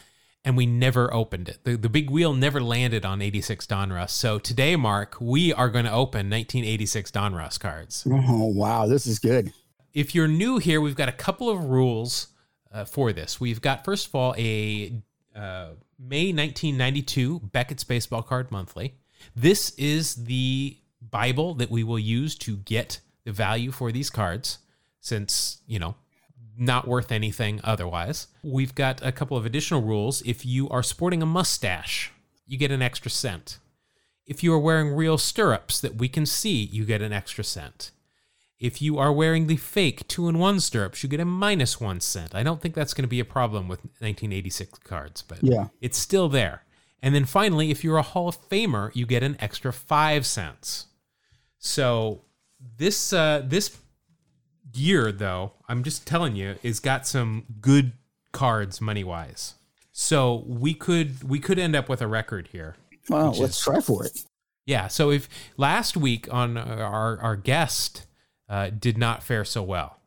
and 0.45 0.57
we 0.57 0.67
never 0.67 1.13
opened 1.13 1.49
it. 1.49 1.59
The, 1.65 1.77
the 1.77 1.89
big 1.89 2.11
wheel 2.11 2.33
never 2.33 2.61
landed 2.61 3.05
on 3.05 3.23
86 3.23 3.67
Donruss. 3.67 4.11
So 4.11 4.39
today, 4.39 4.75
Mark, 4.77 5.17
we 5.21 5.53
are 5.53 5.69
going 5.69 5.85
to 5.85 5.93
open 5.93 6.31
1986 6.31 7.11
Donruss 7.11 7.59
cards. 7.59 8.07
Oh 8.11 8.47
wow, 8.47 8.87
this 8.87 9.07
is 9.07 9.19
good. 9.19 9.53
If 9.93 10.15
you're 10.15 10.29
new 10.29 10.59
here, 10.59 10.81
we've 10.81 10.97
got 10.97 11.09
a 11.09 11.13
couple 11.13 11.51
of 11.51 11.65
rules 11.65 12.29
uh, 12.73 12.85
for 12.85 13.13
this. 13.13 13.41
We've 13.41 13.61
got 13.61 13.85
first 13.85 14.07
of 14.09 14.15
all 14.15 14.35
a 14.39 14.95
uh, 15.35 15.71
May 15.99 16.33
1992 16.33 17.41
Beckett's 17.41 17.85
Baseball 17.85 18.23
Card 18.23 18.51
Monthly. 18.51 18.95
This 19.37 19.71
is 19.77 20.15
the 20.15 20.80
Bible 21.11 21.55
that 21.55 21.71
we 21.71 21.85
will 21.85 21.99
use 21.99 22.35
to 22.37 22.57
get 22.57 23.01
the 23.25 23.33
value 23.33 23.71
for 23.71 23.93
these 23.93 24.11
cards, 24.11 24.59
since, 25.01 25.59
you 25.67 25.79
know, 25.79 25.95
not 26.57 26.87
worth 26.87 27.11
anything 27.11 27.61
otherwise. 27.65 28.29
We've 28.43 28.75
got 28.75 29.05
a 29.05 29.13
couple 29.13 29.37
of 29.37 29.47
additional 29.47 29.83
rules. 29.83 30.23
If 30.23 30.45
you 30.45 30.69
are 30.69 30.83
sporting 30.83 31.23
a 31.23 31.27
mustache, 31.27 32.13
you 32.47 32.59
get 32.59 32.71
an 32.71 32.83
extra 32.83 33.11
cent. 33.11 33.59
If 34.27 34.43
you 34.43 34.53
are 34.53 34.59
wearing 34.59 34.93
real 34.93 35.19
stirrups 35.19 35.81
that 35.81 35.97
we 35.97 36.09
can 36.09 36.27
see, 36.27 36.65
you 36.65 36.85
get 36.85 37.03
an 37.03 37.13
extra 37.13 37.43
cent. 37.43 37.91
If 38.59 38.83
you 38.83 38.99
are 38.99 39.13
wearing 39.13 39.47
the 39.47 39.57
fake 39.57 40.07
two 40.07 40.29
in 40.29 40.39
one 40.39 40.61
stirrups, 40.61 41.03
you 41.03 41.09
get 41.09 41.19
a 41.19 41.25
minus 41.25 41.81
one 41.81 42.01
cent. 42.01 42.35
I 42.35 42.43
don't 42.43 42.61
think 42.61 42.75
that's 42.75 42.93
going 42.93 43.05
to 43.05 43.09
be 43.09 43.21
a 43.21 43.25
problem 43.25 43.67
with 43.67 43.81
1986 43.81 44.81
cards, 44.81 45.23
but 45.23 45.39
yeah. 45.43 45.69
it's 45.81 45.97
still 45.97 46.29
there. 46.29 46.65
And 47.03 47.15
then 47.15 47.25
finally, 47.25 47.71
if 47.71 47.83
you're 47.83 47.97
a 47.97 48.03
Hall 48.03 48.29
of 48.29 48.49
Famer, 48.51 48.95
you 48.95 49.07
get 49.07 49.23
an 49.23 49.37
extra 49.41 49.73
five 49.73 50.27
cents. 50.27 50.87
So 51.61 52.23
this 52.77 53.13
uh, 53.13 53.43
this 53.45 53.79
year, 54.75 55.13
though, 55.13 55.53
I'm 55.69 55.85
just 55.85 56.07
telling 56.07 56.35
you, 56.35 56.57
is 56.63 56.81
got 56.81 57.07
some 57.07 57.45
good 57.61 57.93
cards 58.33 58.81
money 58.81 59.05
wise. 59.05 59.55
So 59.93 60.45
we 60.47 60.75
could 60.75 61.23
we 61.23 61.39
could 61.39 61.59
end 61.59 61.77
up 61.77 61.89
with 61.89 62.01
a 62.03 62.09
record 62.09 62.49
here. 62.49 62.77
Well, 63.09 63.33
let's 63.39 63.59
is, 63.59 63.63
try 63.63 63.81
for 63.81 64.05
it. 64.05 64.25
Yeah. 64.67 64.89
So 64.89 65.11
if 65.11 65.29
last 65.57 65.97
week 65.97 66.33
on 66.33 66.57
our 66.57 67.19
our 67.19 67.37
guest 67.37 68.07
uh, 68.49 68.71
did 68.71 68.97
not 68.97 69.23
fare 69.23 69.45
so 69.45 69.63
well, 69.63 70.01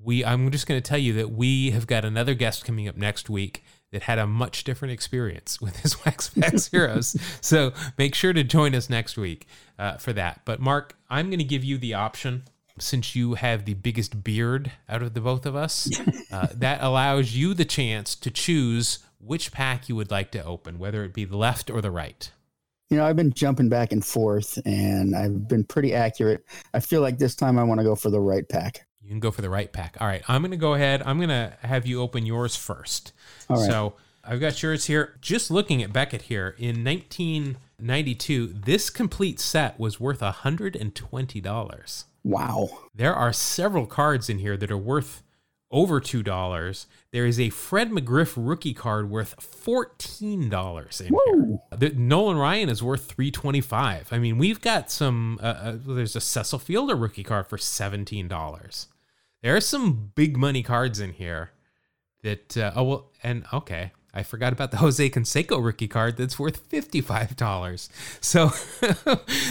we 0.00 0.24
I'm 0.24 0.50
just 0.50 0.66
going 0.66 0.82
to 0.82 0.86
tell 0.86 0.98
you 0.98 1.12
that 1.14 1.30
we 1.30 1.70
have 1.70 1.86
got 1.86 2.04
another 2.04 2.34
guest 2.34 2.64
coming 2.64 2.88
up 2.88 2.96
next 2.96 3.30
week 3.30 3.62
that 3.90 4.02
had 4.02 4.18
a 4.18 4.26
much 4.26 4.64
different 4.64 4.92
experience 4.92 5.60
with 5.60 5.78
his 5.78 6.04
Wax 6.04 6.28
Packs 6.30 6.68
Heroes. 6.68 7.16
So 7.40 7.72
make 7.96 8.14
sure 8.14 8.32
to 8.32 8.44
join 8.44 8.74
us 8.74 8.90
next 8.90 9.16
week 9.16 9.46
uh, 9.78 9.96
for 9.96 10.12
that. 10.12 10.42
But 10.44 10.60
Mark, 10.60 10.96
I'm 11.08 11.26
going 11.26 11.38
to 11.38 11.44
give 11.44 11.64
you 11.64 11.78
the 11.78 11.94
option 11.94 12.44
since 12.80 13.16
you 13.16 13.34
have 13.34 13.64
the 13.64 13.74
biggest 13.74 14.22
beard 14.22 14.72
out 14.88 15.02
of 15.02 15.14
the 15.14 15.20
both 15.20 15.46
of 15.46 15.56
us, 15.56 15.90
uh, 16.32 16.48
that 16.54 16.82
allows 16.82 17.34
you 17.34 17.54
the 17.54 17.64
chance 17.64 18.14
to 18.14 18.30
choose 18.30 19.00
which 19.20 19.52
pack 19.52 19.88
you 19.88 19.96
would 19.96 20.10
like 20.10 20.30
to 20.32 20.44
open, 20.44 20.78
whether 20.78 21.04
it 21.04 21.12
be 21.12 21.24
the 21.24 21.36
left 21.36 21.70
or 21.70 21.80
the 21.80 21.90
right. 21.90 22.30
You 22.90 22.96
know, 22.96 23.04
I've 23.04 23.16
been 23.16 23.32
jumping 23.32 23.68
back 23.68 23.92
and 23.92 24.04
forth 24.04 24.58
and 24.64 25.14
I've 25.14 25.46
been 25.46 25.64
pretty 25.64 25.92
accurate. 25.92 26.44
I 26.72 26.80
feel 26.80 27.02
like 27.02 27.18
this 27.18 27.34
time 27.34 27.58
I 27.58 27.64
want 27.64 27.80
to 27.80 27.84
go 27.84 27.94
for 27.94 28.10
the 28.10 28.20
right 28.20 28.48
pack. 28.48 28.86
You 29.08 29.12
can 29.14 29.20
go 29.20 29.30
for 29.30 29.40
the 29.40 29.48
right 29.48 29.72
pack. 29.72 29.96
All 30.02 30.06
right, 30.06 30.22
I'm 30.28 30.42
going 30.42 30.50
to 30.50 30.58
go 30.58 30.74
ahead. 30.74 31.02
I'm 31.06 31.16
going 31.16 31.30
to 31.30 31.56
have 31.62 31.86
you 31.86 32.02
open 32.02 32.26
yours 32.26 32.56
first. 32.56 33.12
All 33.48 33.56
right. 33.56 33.66
So 33.66 33.94
I've 34.22 34.38
got 34.38 34.62
yours 34.62 34.84
here. 34.84 35.16
Just 35.22 35.50
looking 35.50 35.82
at 35.82 35.94
Beckett 35.94 36.22
here 36.22 36.54
in 36.58 36.84
1992, 36.84 38.48
this 38.66 38.90
complete 38.90 39.40
set 39.40 39.80
was 39.80 39.98
worth 39.98 40.20
$120. 40.20 42.04
Wow. 42.22 42.68
There 42.94 43.14
are 43.14 43.32
several 43.32 43.86
cards 43.86 44.28
in 44.28 44.40
here 44.40 44.58
that 44.58 44.70
are 44.70 44.76
worth 44.76 45.22
over 45.70 46.02
$2. 46.02 46.86
There 47.10 47.24
is 47.24 47.40
a 47.40 47.48
Fred 47.48 47.90
McGriff 47.90 48.34
rookie 48.36 48.74
card 48.74 49.08
worth 49.08 49.36
$14 49.40 51.00
in 51.00 51.14
Woo. 51.14 51.60
here. 51.70 51.78
The, 51.78 51.98
Nolan 51.98 52.36
Ryan 52.36 52.68
is 52.68 52.82
worth 52.82 53.06
325 53.06 54.12
I 54.12 54.18
mean, 54.18 54.36
we've 54.36 54.60
got 54.60 54.90
some, 54.90 55.40
uh, 55.42 55.46
uh, 55.46 55.76
there's 55.86 56.14
a 56.14 56.20
Cecil 56.20 56.58
Fielder 56.58 56.94
rookie 56.94 57.24
card 57.24 57.46
for 57.46 57.56
$17. 57.56 58.86
There 59.42 59.54
are 59.54 59.60
some 59.60 60.12
big 60.14 60.36
money 60.36 60.62
cards 60.62 61.00
in 61.00 61.12
here 61.12 61.50
that, 62.22 62.56
uh, 62.56 62.72
oh, 62.74 62.82
well, 62.82 63.10
and 63.22 63.44
okay. 63.52 63.92
I 64.12 64.22
forgot 64.22 64.52
about 64.52 64.70
the 64.70 64.76
Jose 64.78 65.10
Canseco 65.10 65.64
rookie 65.64 65.88
card 65.88 66.16
that's 66.16 66.38
worth 66.38 66.68
$55. 66.68 67.88
So 68.20 68.50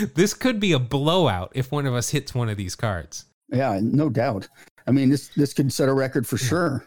this 0.15 0.33
could 0.33 0.59
be 0.59 0.73
a 0.73 0.79
blowout 0.79 1.51
if 1.55 1.71
one 1.71 1.85
of 1.85 1.93
us 1.93 2.09
hits 2.09 2.35
one 2.35 2.49
of 2.49 2.57
these 2.57 2.75
cards. 2.75 3.25
Yeah, 3.49 3.79
no 3.81 4.09
doubt. 4.09 4.47
I 4.87 4.91
mean, 4.91 5.09
this 5.09 5.29
this 5.29 5.53
could 5.53 5.71
set 5.71 5.89
a 5.89 5.93
record 5.93 6.27
for 6.27 6.37
sure. 6.37 6.85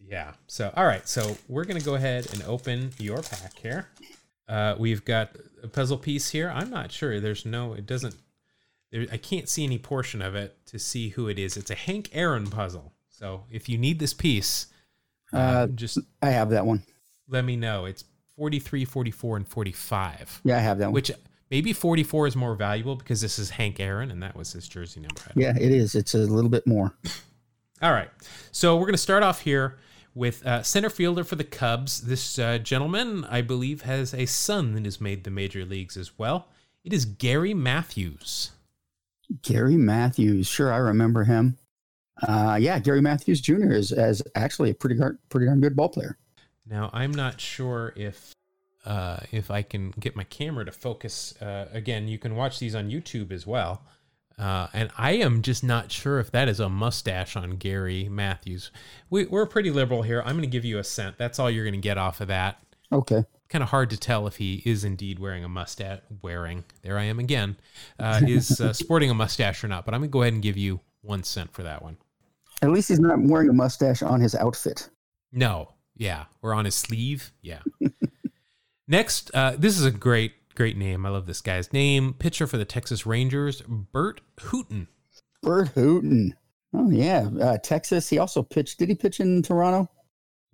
Yeah. 0.00 0.32
So, 0.46 0.70
all 0.76 0.84
right. 0.84 1.06
So 1.08 1.36
we're 1.48 1.64
gonna 1.64 1.80
go 1.80 1.94
ahead 1.94 2.32
and 2.32 2.42
open 2.44 2.90
your 2.98 3.22
pack 3.22 3.58
here. 3.58 3.88
Uh, 4.48 4.74
we've 4.78 5.04
got 5.04 5.36
a 5.62 5.68
puzzle 5.68 5.96
piece 5.96 6.28
here. 6.28 6.50
I'm 6.54 6.70
not 6.70 6.92
sure. 6.92 7.18
There's 7.20 7.46
no. 7.46 7.72
It 7.72 7.86
doesn't. 7.86 8.14
There, 8.92 9.06
I 9.10 9.16
can't 9.16 9.48
see 9.48 9.64
any 9.64 9.78
portion 9.78 10.22
of 10.22 10.36
it 10.36 10.64
to 10.66 10.78
see 10.78 11.08
who 11.08 11.26
it 11.26 11.38
is. 11.38 11.56
It's 11.56 11.70
a 11.70 11.74
Hank 11.74 12.10
Aaron 12.12 12.46
puzzle. 12.46 12.92
So 13.08 13.44
if 13.50 13.68
you 13.68 13.78
need 13.78 13.98
this 13.98 14.14
piece, 14.14 14.66
uh, 15.32 15.36
uh, 15.36 15.66
just 15.68 15.98
I 16.20 16.30
have 16.30 16.50
that 16.50 16.66
one. 16.66 16.84
Let 17.28 17.44
me 17.44 17.56
know. 17.56 17.86
It's 17.86 18.04
43, 18.36 18.84
44, 18.84 19.36
and 19.38 19.48
45. 19.48 20.42
Yeah, 20.44 20.56
I 20.56 20.60
have 20.60 20.78
that 20.78 20.86
one. 20.86 20.94
Which 20.94 21.10
maybe 21.50 21.72
44 21.72 22.26
is 22.28 22.36
more 22.36 22.54
valuable 22.54 22.96
because 22.96 23.20
this 23.20 23.38
is 23.38 23.50
Hank 23.50 23.80
Aaron 23.80 24.10
and 24.10 24.22
that 24.22 24.36
was 24.36 24.52
his 24.52 24.68
jersey 24.68 25.00
number. 25.00 25.20
Yeah, 25.34 25.54
it 25.58 25.72
is. 25.72 25.94
It's 25.94 26.14
a 26.14 26.18
little 26.18 26.50
bit 26.50 26.66
more. 26.66 26.94
All 27.82 27.92
right. 27.92 28.10
So 28.52 28.76
we're 28.76 28.86
going 28.86 28.92
to 28.92 28.98
start 28.98 29.22
off 29.22 29.40
here 29.40 29.78
with 30.14 30.44
uh, 30.46 30.62
center 30.62 30.90
fielder 30.90 31.24
for 31.24 31.36
the 31.36 31.44
Cubs. 31.44 32.02
This 32.02 32.38
uh, 32.38 32.58
gentleman, 32.58 33.24
I 33.24 33.40
believe, 33.40 33.82
has 33.82 34.12
a 34.14 34.26
son 34.26 34.74
that 34.74 34.84
has 34.84 35.00
made 35.00 35.24
the 35.24 35.30
major 35.30 35.64
leagues 35.64 35.96
as 35.96 36.18
well. 36.18 36.48
It 36.84 36.92
is 36.92 37.04
Gary 37.04 37.54
Matthews. 37.54 38.50
Gary 39.42 39.76
Matthews. 39.76 40.46
Sure, 40.46 40.72
I 40.72 40.78
remember 40.78 41.24
him. 41.24 41.56
Uh, 42.22 42.58
yeah, 42.60 42.78
Gary 42.78 43.00
Matthews 43.00 43.40
Jr. 43.40 43.72
is 43.72 43.92
as 43.92 44.22
actually 44.34 44.70
a 44.70 44.74
pretty 44.74 45.00
pretty 45.28 45.46
darn 45.46 45.60
good 45.60 45.74
ball 45.74 45.88
player. 45.88 46.18
Now, 46.66 46.90
I'm 46.92 47.12
not 47.12 47.40
sure 47.40 47.92
if 47.96 48.32
uh, 48.84 49.18
if 49.30 49.50
I 49.50 49.62
can 49.62 49.92
get 49.98 50.16
my 50.16 50.24
camera 50.24 50.64
to 50.64 50.72
focus. 50.72 51.34
Uh, 51.40 51.66
again, 51.72 52.08
you 52.08 52.18
can 52.18 52.36
watch 52.36 52.58
these 52.58 52.74
on 52.74 52.90
YouTube 52.90 53.32
as 53.32 53.46
well. 53.46 53.82
Uh, 54.38 54.66
and 54.72 54.90
I 54.96 55.12
am 55.12 55.42
just 55.42 55.62
not 55.62 55.92
sure 55.92 56.18
if 56.18 56.30
that 56.32 56.48
is 56.48 56.58
a 56.58 56.68
mustache 56.68 57.36
on 57.36 57.50
Gary 57.52 58.08
Matthews. 58.08 58.70
We, 59.10 59.26
are 59.26 59.46
pretty 59.46 59.70
liberal 59.70 60.02
here. 60.02 60.22
I'm 60.22 60.34
going 60.34 60.42
to 60.42 60.48
give 60.48 60.64
you 60.64 60.78
a 60.78 60.84
cent. 60.84 61.16
That's 61.18 61.38
all 61.38 61.50
you're 61.50 61.64
going 61.64 61.74
to 61.74 61.80
get 61.80 61.98
off 61.98 62.20
of 62.20 62.28
that. 62.28 62.60
Okay. 62.90 63.24
Kind 63.52 63.62
of 63.62 63.68
hard 63.68 63.90
to 63.90 63.98
tell 63.98 64.26
if 64.26 64.36
he 64.36 64.62
is 64.64 64.82
indeed 64.82 65.18
wearing 65.18 65.44
a 65.44 65.48
mustache. 65.48 66.00
Wearing, 66.22 66.64
there 66.82 66.98
I 66.98 67.04
am 67.04 67.18
again, 67.18 67.56
uh, 67.98 68.20
is 68.26 68.60
uh, 68.60 68.72
sporting 68.72 69.10
a 69.10 69.14
mustache 69.14 69.62
or 69.62 69.68
not. 69.68 69.84
But 69.84 69.92
I'm 69.92 70.00
to 70.00 70.08
go 70.08 70.22
ahead 70.22 70.32
and 70.32 70.42
give 70.42 70.56
you 70.56 70.80
one 71.02 71.22
cent 71.22 71.52
for 71.52 71.62
that 71.62 71.82
one. 71.82 71.98
At 72.62 72.70
least 72.70 72.88
he's 72.88 72.98
not 73.00 73.20
wearing 73.20 73.50
a 73.50 73.52
mustache 73.52 74.02
on 74.02 74.20
his 74.20 74.34
outfit. 74.34 74.88
No. 75.32 75.74
Yeah. 75.94 76.24
Or 76.40 76.54
on 76.54 76.64
his 76.64 76.74
sleeve. 76.74 77.32
Yeah. 77.42 77.58
Next, 78.88 79.30
uh, 79.34 79.54
this 79.58 79.78
is 79.78 79.84
a 79.84 79.90
great 79.90 80.32
Great 80.54 80.76
name. 80.76 81.06
I 81.06 81.08
love 81.08 81.26
this 81.26 81.40
guy's 81.40 81.72
name. 81.72 82.14
Pitcher 82.14 82.46
for 82.46 82.58
the 82.58 82.64
Texas 82.64 83.06
Rangers, 83.06 83.62
Burt 83.62 84.20
Hooton. 84.38 84.86
Burt 85.42 85.74
Hooton. 85.74 86.32
Oh 86.74 86.90
yeah, 86.90 87.28
uh, 87.40 87.58
Texas. 87.58 88.08
He 88.08 88.18
also 88.18 88.42
pitched. 88.42 88.78
Did 88.78 88.88
he 88.88 88.94
pitch 88.94 89.20
in 89.20 89.42
Toronto? 89.42 89.88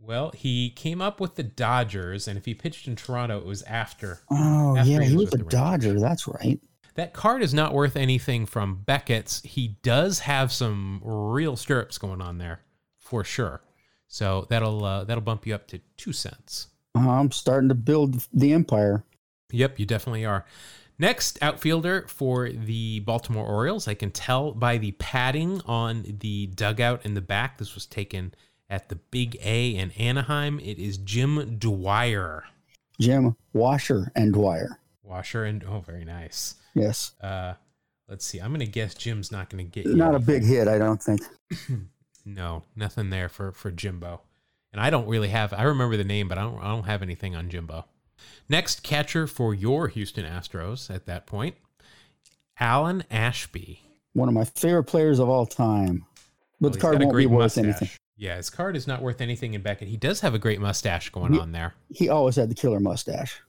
Well, 0.09 0.30
he 0.34 0.70
came 0.70 1.02
up 1.02 1.20
with 1.20 1.34
the 1.34 1.42
Dodgers, 1.42 2.28
and 2.28 2.38
if 2.38 2.46
he 2.46 2.54
pitched 2.54 2.88
in 2.88 2.96
Toronto, 2.96 3.36
it 3.36 3.44
was 3.44 3.62
after. 3.64 4.20
Oh 4.30 4.74
after 4.74 4.90
yeah, 4.90 5.02
he 5.02 5.14
was, 5.14 5.34
a 5.34 5.36
Dodger. 5.36 6.00
That's 6.00 6.26
right. 6.26 6.59
That 6.94 7.12
card 7.12 7.42
is 7.42 7.52
not 7.52 7.74
worth 7.74 7.94
anything 7.94 8.46
from 8.46 8.76
Beckett's. 8.86 9.42
He 9.42 9.76
does 9.82 10.20
have 10.20 10.50
some 10.50 11.02
real 11.04 11.56
stirrups 11.56 11.98
going 11.98 12.22
on 12.22 12.38
there, 12.38 12.62
for 12.98 13.22
sure. 13.22 13.61
So 14.06 14.46
that'll 14.48 14.82
uh, 14.82 15.04
that'll 15.04 15.20
bump 15.20 15.46
you 15.46 15.54
up 15.54 15.66
to 15.68 15.80
two 15.98 16.14
cents. 16.14 16.68
I'm 16.94 17.30
starting 17.30 17.68
to 17.68 17.74
build 17.74 18.26
the 18.32 18.54
empire. 18.54 19.04
Yep, 19.52 19.78
you 19.78 19.84
definitely 19.84 20.24
are. 20.24 20.46
Next, 20.98 21.38
outfielder 21.42 22.06
for 22.09 22.48
the 22.48 23.00
Baltimore 23.00 23.46
Orioles. 23.46 23.86
I 23.86 23.92
can 23.92 24.11
tell 24.11 24.52
by 24.52 24.78
the 24.78 24.92
padding 24.92 25.61
on 25.66 26.16
the 26.20 26.46
dugout 26.46 27.04
in 27.04 27.12
the 27.12 27.20
back. 27.20 27.59
This 27.59 27.74
was 27.74 27.84
taken 27.84 28.32
at 28.68 28.88
the 28.88 28.96
Big 28.96 29.36
A 29.42 29.70
in 29.70 29.92
Anaheim. 29.92 30.60
It 30.60 30.78
is 30.78 30.98
Jim 30.98 31.58
Dwyer. 31.58 32.44
Jim 33.00 33.36
Washer 33.52 34.10
and 34.14 34.32
Dwyer. 34.32 34.78
Washer 35.02 35.44
and 35.44 35.64
oh, 35.64 35.80
very 35.80 36.04
nice. 36.04 36.56
Yes. 36.74 37.12
Uh, 37.20 37.54
let's 38.08 38.26
see. 38.26 38.38
I'm 38.38 38.50
going 38.50 38.60
to 38.60 38.66
guess 38.66 38.94
Jim's 38.94 39.32
not 39.32 39.50
going 39.50 39.64
to 39.64 39.70
get 39.70 39.86
not 39.86 40.14
a 40.14 40.18
big 40.18 40.44
hit. 40.44 40.68
I 40.68 40.78
don't 40.78 41.02
think. 41.02 41.20
no, 42.24 42.64
nothing 42.76 43.10
there 43.10 43.28
for 43.28 43.52
for 43.52 43.70
Jimbo. 43.70 44.20
And 44.72 44.82
I 44.82 44.90
don't 44.90 45.08
really 45.08 45.28
have. 45.28 45.52
I 45.52 45.62
remember 45.62 45.96
the 45.96 46.04
name, 46.04 46.28
but 46.28 46.38
I 46.38 46.42
don't. 46.42 46.60
I 46.60 46.68
don't 46.68 46.84
have 46.84 47.02
anything 47.02 47.34
on 47.34 47.48
Jimbo. 47.48 47.86
Next 48.48 48.82
catcher 48.82 49.26
for 49.26 49.54
your 49.54 49.88
Houston 49.88 50.24
Astros 50.24 50.92
at 50.92 51.06
that 51.06 51.26
point, 51.26 51.54
Alan 52.58 53.04
Ashby. 53.10 53.82
One 54.12 54.28
of 54.28 54.34
my 54.34 54.44
favorite 54.44 54.84
players 54.84 55.20
of 55.20 55.28
all 55.28 55.46
time. 55.46 56.04
But 56.60 56.70
well, 56.70 56.72
the 56.72 56.80
card 56.80 57.02
won't 57.02 57.16
be 57.16 57.26
worth 57.26 57.56
mustache. 57.56 57.64
anything. 57.64 57.88
Yeah, 58.18 58.36
his 58.36 58.50
card 58.50 58.76
is 58.76 58.86
not 58.88 59.00
worth 59.00 59.20
anything 59.20 59.54
in 59.54 59.62
Beckett. 59.62 59.88
He 59.88 59.96
does 59.96 60.20
have 60.20 60.34
a 60.34 60.38
great 60.38 60.60
mustache 60.60 61.08
going 61.10 61.34
he, 61.34 61.38
on 61.38 61.52
there. 61.52 61.74
He 61.88 62.08
always 62.08 62.36
had 62.36 62.50
the 62.50 62.54
killer 62.54 62.80
mustache. 62.80 63.40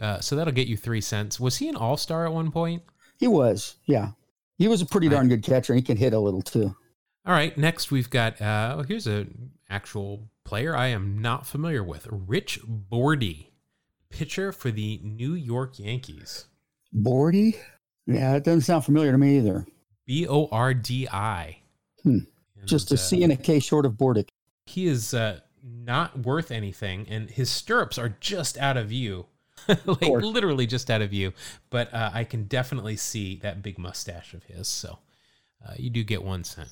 Uh, 0.00 0.20
so 0.20 0.36
that'll 0.36 0.54
get 0.54 0.68
you 0.68 0.76
three 0.76 1.00
cents. 1.00 1.40
Was 1.40 1.56
he 1.56 1.68
an 1.68 1.76
all 1.76 1.96
star 1.96 2.24
at 2.24 2.32
one 2.32 2.52
point? 2.52 2.82
He 3.18 3.26
was, 3.26 3.76
yeah. 3.86 4.12
He 4.56 4.68
was 4.68 4.80
a 4.80 4.86
pretty 4.86 5.08
darn 5.08 5.28
good 5.28 5.42
catcher. 5.42 5.74
He 5.74 5.82
can 5.82 5.96
hit 5.96 6.14
a 6.14 6.18
little 6.18 6.40
too. 6.40 6.74
All 7.26 7.34
right, 7.34 7.56
next 7.58 7.90
we've 7.90 8.08
got 8.08 8.40
uh, 8.40 8.76
oh, 8.78 8.82
here's 8.82 9.06
an 9.06 9.50
actual 9.68 10.30
player 10.44 10.74
I 10.74 10.86
am 10.88 11.20
not 11.20 11.46
familiar 11.46 11.82
with, 11.82 12.06
Rich 12.10 12.60
Bordi 12.62 13.48
pitcher 14.10 14.52
for 14.52 14.70
the 14.70 15.00
New 15.02 15.34
York 15.34 15.78
Yankees. 15.78 16.46
Bordi? 16.94 17.56
Yeah, 18.06 18.36
it 18.36 18.44
doesn't 18.44 18.62
sound 18.62 18.84
familiar 18.84 19.12
to 19.12 19.18
me 19.18 19.38
either. 19.38 19.66
B 20.06 20.26
O 20.28 20.48
R 20.50 20.74
D 20.74 21.08
I. 21.08 21.58
Hmm. 22.02 22.20
Just 22.64 22.90
a 22.90 22.94
uh, 22.94 22.98
C 22.98 23.22
and 23.22 23.32
a 23.32 23.36
K 23.36 23.60
short 23.60 23.86
of 23.86 23.92
Bordick. 23.92 24.28
He 24.66 24.86
is 24.86 25.14
uh, 25.14 25.40
not 25.62 26.20
worth 26.20 26.50
anything, 26.50 27.06
and 27.08 27.30
his 27.30 27.50
stirrups 27.50 27.98
are 27.98 28.16
just 28.20 28.58
out 28.58 28.76
of 28.76 28.88
view. 28.88 29.26
like 29.84 30.00
literally 30.00 30.66
just 30.66 30.90
out 30.90 31.02
of 31.02 31.10
view. 31.10 31.32
But 31.68 31.92
uh, 31.92 32.10
I 32.14 32.24
can 32.24 32.44
definitely 32.44 32.96
see 32.96 33.36
that 33.36 33.62
big 33.62 33.78
mustache 33.78 34.32
of 34.32 34.44
his. 34.44 34.68
So 34.68 34.98
uh, 35.66 35.74
you 35.76 35.90
do 35.90 36.02
get 36.02 36.22
one 36.22 36.44
cent. 36.44 36.70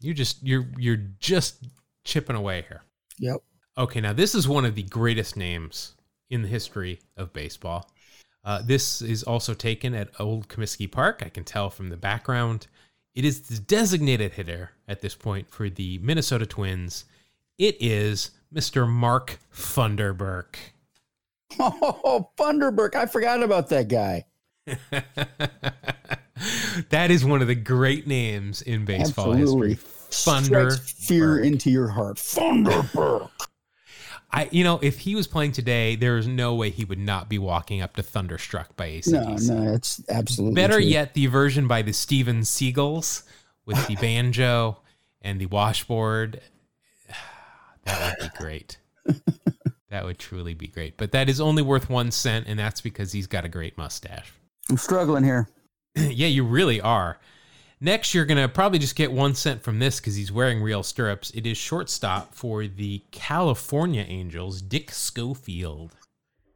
You 0.00 0.12
just 0.12 0.42
you're 0.42 0.66
you're 0.76 1.02
just 1.20 1.64
chipping 2.04 2.36
away 2.36 2.64
here. 2.68 2.82
Yep. 3.18 3.36
Okay, 3.78 4.00
now 4.00 4.12
this 4.12 4.34
is 4.34 4.48
one 4.48 4.64
of 4.64 4.74
the 4.74 4.82
greatest 4.82 5.36
names 5.36 5.94
in 6.30 6.42
the 6.42 6.48
history 6.48 7.00
of 7.16 7.32
baseball. 7.32 7.90
Uh, 8.44 8.60
this 8.62 9.00
is 9.00 9.22
also 9.22 9.54
taken 9.54 9.94
at 9.94 10.10
Old 10.20 10.48
Comiskey 10.48 10.90
Park. 10.90 11.22
I 11.24 11.28
can 11.28 11.44
tell 11.44 11.70
from 11.70 11.88
the 11.88 11.96
background. 11.96 12.66
It 13.14 13.24
is 13.24 13.42
the 13.42 13.58
designated 13.58 14.32
hitter 14.32 14.72
at 14.88 15.00
this 15.00 15.14
point 15.14 15.48
for 15.48 15.68
the 15.70 15.98
Minnesota 15.98 16.46
Twins. 16.46 17.04
It 17.58 17.76
is 17.80 18.30
Mr. 18.54 18.88
Mark 18.88 19.38
Funderburk. 19.52 20.56
Oh, 21.60 22.30
Funderburk. 22.36 22.96
I 22.96 23.06
forgot 23.06 23.40
about 23.40 23.68
that 23.68 23.86
guy. 23.86 24.24
that 26.90 27.10
is 27.10 27.24
one 27.24 27.42
of 27.42 27.46
the 27.46 27.54
great 27.54 28.08
names 28.08 28.60
in 28.60 28.84
baseball 28.84 29.32
Absolutely. 29.34 29.74
history. 29.74 29.90
Thunder 30.10 30.70
fear 30.72 31.38
into 31.38 31.70
your 31.70 31.88
heart. 31.88 32.16
Funderburk. 32.16 33.30
I, 34.32 34.48
you 34.50 34.64
know, 34.64 34.80
if 34.82 34.98
he 34.98 35.14
was 35.14 35.28
playing 35.28 35.52
today, 35.52 35.94
there 35.94 36.18
is 36.18 36.26
no 36.26 36.56
way 36.56 36.70
he 36.70 36.84
would 36.84 36.98
not 36.98 37.28
be 37.28 37.38
walking 37.38 37.80
up 37.80 37.94
to 37.96 38.02
Thunderstruck 38.02 38.74
by 38.74 38.88
ACDC. 38.88 39.48
No, 39.48 39.54
no, 39.54 39.74
it's 39.74 40.02
absolutely 40.08 40.56
better 40.56 40.74
true. 40.74 40.82
yet. 40.84 41.14
The 41.14 41.26
version 41.26 41.68
by 41.68 41.82
the 41.82 41.92
Steve'n'Seagulls 41.92 43.22
with 43.66 43.86
the 43.86 43.96
banjo 43.96 44.78
and 45.22 45.40
the 45.40 45.46
washboard. 45.46 46.40
That 47.86 48.16
would 48.18 48.32
be 48.32 48.38
great. 48.38 48.78
that 49.90 50.06
would 50.06 50.18
truly 50.18 50.54
be 50.54 50.68
great. 50.68 50.96
But 50.96 51.12
that 51.12 51.28
is 51.28 51.38
only 51.38 51.62
worth 51.62 51.90
one 51.90 52.10
cent, 52.10 52.46
and 52.48 52.58
that's 52.58 52.80
because 52.80 53.12
he's 53.12 53.26
got 53.26 53.44
a 53.44 53.48
great 53.50 53.76
mustache. 53.76 54.32
I'm 54.70 54.78
struggling 54.78 55.22
here. 55.22 55.50
yeah, 55.94 56.28
you 56.28 56.44
really 56.44 56.80
are. 56.80 57.18
Next, 57.80 58.14
you're 58.14 58.24
going 58.24 58.40
to 58.40 58.48
probably 58.48 58.78
just 58.78 58.96
get 58.96 59.12
one 59.12 59.34
cent 59.34 59.62
from 59.62 59.78
this 59.78 60.00
because 60.00 60.14
he's 60.14 60.32
wearing 60.32 60.62
real 60.62 60.82
stirrups. 60.82 61.30
It 61.32 61.46
is 61.46 61.58
shortstop 61.58 62.34
for 62.34 62.66
the 62.66 63.02
California 63.10 64.06
Angels, 64.08 64.62
Dick 64.62 64.90
Schofield. 64.90 65.92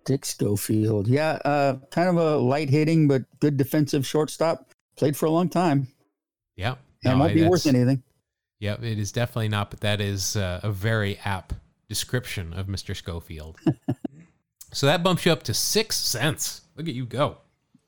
Dick 0.06 0.24
Schofield. 0.24 1.06
Yeah, 1.06 1.32
uh, 1.44 1.76
kind 1.90 2.08
of 2.08 2.16
a 2.16 2.38
light 2.38 2.70
hitting, 2.70 3.06
but 3.08 3.24
good 3.40 3.58
defensive 3.58 4.06
shortstop. 4.06 4.72
Played 4.96 5.18
for 5.18 5.26
a 5.26 5.30
long 5.30 5.50
time. 5.50 5.88
Yeah. 6.56 6.76
No, 7.04 7.18
won't 7.18 7.34
be 7.34 7.46
worth 7.46 7.66
anything. 7.66 8.02
Yep, 8.60 8.82
it 8.82 8.98
is 8.98 9.12
definitely 9.12 9.48
not, 9.48 9.70
but 9.70 9.80
that 9.80 10.00
is 10.00 10.36
uh, 10.36 10.60
a 10.62 10.70
very 10.70 11.18
apt 11.24 11.54
description 11.88 12.52
of 12.52 12.66
Mr. 12.66 12.94
Schofield. 12.94 13.56
so 14.72 14.86
that 14.86 15.02
bumps 15.02 15.24
you 15.24 15.32
up 15.32 15.44
to 15.44 15.54
six 15.54 15.96
cents. 15.96 16.62
Look 16.76 16.88
at 16.88 16.94
you 16.94 17.06
go. 17.06 17.38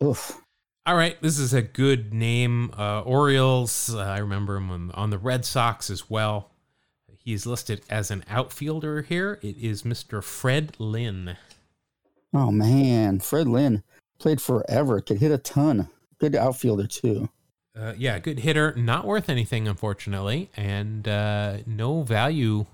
Oof. 0.03 0.41
All 0.87 0.97
right, 0.97 1.21
this 1.21 1.39
is 1.39 1.53
a 1.53 1.63
good 1.63 2.15
name. 2.15 2.73
Uh, 2.77 3.03
Orioles, 3.03 3.95
uh, 3.95 3.99
I 3.99 4.19
remember 4.19 4.57
him 4.57 4.71
on, 4.71 4.91
on, 4.93 5.11
the 5.11 5.19
Red 5.19 5.45
Sox 5.45 5.91
as 5.91 6.09
well. 6.09 6.51
He's 7.23 7.47
listed 7.47 7.83
as 7.91 8.11
an 8.11 8.25
outfielder 8.31 9.03
here. 9.03 9.39
It 9.43 9.59
is 9.59 9.83
Mr. 9.83 10.23
Fred 10.25 10.75
Lynn. 10.79 11.37
Oh, 12.33 12.51
man. 12.51 13.21
Fred 13.21 13.47
Lynn 13.47 13.83
played 14.19 14.41
forever, 14.41 15.01
could 15.01 15.19
hit 15.19 15.31
a 15.31 15.39
ton. 15.39 15.89
Good 16.19 16.35
outfielder, 16.35 16.87
too. 16.87 17.29
Uh, 17.79 17.95
yeah, 17.97 18.19
good 18.19 18.41
hitter. 18.41 18.75
Not 18.75 19.07
worth 19.07 19.29
anything, 19.29 19.69
unfortunately, 19.69 20.51
and 20.57 21.07
uh, 21.07 21.59
no 21.67 22.03
value, 22.03 22.67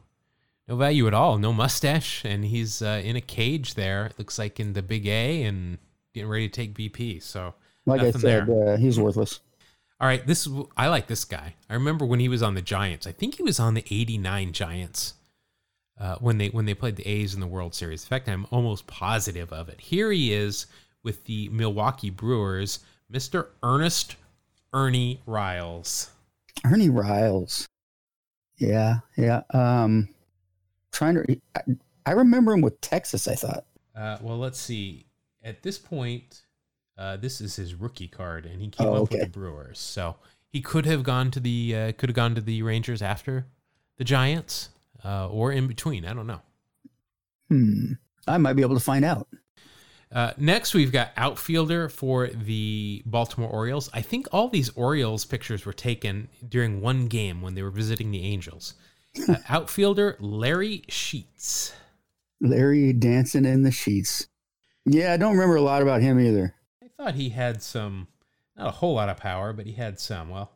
no 0.66 0.76
value 0.76 1.06
at 1.06 1.14
all. 1.14 1.38
No 1.38 1.52
mustache, 1.52 2.24
and 2.24 2.44
he's 2.44 2.80
uh, 2.80 3.00
in 3.04 3.14
a 3.14 3.20
cage 3.20 3.74
there. 3.74 4.06
It 4.06 4.18
looks 4.18 4.38
like 4.38 4.58
in 4.58 4.72
the 4.72 4.82
Big 4.82 5.06
A, 5.06 5.42
and 5.42 5.78
getting 6.14 6.30
ready 6.30 6.48
to 6.48 6.54
take 6.54 6.74
BP. 6.74 7.22
So 7.22 7.54
like 7.84 8.00
I 8.00 8.10
said, 8.10 8.48
uh, 8.48 8.76
he's 8.76 8.98
worthless. 8.98 9.40
All 10.00 10.08
right, 10.08 10.26
this 10.26 10.48
I 10.76 10.88
like 10.88 11.06
this 11.06 11.24
guy. 11.24 11.54
I 11.70 11.74
remember 11.74 12.04
when 12.04 12.20
he 12.20 12.28
was 12.28 12.42
on 12.42 12.54
the 12.54 12.62
Giants. 12.62 13.06
I 13.06 13.12
think 13.12 13.36
he 13.36 13.42
was 13.42 13.60
on 13.60 13.74
the 13.74 13.84
'89 13.90 14.52
Giants 14.52 15.14
uh, 15.98 16.16
when 16.16 16.38
they 16.38 16.48
when 16.48 16.66
they 16.66 16.74
played 16.74 16.96
the 16.96 17.06
A's 17.06 17.34
in 17.34 17.40
the 17.40 17.46
World 17.46 17.74
Series. 17.74 18.02
In 18.02 18.08
fact, 18.08 18.28
I'm 18.28 18.46
almost 18.50 18.86
positive 18.86 19.52
of 19.52 19.68
it. 19.68 19.80
Here 19.80 20.10
he 20.10 20.32
is 20.32 20.66
with 21.02 21.24
the 21.24 21.48
Milwaukee 21.50 22.10
Brewers, 22.10 22.80
Mr. 23.12 23.48
Ernest 23.62 24.16
Ernie 24.76 25.22
Riles. 25.24 26.10
Ernie 26.66 26.90
Riles. 26.90 27.66
Yeah, 28.58 28.98
yeah. 29.16 29.42
Um, 29.50 30.08
trying 30.92 31.14
to. 31.14 31.40
I, 31.54 31.60
I 32.04 32.10
remember 32.12 32.52
him 32.52 32.60
with 32.60 32.78
Texas. 32.82 33.26
I 33.26 33.36
thought. 33.36 33.64
Uh, 33.96 34.18
well, 34.20 34.36
let's 34.36 34.60
see. 34.60 35.06
At 35.42 35.62
this 35.62 35.78
point, 35.78 36.42
uh, 36.98 37.16
this 37.16 37.40
is 37.40 37.56
his 37.56 37.74
rookie 37.74 38.08
card, 38.08 38.44
and 38.44 38.60
he 38.60 38.68
came 38.68 38.86
oh, 38.86 38.94
up 38.94 39.02
okay. 39.04 39.16
with 39.16 39.32
the 39.32 39.38
Brewers. 39.38 39.78
So 39.78 40.16
he 40.52 40.60
could 40.60 40.84
have 40.84 41.02
gone 41.02 41.30
to 41.30 41.40
the 41.40 41.74
uh, 41.74 41.92
could 41.92 42.10
have 42.10 42.16
gone 42.16 42.34
to 42.34 42.42
the 42.42 42.62
Rangers 42.62 43.00
after 43.00 43.46
the 43.96 44.04
Giants, 44.04 44.68
uh, 45.02 45.26
or 45.30 45.52
in 45.52 45.66
between. 45.68 46.04
I 46.04 46.12
don't 46.12 46.26
know. 46.26 46.42
Hmm. 47.48 47.92
I 48.28 48.36
might 48.36 48.54
be 48.54 48.62
able 48.62 48.74
to 48.74 48.84
find 48.84 49.06
out. 49.06 49.26
Uh, 50.12 50.32
next, 50.36 50.72
we've 50.72 50.92
got 50.92 51.10
outfielder 51.16 51.88
for 51.88 52.28
the 52.28 53.02
Baltimore 53.06 53.50
Orioles. 53.50 53.90
I 53.92 54.02
think 54.02 54.28
all 54.32 54.48
these 54.48 54.70
Orioles 54.70 55.24
pictures 55.24 55.66
were 55.66 55.72
taken 55.72 56.28
during 56.48 56.80
one 56.80 57.06
game 57.06 57.42
when 57.42 57.54
they 57.54 57.62
were 57.62 57.70
visiting 57.70 58.12
the 58.12 58.24
Angels. 58.24 58.74
Uh, 59.28 59.36
outfielder 59.48 60.16
Larry 60.20 60.84
Sheets. 60.88 61.74
Larry 62.40 62.92
dancing 62.92 63.44
in 63.44 63.62
the 63.62 63.70
sheets. 63.70 64.28
Yeah, 64.84 65.12
I 65.12 65.16
don't 65.16 65.32
remember 65.32 65.56
a 65.56 65.62
lot 65.62 65.82
about 65.82 66.02
him 66.02 66.20
either 66.20 66.54
I 66.82 66.88
thought 66.96 67.14
he 67.14 67.30
had 67.30 67.62
some, 67.62 68.06
not 68.56 68.68
a 68.68 68.72
whole 68.72 68.94
lot 68.94 69.08
of 69.08 69.16
power, 69.16 69.52
but 69.52 69.66
he 69.66 69.72
had 69.72 69.98
some. 69.98 70.30
Well, 70.30 70.52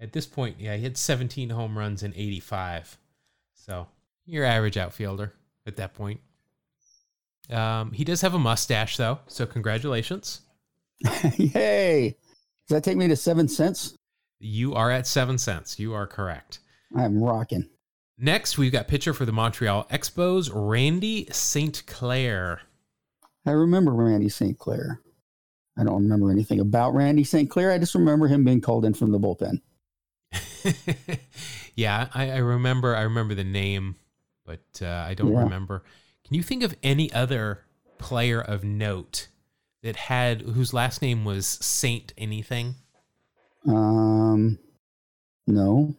at 0.00 0.12
this 0.12 0.26
point, 0.26 0.56
yeah, 0.58 0.76
he 0.76 0.82
had 0.82 0.96
17 0.96 1.50
home 1.50 1.78
runs 1.78 2.02
in 2.02 2.12
85. 2.14 2.98
So 3.54 3.86
your 4.26 4.44
average 4.44 4.76
outfielder 4.76 5.34
at 5.66 5.76
that 5.76 5.94
point. 5.94 6.20
Um, 7.50 7.92
he 7.92 8.04
does 8.04 8.20
have 8.20 8.34
a 8.34 8.38
mustache, 8.38 8.96
though. 8.96 9.20
So 9.26 9.46
congratulations. 9.46 10.42
Yay. 11.36 12.16
Does 12.68 12.74
that 12.74 12.84
take 12.84 12.96
me 12.96 13.08
to 13.08 13.16
seven 13.16 13.48
cents? 13.48 13.94
You 14.40 14.74
are 14.74 14.90
at 14.90 15.06
seven 15.06 15.38
cents. 15.38 15.78
You 15.78 15.94
are 15.94 16.06
correct. 16.06 16.60
I'm 16.96 17.22
rocking. 17.22 17.68
Next, 18.18 18.58
we've 18.58 18.72
got 18.72 18.88
pitcher 18.88 19.14
for 19.14 19.24
the 19.24 19.32
Montreal 19.32 19.84
Expos, 19.90 20.50
Randy 20.52 21.28
St. 21.30 21.84
Claire. 21.86 22.62
I 23.46 23.52
remember 23.52 23.92
Randy 23.92 24.28
St. 24.28 24.58
Claire. 24.58 25.00
I 25.78 25.84
don't 25.84 26.02
remember 26.02 26.30
anything 26.30 26.58
about 26.60 26.94
Randy 26.94 27.22
St. 27.22 27.48
Claire. 27.48 27.70
I 27.70 27.78
just 27.78 27.94
remember 27.94 28.26
him 28.26 28.44
being 28.44 28.60
called 28.60 28.84
in 28.84 28.94
from 28.94 29.12
the 29.12 29.20
bullpen. 29.20 29.60
yeah, 31.76 32.08
I, 32.12 32.32
I, 32.32 32.38
remember. 32.38 32.96
I 32.96 33.02
remember 33.02 33.34
the 33.34 33.44
name, 33.44 33.94
but 34.44 34.82
uh, 34.82 34.88
I 34.88 35.14
don't 35.14 35.32
yeah. 35.32 35.44
remember. 35.44 35.84
Can 36.28 36.34
you 36.34 36.42
think 36.42 36.62
of 36.62 36.76
any 36.82 37.10
other 37.10 37.64
player 37.96 38.38
of 38.38 38.62
note 38.62 39.28
that 39.82 39.96
had 39.96 40.42
whose 40.42 40.74
last 40.74 41.00
name 41.00 41.24
was 41.24 41.46
Saint 41.46 42.12
anything? 42.18 42.74
Um, 43.66 44.58
no, 45.46 45.94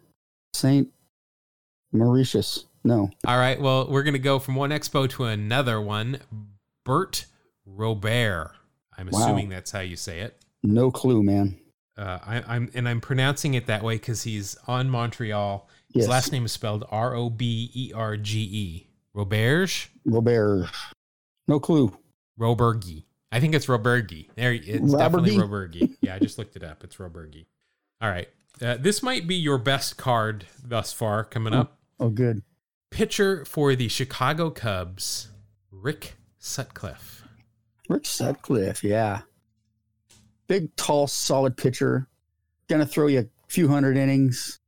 Saint 0.53 0.89
Mauritius. 1.91 2.65
No. 2.83 3.09
All 3.25 3.37
right. 3.39 3.59
Well, 3.59 3.89
we're 3.89 4.03
gonna 4.03 4.19
go 4.19 4.37
from 4.37 4.53
one 4.53 4.69
expo 4.69 5.09
to 5.09 5.25
another 5.25 5.81
one. 5.81 6.19
Bert 6.85 7.25
Robert. 7.65 8.51
I'm 8.95 9.07
assuming 9.07 9.49
wow. 9.49 9.55
that's 9.55 9.71
how 9.71 9.79
you 9.79 9.95
say 9.95 10.19
it. 10.19 10.37
No 10.61 10.91
clue, 10.91 11.23
man. 11.23 11.57
Uh, 11.97 12.19
I, 12.23 12.55
am 12.55 12.69
and 12.75 12.87
I'm 12.87 13.01
pronouncing 13.01 13.55
it 13.55 13.65
that 13.65 13.81
way 13.81 13.95
because 13.95 14.21
he's 14.23 14.55
on 14.67 14.91
Montreal. 14.91 15.67
His 15.91 16.03
yes. 16.03 16.07
last 16.07 16.31
name 16.31 16.45
is 16.45 16.51
spelled 16.51 16.85
R 16.91 17.15
O 17.15 17.31
B 17.31 17.71
E 17.73 17.91
R 17.95 18.15
G 18.15 18.41
E. 18.41 18.88
Roberge. 19.15 19.87
Robert. 20.05 20.69
No 21.47 21.59
clue. 21.59 21.95
Robergi. 22.39 23.03
I 23.31 23.39
think 23.39 23.53
it's 23.53 23.67
Robergi. 23.67 24.29
There, 24.35 24.53
it's 24.53 24.67
Robergi? 24.67 24.97
definitely 24.97 25.37
Robergi. 25.37 25.95
Yeah, 26.01 26.15
I 26.15 26.19
just 26.19 26.37
looked 26.37 26.55
it 26.55 26.63
up. 26.63 26.83
It's 26.83 26.97
Robergi. 26.97 27.45
All 28.01 28.09
right. 28.09 28.27
Uh, 28.61 28.77
this 28.77 29.03
might 29.03 29.27
be 29.27 29.35
your 29.35 29.57
best 29.57 29.97
card 29.97 30.45
thus 30.63 30.91
far 30.93 31.23
coming 31.23 31.53
oh, 31.53 31.61
up. 31.61 31.77
Oh, 31.99 32.09
good. 32.09 32.41
Pitcher 32.91 33.45
for 33.45 33.75
the 33.75 33.87
Chicago 33.87 34.49
Cubs, 34.49 35.29
Rick 35.71 36.15
Sutcliffe. 36.39 37.23
Rick 37.87 38.05
Sutcliffe, 38.05 38.83
yeah. 38.83 39.21
Big, 40.47 40.75
tall, 40.75 41.05
solid 41.07 41.55
pitcher. 41.55 42.07
Gonna 42.67 42.85
throw 42.85 43.07
you 43.07 43.19
a 43.19 43.25
few 43.47 43.67
hundred 43.67 43.97
innings. 43.97 44.59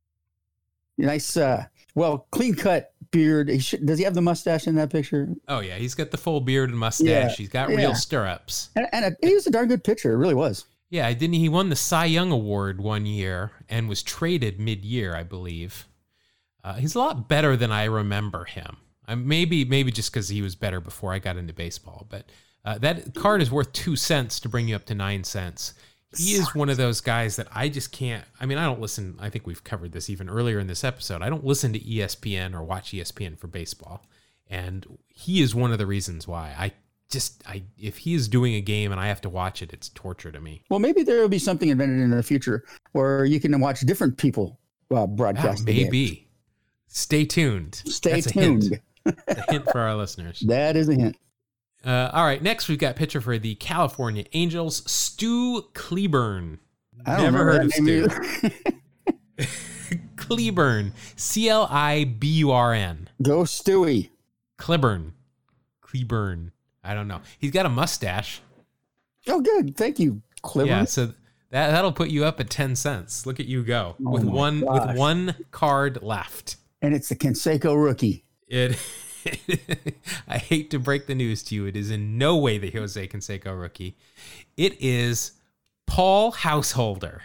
Nice, 0.96 1.36
uh, 1.36 1.64
well, 1.94 2.26
clean 2.30 2.54
cut 2.54 2.91
beard. 3.12 3.48
He 3.48 3.60
should, 3.60 3.86
does 3.86 3.98
he 3.98 4.04
have 4.04 4.14
the 4.14 4.20
mustache 4.20 4.66
in 4.66 4.74
that 4.74 4.90
picture? 4.90 5.28
Oh 5.46 5.60
yeah, 5.60 5.76
he's 5.76 5.94
got 5.94 6.10
the 6.10 6.16
full 6.16 6.40
beard 6.40 6.70
and 6.70 6.78
mustache. 6.78 7.06
Yeah, 7.06 7.28
he's 7.28 7.48
got 7.48 7.70
yeah. 7.70 7.76
real 7.76 7.94
stirrups. 7.94 8.70
And, 8.74 8.88
and 8.92 9.04
a, 9.04 9.16
he 9.24 9.34
was 9.34 9.46
a 9.46 9.50
darn 9.50 9.68
good 9.68 9.84
pitcher. 9.84 10.12
It 10.12 10.16
really 10.16 10.34
was. 10.34 10.64
Yeah, 10.90 11.10
didn't 11.12 11.36
he 11.36 11.48
won 11.48 11.68
the 11.68 11.76
Cy 11.76 12.06
Young 12.06 12.32
Award 12.32 12.80
one 12.80 13.06
year 13.06 13.52
and 13.68 13.88
was 13.88 14.02
traded 14.02 14.60
mid-year, 14.60 15.14
I 15.14 15.22
believe. 15.22 15.86
Uh, 16.62 16.74
he's 16.74 16.94
a 16.94 16.98
lot 16.98 17.28
better 17.28 17.56
than 17.56 17.72
I 17.72 17.84
remember 17.84 18.44
him. 18.44 18.76
Uh, 19.08 19.16
maybe 19.16 19.64
maybe 19.64 19.90
just 19.90 20.12
because 20.12 20.28
he 20.28 20.42
was 20.42 20.54
better 20.54 20.80
before 20.80 21.12
I 21.12 21.18
got 21.18 21.36
into 21.36 21.52
baseball, 21.52 22.06
but 22.10 22.26
uh, 22.64 22.78
that 22.78 23.14
card 23.14 23.40
is 23.40 23.50
worth 23.50 23.72
two 23.72 23.96
cents 23.96 24.38
to 24.40 24.48
bring 24.48 24.68
you 24.68 24.76
up 24.76 24.84
to 24.86 24.94
nine 24.94 25.24
cents. 25.24 25.74
He 26.16 26.32
is 26.32 26.54
one 26.54 26.68
of 26.68 26.76
those 26.76 27.00
guys 27.00 27.36
that 27.36 27.48
I 27.52 27.68
just 27.68 27.92
can't. 27.92 28.24
I 28.40 28.46
mean, 28.46 28.58
I 28.58 28.64
don't 28.64 28.80
listen. 28.80 29.16
I 29.18 29.30
think 29.30 29.46
we've 29.46 29.64
covered 29.64 29.92
this 29.92 30.10
even 30.10 30.28
earlier 30.28 30.58
in 30.58 30.66
this 30.66 30.84
episode. 30.84 31.22
I 31.22 31.30
don't 31.30 31.44
listen 31.44 31.72
to 31.72 31.80
ESPN 31.80 32.54
or 32.54 32.62
watch 32.62 32.92
ESPN 32.92 33.38
for 33.38 33.46
baseball, 33.46 34.04
and 34.48 34.86
he 35.08 35.42
is 35.42 35.54
one 35.54 35.72
of 35.72 35.78
the 35.78 35.86
reasons 35.86 36.28
why 36.28 36.54
I 36.58 36.72
just 37.10 37.42
I 37.46 37.62
if 37.78 37.98
he 37.98 38.14
is 38.14 38.26
doing 38.26 38.54
a 38.54 38.60
game 38.60 38.90
and 38.90 39.00
I 39.00 39.06
have 39.06 39.20
to 39.22 39.28
watch 39.28 39.62
it, 39.62 39.72
it's 39.72 39.90
torture 39.90 40.32
to 40.32 40.40
me. 40.40 40.64
Well, 40.70 40.80
maybe 40.80 41.02
there 41.02 41.20
will 41.20 41.28
be 41.28 41.38
something 41.38 41.68
invented 41.68 42.00
in 42.00 42.10
the 42.10 42.22
future 42.22 42.64
where 42.92 43.24
you 43.24 43.38
can 43.38 43.58
watch 43.60 43.80
different 43.80 44.16
people 44.18 44.58
uh, 44.90 45.06
broadcast. 45.06 45.68
Yeah, 45.68 45.84
maybe. 45.84 46.28
Stay 46.88 47.24
tuned. 47.24 47.82
Stay 47.86 48.20
That's 48.20 48.32
tuned. 48.32 48.80
A 49.06 49.10
hint. 49.10 49.18
a 49.28 49.52
hint 49.52 49.70
for 49.70 49.80
our 49.80 49.94
listeners. 49.96 50.40
That 50.46 50.76
is 50.76 50.88
a 50.88 50.94
hint. 50.94 51.16
Uh, 51.84 52.10
all 52.12 52.24
right, 52.24 52.42
next 52.42 52.68
we've 52.68 52.78
got 52.78 52.94
pitcher 52.96 53.20
for 53.20 53.38
the 53.38 53.54
California 53.56 54.24
Angels, 54.32 54.88
Stu 54.90 55.62
Cliburn. 55.74 56.58
Never 57.06 57.38
heard 57.38 57.64
of 57.64 57.72
Stu. 57.72 58.08
Cliburn, 60.16 60.92
C 61.16 61.48
L 61.48 61.66
I 61.70 62.04
B 62.04 62.28
U 62.38 62.52
R 62.52 62.72
N. 62.72 63.08
Go 63.20 63.42
Stewie. 63.42 64.10
Cliburn. 64.58 65.12
Cliburn. 65.82 66.52
I 66.84 66.94
don't 66.94 67.08
know. 67.08 67.20
He's 67.38 67.50
got 67.50 67.66
a 67.66 67.68
mustache. 67.68 68.40
Oh, 69.26 69.40
good. 69.40 69.76
Thank 69.76 69.98
you, 69.98 70.22
Cliburn. 70.44 70.66
Yeah, 70.66 70.84
so 70.84 71.06
that 71.50 71.70
that'll 71.70 71.92
put 71.92 72.10
you 72.10 72.24
up 72.24 72.38
at 72.38 72.48
ten 72.48 72.76
cents. 72.76 73.26
Look 73.26 73.40
at 73.40 73.46
you 73.46 73.64
go 73.64 73.96
oh 74.06 74.10
with 74.10 74.24
one 74.24 74.60
gosh. 74.60 74.88
with 74.88 74.96
one 74.96 75.34
card 75.50 76.02
left. 76.02 76.56
And 76.80 76.94
it's 76.94 77.08
the 77.08 77.16
Canseco 77.16 77.82
rookie. 77.82 78.24
It. 78.46 78.78
I 80.28 80.38
hate 80.38 80.70
to 80.70 80.78
break 80.78 81.06
the 81.06 81.14
news 81.14 81.42
to 81.44 81.54
you. 81.54 81.66
It 81.66 81.76
is 81.76 81.90
in 81.90 82.18
no 82.18 82.36
way 82.36 82.58
the 82.58 82.70
Jose 82.70 83.06
Canseco 83.08 83.58
rookie. 83.60 83.96
It 84.56 84.80
is 84.80 85.32
Paul 85.86 86.30
Householder. 86.32 87.22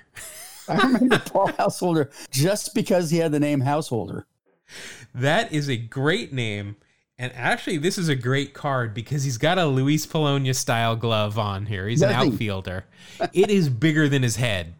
I 0.70 0.76
remember 0.78 1.20
Paul 1.20 1.52
Householder 1.58 2.10
just 2.32 2.74
because 2.76 3.10
he 3.10 3.18
had 3.18 3.32
the 3.32 3.40
name 3.40 3.62
Householder. 3.62 4.26
That 5.16 5.52
is 5.54 5.70
a 5.70 5.78
great 5.78 6.34
name. 6.34 6.76
And 7.20 7.32
actually, 7.34 7.78
this 7.78 7.98
is 7.98 8.10
a 8.10 8.16
great 8.16 8.54
card 8.54 8.94
because 8.94 9.24
he's 9.24 9.38
got 9.40 9.58
a 9.58 9.66
Luis 9.66 10.06
Polonia 10.06 10.54
style 10.54 10.96
glove 10.96 11.40
on 11.40 11.66
here. 11.66 11.88
He's 11.88 12.02
Nothing. 12.02 12.16
an 12.16 12.34
outfielder. 12.34 12.86
it 13.34 13.50
is 13.50 13.70
bigger 13.70 14.08
than 14.08 14.22
his 14.22 14.36
head. 14.36 14.76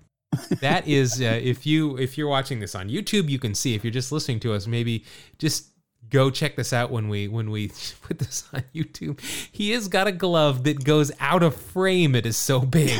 That 0.62 0.88
is, 0.88 1.20
uh, 1.20 1.40
if 1.42 1.66
you 1.66 1.98
if 1.98 2.18
you're 2.18 2.28
watching 2.28 2.60
this 2.60 2.76
on 2.76 2.90
YouTube, 2.90 3.30
you 3.30 3.40
can 3.40 3.56
see. 3.56 3.74
If 3.74 3.84
you're 3.84 3.90
just 3.94 4.12
listening 4.12 4.40
to 4.42 4.54
us, 4.54 4.68
maybe 4.68 5.04
just 5.40 5.70
go 6.10 6.30
check 6.30 6.56
this 6.56 6.74
out 6.74 6.92
when 6.92 7.10
we 7.10 7.28
when 7.28 7.50
we 7.50 7.72
put 8.02 8.20
this 8.20 8.48
on 8.54 8.64
YouTube. 8.74 9.20
He 9.52 9.72
has 9.72 9.88
got 9.88 10.08
a 10.08 10.12
glove 10.12 10.64
that 10.64 10.84
goes 10.84 11.12
out 11.20 11.44
of 11.44 11.56
frame. 11.56 12.16
It 12.16 12.26
is 12.26 12.38
so 12.38 12.60
big. 12.60 13.00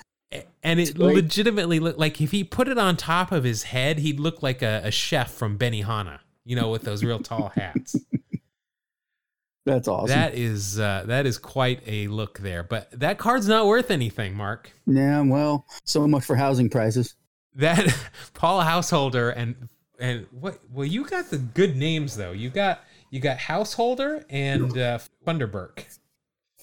and 0.63 0.79
it 0.79 0.97
legitimately 0.97 1.79
looked 1.79 1.99
like 1.99 2.19
if 2.21 2.31
he 2.31 2.43
put 2.43 2.67
it 2.67 2.77
on 2.77 2.97
top 2.97 3.31
of 3.31 3.43
his 3.43 3.63
head, 3.63 3.99
he'd 3.99 4.19
look 4.19 4.43
like 4.43 4.61
a, 4.61 4.81
a 4.83 4.91
chef 4.91 5.31
from 5.31 5.57
Benihana, 5.57 6.19
you 6.43 6.55
know, 6.55 6.69
with 6.69 6.83
those 6.83 7.03
real 7.03 7.19
tall 7.19 7.49
hats. 7.55 7.95
That's 9.65 9.87
awesome. 9.89 10.07
That 10.07 10.33
is 10.33 10.79
uh, 10.79 11.03
that 11.07 11.25
is 11.25 11.37
quite 11.37 11.81
a 11.85 12.07
look 12.07 12.39
there. 12.39 12.63
But 12.63 12.89
that 12.99 13.17
card's 13.17 13.49
not 13.49 13.65
worth 13.65 13.91
anything, 13.91 14.33
Mark. 14.33 14.71
Yeah, 14.85 15.21
well, 15.21 15.65
so 15.83 16.07
much 16.07 16.23
for 16.23 16.37
housing 16.37 16.69
prices. 16.69 17.15
That 17.55 17.93
Paul 18.33 18.61
Householder 18.61 19.29
and 19.29 19.67
and 19.99 20.25
what? 20.31 20.59
Well, 20.71 20.85
you 20.85 21.05
got 21.05 21.29
the 21.29 21.37
good 21.37 21.75
names 21.75 22.15
though. 22.15 22.31
You 22.31 22.49
got 22.49 22.83
you 23.09 23.19
got 23.19 23.37
Householder 23.37 24.25
and 24.29 24.77
uh, 24.77 24.99
Funderburk. 25.25 25.85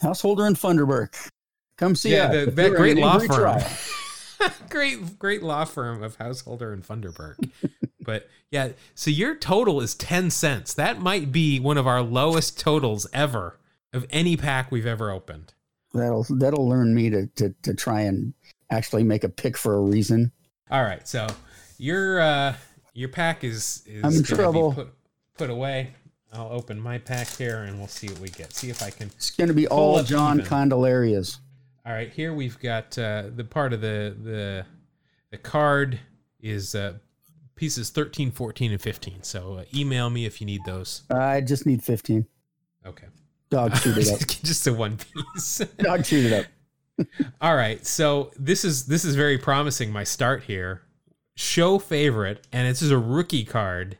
Householder 0.01 0.47
and 0.47 0.57
Funderburk. 0.57 1.31
Come 1.79 1.97
see 1.97 2.13
yeah. 2.13 2.29
The, 2.29 2.51
that 2.51 2.75
great 2.75 2.97
law 2.97 3.19
firm. 3.19 3.61
great 4.71 5.19
great 5.19 5.43
law 5.43 5.65
firm 5.65 6.03
of 6.03 6.17
Householder 6.17 6.73
and 6.73 6.87
Funderburk. 6.87 7.37
But 8.01 8.29
yeah, 8.51 8.71
so 8.95 9.11
your 9.11 9.35
total 9.35 9.81
is 9.81 9.95
10 9.95 10.31
cents. 10.31 10.75
That 10.75 11.01
might 11.01 11.33
be 11.33 11.59
one 11.59 11.79
of 11.79 11.87
our 11.87 12.03
lowest 12.03 12.61
totals 12.61 13.07
ever 13.13 13.59
of 13.93 14.07
any 14.11 14.37
pack 14.37 14.71
we've 14.71 14.87
ever 14.87 15.11
opened. 15.11 15.55
That'll 15.95 16.27
that'll 16.29 16.69
learn 16.69 16.95
me 16.95 17.11
to 17.11 17.27
to, 17.27 17.55
to 17.63 17.75
try 17.75 18.03
and 18.03 18.35
actually 18.71 19.05
make 19.05 19.25
a 19.25 19.29
pick 19.29 19.57
for 19.57 19.77
a 19.77 19.81
reason. 19.81 20.33
All 20.71 20.83
right, 20.83 21.07
so 21.07 21.27
your 21.79 22.21
uh 22.21 22.55
your 22.95 23.09
pack 23.09 23.45
is 23.45 23.83
is 23.87 24.03
I'm 24.03 24.15
in 24.15 24.23
trouble. 24.23 24.73
Put, 24.73 24.95
put 25.37 25.51
away. 25.51 25.91
I'll 26.33 26.51
open 26.51 26.81
my 26.81 26.99
pack 26.99 27.29
here 27.29 27.63
and 27.63 27.79
we'll 27.79 27.87
see 27.87 28.09
what 28.09 28.19
we 28.19 28.29
get. 28.29 28.53
See 28.53 28.71
if 28.71 28.83
I 28.83 28.91
can. 28.91 29.09
It's 29.09 29.31
going 29.31 29.49
to 29.49 29.55
be 29.55 29.69
all 29.69 30.03
John 30.03 30.41
even. 30.41 30.51
Candelarias. 30.51 31.39
All 31.87 31.93
right, 31.93 32.11
here 32.11 32.33
we've 32.33 32.59
got 32.59 32.97
uh, 32.99 33.25
the 33.35 33.45
part 33.45 33.73
of 33.73 33.81
the 33.81 34.17
the 34.23 34.67
the 35.31 35.37
card 35.37 36.01
is 36.41 36.75
uh, 36.75 36.95
pieces 37.57 37.91
13, 37.91 38.31
14, 38.31 38.73
and 38.73 38.81
15. 38.81 39.23
So 39.23 39.55
uh, 39.55 39.65
email 39.75 40.11
me 40.11 40.27
if 40.27 40.41
you 40.41 40.47
need 40.47 40.63
those. 40.65 41.03
I 41.11 41.41
just 41.41 41.67
need 41.67 41.83
15. 41.83 42.27
Okay. 42.87 43.07
Dog 43.51 43.75
chewed 43.81 43.99
it 43.99 44.11
up. 44.11 44.19
just 44.29 44.67
a 44.67 44.73
one 44.73 44.97
piece. 44.97 45.59
Dog 45.79 46.05
chewed 46.05 46.33
it 46.33 46.47
up. 47.01 47.07
All 47.41 47.55
right. 47.55 47.85
So 47.85 48.31
this 48.39 48.65
is 48.65 48.87
this 48.87 49.05
is 49.05 49.15
very 49.15 49.39
promising. 49.39 49.93
My 49.93 50.05
start 50.05 50.45
here. 50.45 50.83
Show 51.37 51.79
favorite, 51.79 52.47
and 52.53 52.69
this 52.69 52.83
is 52.83 52.91
a 52.91 52.99
rookie 52.99 53.45
card. 53.45 53.99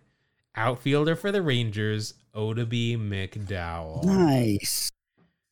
Outfielder 0.57 1.17
for 1.17 1.33
the 1.33 1.43
Rangers, 1.43 2.15
Oddibe 2.35 2.97
McDowell. 2.97 4.05
Nice. 4.05 4.93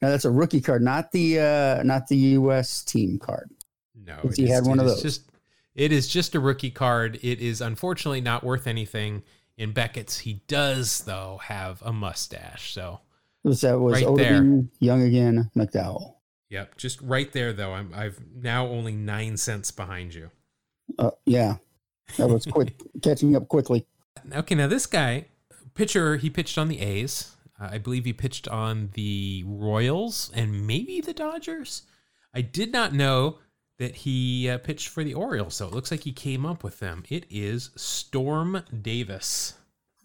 Now 0.01 0.11
that's 0.11 0.24
a 0.24 0.30
rookie 0.30 0.61
card, 0.61 0.83
not 0.83 1.12
the 1.12 1.41
uh 1.41 1.83
not 1.83 2.09
the 2.09 2.16
US 2.16 2.83
team 2.83 3.18
card. 3.18 3.51
No, 3.95 4.30
he 4.35 4.49
had 4.49 4.64
one 4.64 4.80
of 4.80 4.87
those. 4.87 5.03
Just 5.03 5.30
it 5.74 5.93
is 5.93 6.09
just 6.09 6.35
a 6.35 6.41
rookie 6.41 6.70
card. 6.70 7.18
It 7.22 7.41
is 7.41 7.61
unfortunately 7.61 8.20
not 8.20 8.45
worth 8.45 8.66
anything 8.66 9.22
in 9.57 9.72
Beckett's. 9.72 10.18
He 10.18 10.43
does 10.49 11.01
though 11.01 11.41
have 11.45 11.83
a 11.83 11.93
mustache, 11.93 12.72
so 12.72 13.01
that 13.45 13.78
was 13.78 14.03
right 14.03 14.16
there. 14.16 14.64
Young 14.80 15.03
again, 15.03 15.51
McDowell. 15.57 16.14
Yep, 16.51 16.76
just 16.76 17.01
right 17.01 17.33
there 17.33 17.53
though. 17.53 17.72
I'm 17.72 17.93
I've 17.95 18.20
now 18.35 18.66
only 18.66 18.93
nine 18.93 19.37
cents 19.37 19.70
behind 19.70 20.14
you. 20.14 20.30
Uh, 20.99 21.11
yeah, 21.24 21.57
that 22.16 22.28
was 22.28 22.44
quick, 22.46 22.74
catching 23.03 23.36
up 23.36 23.48
quickly. 23.48 23.86
Okay, 24.34 24.55
now 24.55 24.66
this 24.66 24.86
guy, 24.86 25.26
pitcher, 25.74 26.16
he 26.16 26.30
pitched 26.30 26.59
on 26.59 26.68
the 26.68 26.80
A's. 26.80 27.34
Uh, 27.61 27.68
I 27.72 27.78
believe 27.78 28.05
he 28.05 28.12
pitched 28.12 28.48
on 28.48 28.90
the 28.94 29.44
Royals 29.46 30.30
and 30.34 30.66
maybe 30.66 31.00
the 31.00 31.14
Dodgers. 31.14 31.82
I 32.34 32.40
did 32.40 32.72
not 32.72 32.92
know 32.92 33.38
that 33.78 33.96
he 33.96 34.48
uh, 34.48 34.59
pitched 34.59 34.88
for 34.88 35.03
the 35.03 35.14
Orioles. 35.14 35.57
So 35.57 35.66
it 35.66 35.74
looks 35.74 35.90
like 35.90 36.05
he 36.05 36.12
came 36.12 36.46
up 36.46 36.62
with 36.62 36.78
them. 36.78 37.05
It 37.09 37.26
is 37.30 37.70
Storm 37.76 38.62
Davis. 38.80 39.55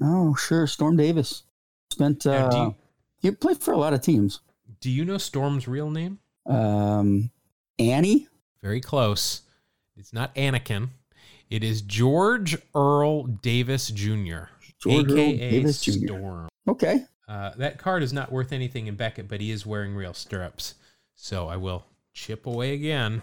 Oh, 0.01 0.35
sure. 0.35 0.67
Storm 0.67 0.97
Davis. 0.97 1.43
Spent, 1.91 2.25
uh, 2.25 2.49
you, 2.53 2.75
he 3.21 3.31
played 3.31 3.57
for 3.57 3.73
a 3.73 3.77
lot 3.77 3.93
of 3.93 4.01
teams. 4.01 4.41
Do 4.81 4.89
you 4.89 5.05
know 5.05 5.17
Storm's 5.17 5.67
real 5.67 5.89
name? 5.89 6.19
Um, 6.45 7.31
Annie? 7.79 8.27
Very 8.61 8.81
close. 8.81 9.41
It's 9.95 10.13
not 10.13 10.33
Anakin. 10.35 10.89
It 11.49 11.63
is 11.63 11.81
George 11.81 12.57
Earl 12.75 13.23
Davis 13.23 13.89
Jr., 13.89 14.49
George 14.79 15.11
aka 15.11 15.37
Davis 15.37 15.81
Jr. 15.81 15.91
Storm. 15.91 16.49
Okay. 16.67 17.05
Uh, 17.27 17.51
that 17.57 17.77
card 17.77 18.03
is 18.03 18.13
not 18.13 18.31
worth 18.31 18.51
anything 18.51 18.87
in 18.87 18.95
Beckett, 18.95 19.27
but 19.27 19.41
he 19.41 19.51
is 19.51 19.65
wearing 19.65 19.95
real 19.95 20.13
stirrups. 20.13 20.75
So 21.15 21.47
I 21.47 21.57
will 21.57 21.85
chip 22.13 22.45
away 22.45 22.73
again. 22.73 23.21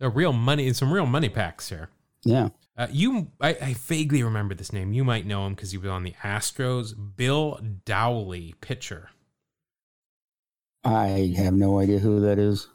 A 0.00 0.08
real 0.08 0.32
money, 0.32 0.66
and 0.66 0.76
some 0.76 0.92
real 0.92 1.06
money 1.06 1.28
packs 1.28 1.68
here. 1.68 1.88
Yeah. 2.24 2.48
Uh, 2.76 2.88
you, 2.90 3.28
I, 3.40 3.50
I, 3.50 3.74
vaguely 3.74 4.22
remember 4.22 4.54
this 4.54 4.72
name. 4.72 4.92
You 4.92 5.04
might 5.04 5.26
know 5.26 5.46
him 5.46 5.54
because 5.54 5.70
he 5.70 5.78
was 5.78 5.88
on 5.88 6.02
the 6.02 6.14
Astros. 6.22 6.92
Bill 7.16 7.60
Dawley, 7.84 8.54
pitcher. 8.60 9.10
I 10.82 11.32
have 11.36 11.54
no 11.54 11.78
idea 11.78 12.00
who 12.00 12.20
that 12.20 12.38
is. 12.38 12.68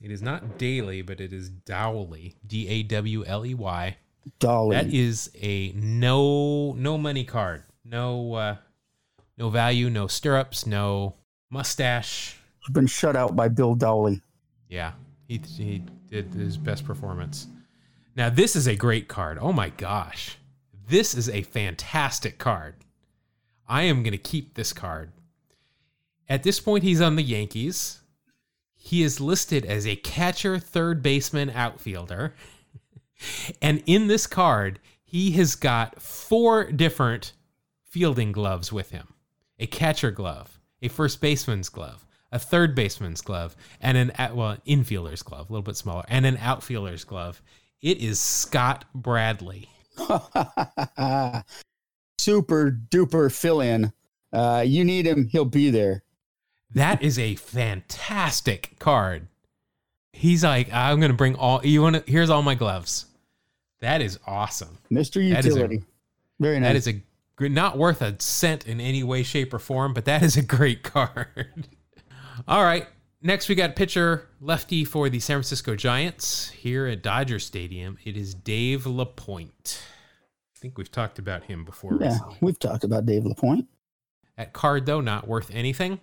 It 0.00 0.10
is 0.10 0.22
not 0.22 0.58
Daly, 0.58 1.02
but 1.02 1.20
it 1.20 1.32
is 1.32 1.50
Dawley. 1.50 2.34
D 2.46 2.66
A 2.68 2.82
W 2.82 3.24
L 3.26 3.44
E 3.44 3.54
Y. 3.54 3.96
Dolly. 4.38 4.76
That 4.76 4.92
is 4.92 5.30
a 5.40 5.72
no 5.72 6.72
no 6.72 6.98
money 6.98 7.24
card. 7.24 7.64
No 7.84 8.34
uh, 8.34 8.56
no 9.36 9.50
value. 9.50 9.90
No 9.90 10.06
stirrups. 10.06 10.66
No 10.66 11.14
mustache. 11.50 12.36
He's 12.60 12.72
been 12.72 12.86
shut 12.86 13.16
out 13.16 13.34
by 13.34 13.48
Bill 13.48 13.74
Dawley. 13.74 14.22
Yeah, 14.68 14.92
he 15.28 15.40
he 15.56 15.82
did 16.08 16.32
his 16.34 16.56
best 16.56 16.84
performance. 16.84 17.46
Now 18.14 18.28
this 18.28 18.54
is 18.54 18.66
a 18.66 18.76
great 18.76 19.08
card. 19.08 19.38
Oh 19.40 19.52
my 19.52 19.70
gosh. 19.70 20.38
This 20.88 21.14
is 21.14 21.28
a 21.28 21.42
fantastic 21.42 22.38
card. 22.38 22.74
I 23.68 23.82
am 23.82 24.02
going 24.02 24.12
to 24.12 24.18
keep 24.18 24.54
this 24.54 24.72
card. 24.72 25.12
At 26.28 26.42
this 26.42 26.60
point 26.60 26.84
he's 26.84 27.00
on 27.00 27.16
the 27.16 27.22
Yankees. 27.22 28.00
He 28.74 29.02
is 29.02 29.20
listed 29.20 29.64
as 29.64 29.86
a 29.86 29.96
catcher, 29.96 30.58
third 30.58 31.02
baseman, 31.02 31.50
outfielder. 31.50 32.34
And 33.60 33.82
in 33.86 34.06
this 34.06 34.26
card, 34.26 34.78
he 35.02 35.32
has 35.32 35.54
got 35.54 36.00
four 36.00 36.70
different 36.70 37.32
fielding 37.84 38.32
gloves 38.32 38.72
with 38.72 38.90
him. 38.90 39.08
A 39.58 39.66
catcher 39.66 40.10
glove, 40.10 40.58
a 40.80 40.88
first 40.88 41.20
baseman's 41.20 41.68
glove, 41.68 42.06
a 42.32 42.38
third 42.38 42.74
baseman's 42.74 43.20
glove, 43.20 43.54
and 43.80 43.98
an 43.98 44.12
well 44.34 44.56
infielder's 44.66 45.22
glove, 45.22 45.50
a 45.50 45.52
little 45.52 45.62
bit 45.62 45.76
smaller, 45.76 46.04
and 46.08 46.24
an 46.24 46.38
outfielder's 46.38 47.04
glove. 47.04 47.42
It 47.82 47.98
is 47.98 48.18
Scott 48.18 48.86
Bradley. 48.94 49.68
Super 52.18 52.80
duper 52.90 53.30
fill 53.30 53.60
in. 53.60 53.92
Uh, 54.32 54.64
you 54.66 54.84
need 54.84 55.06
him, 55.06 55.28
he'll 55.28 55.44
be 55.44 55.70
there. 55.70 56.02
That 56.74 57.02
is 57.02 57.18
a 57.18 57.34
fantastic 57.34 58.76
card. 58.78 59.28
He's 60.14 60.42
like, 60.42 60.72
I'm 60.72 61.00
gonna 61.00 61.12
bring 61.12 61.34
all 61.36 61.60
you 61.64 61.82
want. 61.82 62.06
to 62.06 62.10
Here's 62.10 62.30
all 62.30 62.42
my 62.42 62.54
gloves. 62.54 63.06
That 63.82 64.00
is 64.00 64.18
awesome, 64.26 64.78
Mister 64.90 65.20
Utility. 65.20 65.76
A, 65.76 66.42
Very 66.42 66.58
nice. 66.58 66.68
That 66.70 66.76
is 66.76 66.88
a 66.88 67.48
not 67.48 67.76
worth 67.76 68.00
a 68.00 68.14
cent 68.20 68.66
in 68.66 68.80
any 68.80 69.02
way, 69.02 69.22
shape, 69.22 69.52
or 69.52 69.58
form, 69.58 69.92
but 69.92 70.04
that 70.06 70.22
is 70.22 70.36
a 70.36 70.42
great 70.42 70.82
card. 70.84 71.66
All 72.48 72.62
right. 72.64 72.86
Next, 73.20 73.48
we 73.48 73.54
got 73.54 73.76
pitcher 73.76 74.28
lefty 74.40 74.84
for 74.84 75.08
the 75.08 75.20
San 75.20 75.36
Francisco 75.36 75.76
Giants 75.76 76.50
here 76.50 76.86
at 76.86 77.02
Dodger 77.02 77.38
Stadium. 77.38 77.96
It 78.04 78.16
is 78.16 78.34
Dave 78.34 78.82
LaPoint. 78.84 79.80
I 80.56 80.58
think 80.58 80.76
we've 80.78 80.90
talked 80.90 81.18
about 81.20 81.44
him 81.44 81.64
before. 81.64 81.96
Yeah, 82.00 82.08
recently. 82.08 82.36
we've 82.40 82.58
talked 82.58 82.82
about 82.84 83.06
Dave 83.06 83.22
LaPoint. 83.24 83.66
At 84.38 84.52
card, 84.52 84.86
though, 84.86 85.00
not 85.00 85.28
worth 85.28 85.50
anything. 85.52 86.00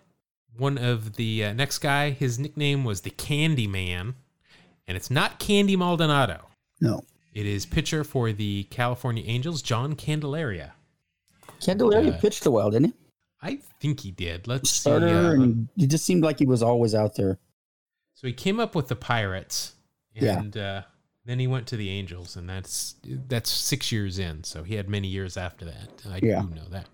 one 0.58 0.78
of 0.78 1.16
the 1.16 1.46
uh, 1.46 1.54
next 1.54 1.80
guy, 1.80 2.10
his 2.12 2.38
nickname 2.40 2.84
was 2.84 3.02
the 3.02 3.10
Candy 3.10 3.68
Man, 3.68 4.16
and 4.88 4.96
it's 4.98 5.10
not 5.10 5.40
Candy 5.40 5.76
Maldonado. 5.76 6.48
No. 6.82 7.02
It 7.40 7.46
is 7.46 7.66
pitcher 7.66 8.04
for 8.04 8.34
the 8.34 8.64
California 8.64 9.24
Angels, 9.26 9.62
John 9.62 9.96
Candelaria. 9.96 10.74
Candelaria 11.62 12.12
uh, 12.12 12.20
pitched 12.20 12.46
a 12.46 12.52
while, 12.52 12.70
didn't 12.70 12.88
he? 12.88 12.94
I 13.42 13.60
think 13.80 14.02
he 14.02 14.12
did. 14.12 14.46
Let's 14.46 14.70
Starter, 14.70 15.08
see. 15.08 15.14
Uh, 15.14 15.32
and 15.32 15.70
he 15.78 15.88
just 15.88 16.04
seemed 16.04 16.22
like 16.22 16.38
he 16.38 16.46
was 16.46 16.62
always 16.62 16.94
out 16.94 17.16
there. 17.16 17.40
So 18.14 18.28
he 18.28 18.34
came 18.34 18.60
up 18.60 18.76
with 18.76 18.90
the 18.90 18.98
Pirates, 18.98 19.76
and 20.14 20.54
yeah. 20.54 20.62
uh, 20.62 20.82
then 21.24 21.40
he 21.40 21.48
went 21.48 21.66
to 21.68 21.78
the 21.78 21.90
Angels, 21.90 22.36
and 22.36 22.50
that's 22.50 22.96
that's 23.06 23.50
six 23.50 23.90
years 23.90 24.20
in. 24.20 24.44
So 24.44 24.64
he 24.64 24.76
had 24.76 24.90
many 24.90 25.08
years 25.08 25.38
after 25.38 25.64
that. 25.64 26.04
I 26.12 26.20
yeah. 26.22 26.42
do 26.42 26.54
know 26.54 26.68
that. 26.72 26.88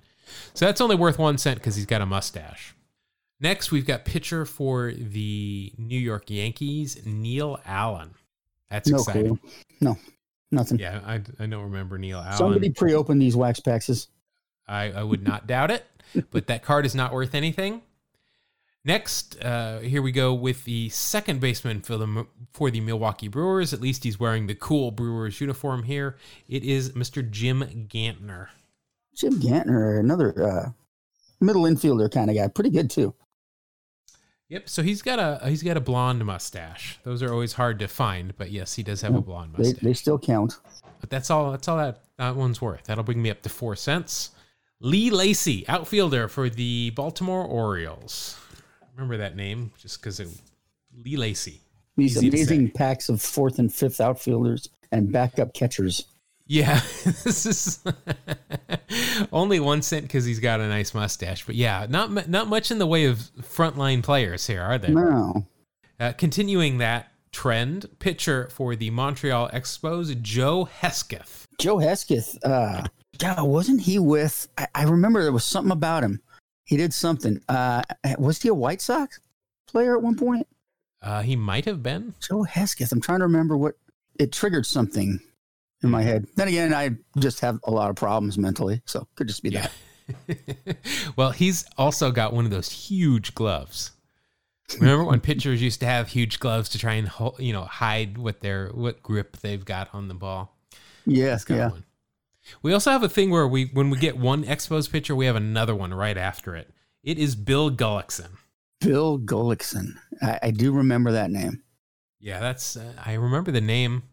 So 0.54 0.68
that's 0.68 0.80
only 0.80 0.96
worth 0.96 1.18
one 1.18 1.40
cent 1.40 1.58
because 1.58 1.76
he's 1.76 1.88
got 1.88 2.02
a 2.02 2.06
mustache. 2.06 2.76
Next, 3.40 3.72
we've 3.72 3.88
got 3.88 4.06
pitcher 4.06 4.46
for 4.46 4.92
the 4.92 5.74
New 5.80 6.00
York 6.00 6.30
Yankees, 6.30 7.02
Neil 7.04 7.60
Allen. 7.66 8.12
That's 8.70 8.90
no 8.90 8.98
exciting. 8.98 9.38
Clue. 9.38 9.50
No, 9.82 9.98
nothing. 10.52 10.80
Yeah, 10.80 11.02
I, 11.06 11.22
I 11.40 11.46
don't 11.46 11.64
remember 11.64 11.98
Neil 11.98 12.20
Allen. 12.20 12.38
Somebody 12.38 12.70
pre-opened 12.70 13.22
these 13.22 13.36
wax 13.36 13.60
packs. 13.60 14.08
I, 14.68 14.92
I 14.92 15.04
would 15.04 15.24
not 15.24 15.48
doubt 15.48 15.72
it, 15.72 15.86
but 16.32 16.48
that 16.48 16.64
card 16.64 16.86
is 16.86 16.96
not 16.96 17.14
worth 17.14 17.36
anything. 17.36 17.82
Next, 18.84 19.44
uh, 19.44 19.80
here 19.80 20.04
we 20.04 20.12
go 20.12 20.32
with 20.32 20.64
the 20.66 20.90
second 20.90 21.40
baseman 21.40 21.82
for 21.82 21.98
the 21.98 22.28
for 22.54 22.70
the 22.70 22.82
Milwaukee 22.82 23.28
Brewers. 23.28 23.74
At 23.74 23.82
least 23.82 24.04
he's 24.04 24.20
wearing 24.20 24.46
the 24.46 24.54
cool 24.54 24.92
Brewers 24.92 25.42
uniform 25.42 25.84
here. 25.84 26.18
It 26.48 26.64
is 26.64 26.92
Mr. 26.92 27.28
Jim 27.28 27.88
Gantner. 27.90 28.50
Jim 29.16 29.40
Gantner, 29.40 30.00
another 30.00 30.44
uh, 30.44 30.70
middle 31.42 31.64
infielder 31.64 32.12
kind 32.12 32.30
of 32.30 32.36
guy, 32.36 32.48
pretty 32.48 32.70
good 32.70 32.92
too. 32.92 33.16
Yep. 34.50 34.70
So 34.70 34.84
he's 34.84 35.02
got 35.02 35.20
a 35.20 35.48
he's 35.50 35.64
got 35.64 35.76
a 35.78 35.82
blonde 35.82 36.24
mustache. 36.26 37.00
Those 37.04 37.24
are 37.24 37.32
always 37.32 37.54
hard 37.54 37.80
to 37.80 37.88
find, 37.88 38.38
but 38.38 38.52
yes, 38.52 38.76
he 38.76 38.84
does 38.84 39.02
have 39.02 39.16
a 39.16 39.22
blonde 39.22 39.54
mustache. 39.58 39.82
They, 39.82 39.90
they 39.90 39.94
still 39.94 40.20
count. 40.20 40.60
But 41.00 41.10
that's 41.10 41.30
all. 41.30 41.52
That's 41.52 41.68
all 41.68 41.78
that 41.78 42.04
that 42.18 42.36
one's 42.36 42.62
worth. 42.62 42.84
That'll 42.84 43.04
bring 43.04 43.22
me 43.22 43.32
up 43.32 43.42
to 43.44 43.50
four 43.50 43.76
cents. 43.76 44.32
Lee 44.82 45.10
Lacy, 45.10 45.68
outfielder 45.68 46.28
for 46.28 46.50
the 46.50 46.92
Baltimore 46.92 47.44
Orioles. 47.44 48.40
Remember 48.96 49.18
that 49.18 49.36
name 49.36 49.72
just 49.78 50.00
because 50.00 50.20
it 50.20 50.30
Lee 51.04 51.18
Lacy. 51.18 51.62
These 51.98 52.18
Easy 52.18 52.28
amazing 52.28 52.72
packs 52.72 53.10
of 53.10 53.22
fourth 53.22 53.58
and 53.58 53.74
fifth 53.74 54.02
outfielders 54.02 54.70
and 54.92 55.12
backup 55.12 55.54
catchers. 55.54 56.06
Yeah, 56.48 56.80
this 57.24 57.46
is 57.46 57.84
only 59.32 59.60
one 59.60 59.82
cent 59.82 60.04
because 60.04 60.26
he's 60.26 60.40
got 60.40 60.60
a 60.60 60.68
nice 60.68 60.94
mustache. 60.94 61.46
But 61.46 61.56
yeah, 61.56 61.88
not 61.90 62.30
not 62.30 62.48
much 62.48 62.72
in 62.72 62.78
the 62.78 62.86
way 62.86 63.06
of 63.06 63.18
frontline 63.42 64.04
players 64.04 64.46
here, 64.46 64.62
are 64.62 64.78
there? 64.78 64.92
No. 64.92 65.48
Uh, 66.00 66.12
continuing 66.12 66.78
that 66.80 67.12
trend, 67.32 67.88
pitcher 68.00 68.50
for 68.52 68.76
the 68.76 68.90
Montreal 68.90 69.50
Expos, 69.50 70.22
Joe 70.22 70.66
Hesketh. 70.66 71.46
Joe 71.58 71.78
Hesketh, 71.78 72.38
uh, 72.44 72.84
yeah, 73.22 73.42
wasn't 73.42 73.82
he 73.82 73.98
with? 73.98 74.48
I, 74.58 74.68
I, 74.76 74.84
remember 74.84 75.24
there 75.24 75.32
was 75.32 75.46
something 75.46 75.72
about 75.72 76.04
him. 76.04 76.22
He 76.66 76.78
did 76.78 76.94
something. 76.94 77.42
Uh, 77.48 77.82
was 78.18 78.42
he 78.42 78.50
a 78.50 78.54
White 78.54 78.82
Sox 78.82 79.20
player 79.68 79.96
at 79.96 80.04
one 80.04 80.16
point? 80.16 80.48
Uh, 81.02 81.22
he 81.22 81.36
might 81.36 81.66
have 81.66 81.82
been. 81.82 82.14
Joe 82.20 82.44
Hesketh. 82.44 82.92
I'm 82.92 83.02
trying 83.02 83.20
to 83.20 83.26
remember 83.26 83.58
what 83.58 83.76
it 84.20 84.32
triggered 84.32 84.66
something 84.66 85.20
in 85.86 85.92
my 85.92 86.04
head. 86.04 86.28
Then 86.36 86.48
again, 86.48 86.74
I 86.74 86.92
just 87.18 87.40
have 87.40 87.60
a 87.64 87.72
lot 87.72 87.90
of 87.90 87.96
problems 87.96 88.38
mentally, 88.38 88.82
so 88.86 89.08
could 89.16 89.28
just 89.28 89.44
be 89.44 89.50
yeah. 89.50 89.68
that. 89.68 90.78
well, 91.16 91.32
he's 91.32 91.66
also 91.78 92.12
got 92.12 92.34
one 92.34 92.46
of 92.46 92.52
those 92.52 92.70
huge 92.70 93.34
gloves. 93.36 93.92
Remember 94.80 95.04
when 95.04 95.20
pitchers 95.20 95.62
used 95.62 95.80
to 95.82 95.86
have 95.86 96.08
huge 96.08 96.40
gloves 96.40 96.70
to 96.70 96.80
try 96.80 96.94
and 96.94 97.12
you 97.38 97.54
know 97.54 97.64
hide 97.64 98.18
what 98.18 98.42
their 98.42 98.70
what 98.70 99.04
grip 99.04 99.38
they've 99.38 99.64
got 99.64 99.90
on 99.94 100.08
the 100.08 100.16
ball? 100.16 100.58
Yeah, 101.06 101.38
yeah. 101.48 101.70
One. 101.70 101.84
We 102.62 102.74
also 102.74 102.92
have 102.92 103.04
a 103.04 103.10
thing 103.10 103.30
where 103.30 103.48
we 103.48 103.66
when 103.66 103.90
we 103.90 103.98
get 103.98 104.18
one 104.18 104.44
Expos 104.44 104.92
pitcher, 104.92 105.16
we 105.16 105.28
have 105.28 105.36
another 105.36 105.76
one 105.76 105.94
right 105.94 106.18
after 106.18 106.56
it. 106.56 106.72
It 107.04 107.20
is 107.20 107.36
Bill 107.36 107.70
Gullickson. 107.70 108.30
Bill 108.82 109.20
Gullickson. 109.20 109.96
I, 110.22 110.40
I 110.44 110.52
do 110.52 110.72
remember 110.72 111.12
that 111.12 111.30
name. 111.30 111.62
Yeah, 112.20 112.40
that's 112.40 112.76
uh, 112.76 112.94
I 113.04 113.14
remember 113.14 113.52
the 113.52 113.62
name. 113.62 114.04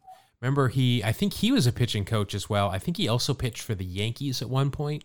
Remember 0.43 0.69
he 0.69 1.05
I 1.05 1.13
think 1.13 1.35
he 1.35 1.53
was 1.53 1.69
a 1.69 1.73
pitching 1.73 2.05
coach 2.05 2.35
as 2.35 2.51
well. 2.51 2.69
I 2.69 2.79
think 2.79 2.97
he 2.97 3.07
also 3.07 3.33
pitched 3.33 3.63
for 3.63 3.77
the 3.77 3.85
Yankees 3.85 4.43
at 4.43 4.51
one 4.51 4.73
point. 4.73 5.05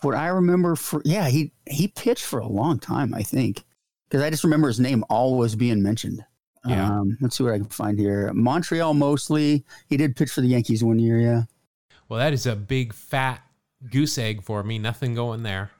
What 0.00 0.16
I 0.16 0.26
remember 0.26 0.74
for 0.74 1.00
yeah, 1.04 1.28
he 1.28 1.52
he 1.68 1.88
pitched 1.88 2.24
for 2.24 2.40
a 2.40 2.48
long 2.48 2.80
time, 2.80 3.14
I 3.14 3.22
think. 3.22 3.62
Because 4.08 4.22
I 4.22 4.30
just 4.30 4.44
remember 4.44 4.66
his 4.66 4.80
name 4.80 5.04
always 5.08 5.54
being 5.54 5.82
mentioned. 5.82 6.24
Yeah. 6.64 6.84
Um, 6.84 7.16
let's 7.20 7.36
see 7.38 7.44
what 7.44 7.54
I 7.54 7.58
can 7.58 7.68
find 7.68 7.98
here. 7.98 8.32
Montreal 8.34 8.92
mostly. 8.94 9.64
He 9.88 9.96
did 9.96 10.16
pitch 10.16 10.30
for 10.30 10.40
the 10.40 10.48
Yankees 10.48 10.82
one 10.82 10.98
year, 10.98 11.20
yeah. 11.20 11.42
Well, 12.08 12.18
that 12.18 12.32
is 12.32 12.46
a 12.46 12.56
big 12.56 12.92
fat 12.92 13.42
goose 13.90 14.18
egg 14.18 14.42
for 14.42 14.62
me. 14.64 14.78
Nothing 14.78 15.14
going 15.14 15.44
there. 15.44 15.70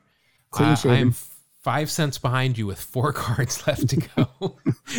Uh, 0.57 0.76
I 0.84 0.97
am 0.97 1.12
five 1.66 1.90
cents 1.90 2.16
behind 2.16 2.56
you 2.56 2.64
with 2.64 2.78
four 2.80 3.12
cards 3.24 3.66
left 3.66 3.88
to 3.88 3.96
go. 3.96 4.56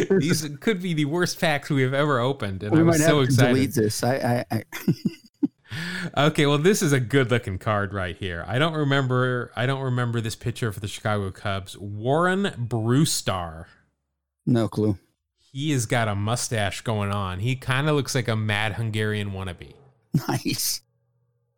These 0.19 0.49
could 0.59 0.81
be 0.81 0.93
the 0.93 1.05
worst 1.05 1.39
packs 1.39 1.69
we 1.69 1.81
have 1.81 1.93
ever 1.93 2.19
opened, 2.19 2.61
and 2.61 2.73
we 2.73 2.81
I 2.81 2.83
was 2.83 3.03
so 3.03 3.21
excited. 3.21 3.53
delete 3.53 3.73
this. 3.73 4.03
I, 4.03 4.43
I, 4.51 4.63
I 6.17 6.25
okay, 6.27 6.45
well, 6.45 6.57
this 6.57 6.81
is 6.81 6.91
a 6.91 6.99
good 6.99 7.31
looking 7.31 7.57
card 7.57 7.93
right 7.93 8.17
here. 8.17 8.43
I 8.45 8.59
don't 8.59 8.73
remember. 8.73 9.53
I 9.55 9.65
don't 9.65 9.81
remember 9.81 10.19
this 10.19 10.35
picture 10.35 10.73
for 10.73 10.81
the 10.81 10.89
Chicago 10.89 11.31
Cubs. 11.31 11.77
Warren 11.77 12.67
Brusstar. 12.67 13.67
No 14.45 14.67
clue. 14.67 14.97
He 15.37 15.71
has 15.71 15.85
got 15.85 16.09
a 16.09 16.15
mustache 16.15 16.81
going 16.81 17.11
on. 17.11 17.39
He 17.39 17.55
kind 17.55 17.87
of 17.87 17.95
looks 17.95 18.13
like 18.13 18.27
a 18.27 18.35
mad 18.35 18.73
Hungarian 18.73 19.31
wannabe. 19.31 19.71
Nice. 20.27 20.81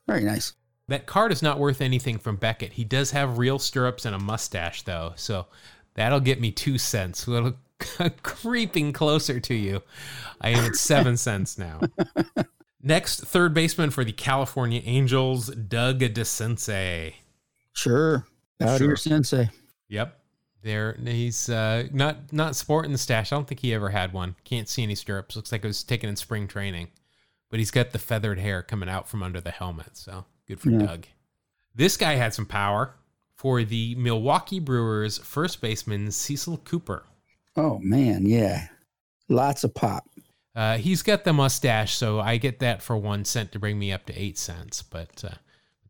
Very 0.05 0.23
nice. 0.23 0.53
That 0.89 1.05
card 1.05 1.31
is 1.31 1.43
not 1.43 1.59
worth 1.59 1.81
anything 1.81 2.17
from 2.17 2.35
Beckett. 2.35 2.73
He 2.73 2.83
does 2.83 3.11
have 3.11 3.37
real 3.37 3.59
stirrups 3.59 4.05
and 4.05 4.15
a 4.15 4.19
mustache, 4.19 4.81
though, 4.81 5.13
so 5.15 5.45
that'll 5.93 6.19
get 6.19 6.41
me 6.41 6.51
two 6.51 6.77
cents. 6.77 7.27
Little 7.27 7.53
creeping 8.23 8.91
closer 8.91 9.39
to 9.39 9.53
you. 9.53 9.83
I 10.41 10.49
am 10.49 10.65
at 10.65 10.75
seven 10.75 11.15
cents 11.27 11.57
now. 11.57 11.81
Next, 12.81 13.21
third 13.21 13.53
baseman 13.53 13.91
for 13.91 14.03
the 14.03 14.11
California 14.11 14.81
Angels, 14.83 15.47
Doug 15.49 15.99
DeCinces. 15.99 17.13
Sure, 17.73 18.25
out 18.59 18.79
sure. 18.79 18.87
your 18.87 18.95
sensei. 18.95 19.49
Yep, 19.89 20.19
there 20.63 20.97
he's 21.05 21.49
uh, 21.49 21.87
not 21.91 22.33
not 22.33 22.55
sporting 22.55 22.91
the 22.91 22.97
stash. 22.97 23.31
I 23.31 23.35
don't 23.35 23.47
think 23.47 23.61
he 23.61 23.73
ever 23.73 23.89
had 23.89 24.11
one. 24.11 24.35
Can't 24.43 24.67
see 24.67 24.83
any 24.83 24.95
stirrups. 24.95 25.35
Looks 25.35 25.51
like 25.51 25.63
it 25.63 25.67
was 25.67 25.83
taken 25.83 26.09
in 26.09 26.15
spring 26.15 26.47
training, 26.47 26.87
but 27.49 27.59
he's 27.59 27.71
got 27.71 27.91
the 27.91 27.99
feathered 27.99 28.39
hair 28.39 28.63
coming 28.63 28.89
out 28.89 29.07
from 29.07 29.23
under 29.23 29.39
the 29.39 29.51
helmet. 29.51 29.97
So 29.97 30.25
Good 30.49 30.59
for 30.59 30.71
yeah. 30.71 30.79
Doug. 30.79 31.05
This 31.75 31.95
guy 31.95 32.15
had 32.15 32.33
some 32.33 32.47
power 32.47 32.95
for 33.35 33.63
the 33.63 33.95
Milwaukee 33.95 34.59
Brewers 34.59 35.19
first 35.19 35.61
baseman 35.61 36.11
Cecil 36.11 36.57
Cooper. 36.65 37.05
Oh 37.55 37.79
man, 37.79 38.25
yeah, 38.25 38.67
lots 39.29 39.63
of 39.63 39.73
pop. 39.75 40.09
Uh, 40.55 40.77
he's 40.77 41.03
got 41.03 41.23
the 41.23 41.31
mustache, 41.31 41.95
so 41.95 42.19
I 42.19 42.37
get 42.37 42.59
that 42.59 42.81
for 42.81 42.97
one 42.97 43.23
cent 43.23 43.51
to 43.51 43.59
bring 43.59 43.77
me 43.77 43.93
up 43.93 44.05
to 44.07 44.19
eight 44.19 44.37
cents. 44.39 44.81
But 44.81 45.23
uh, 45.23 45.35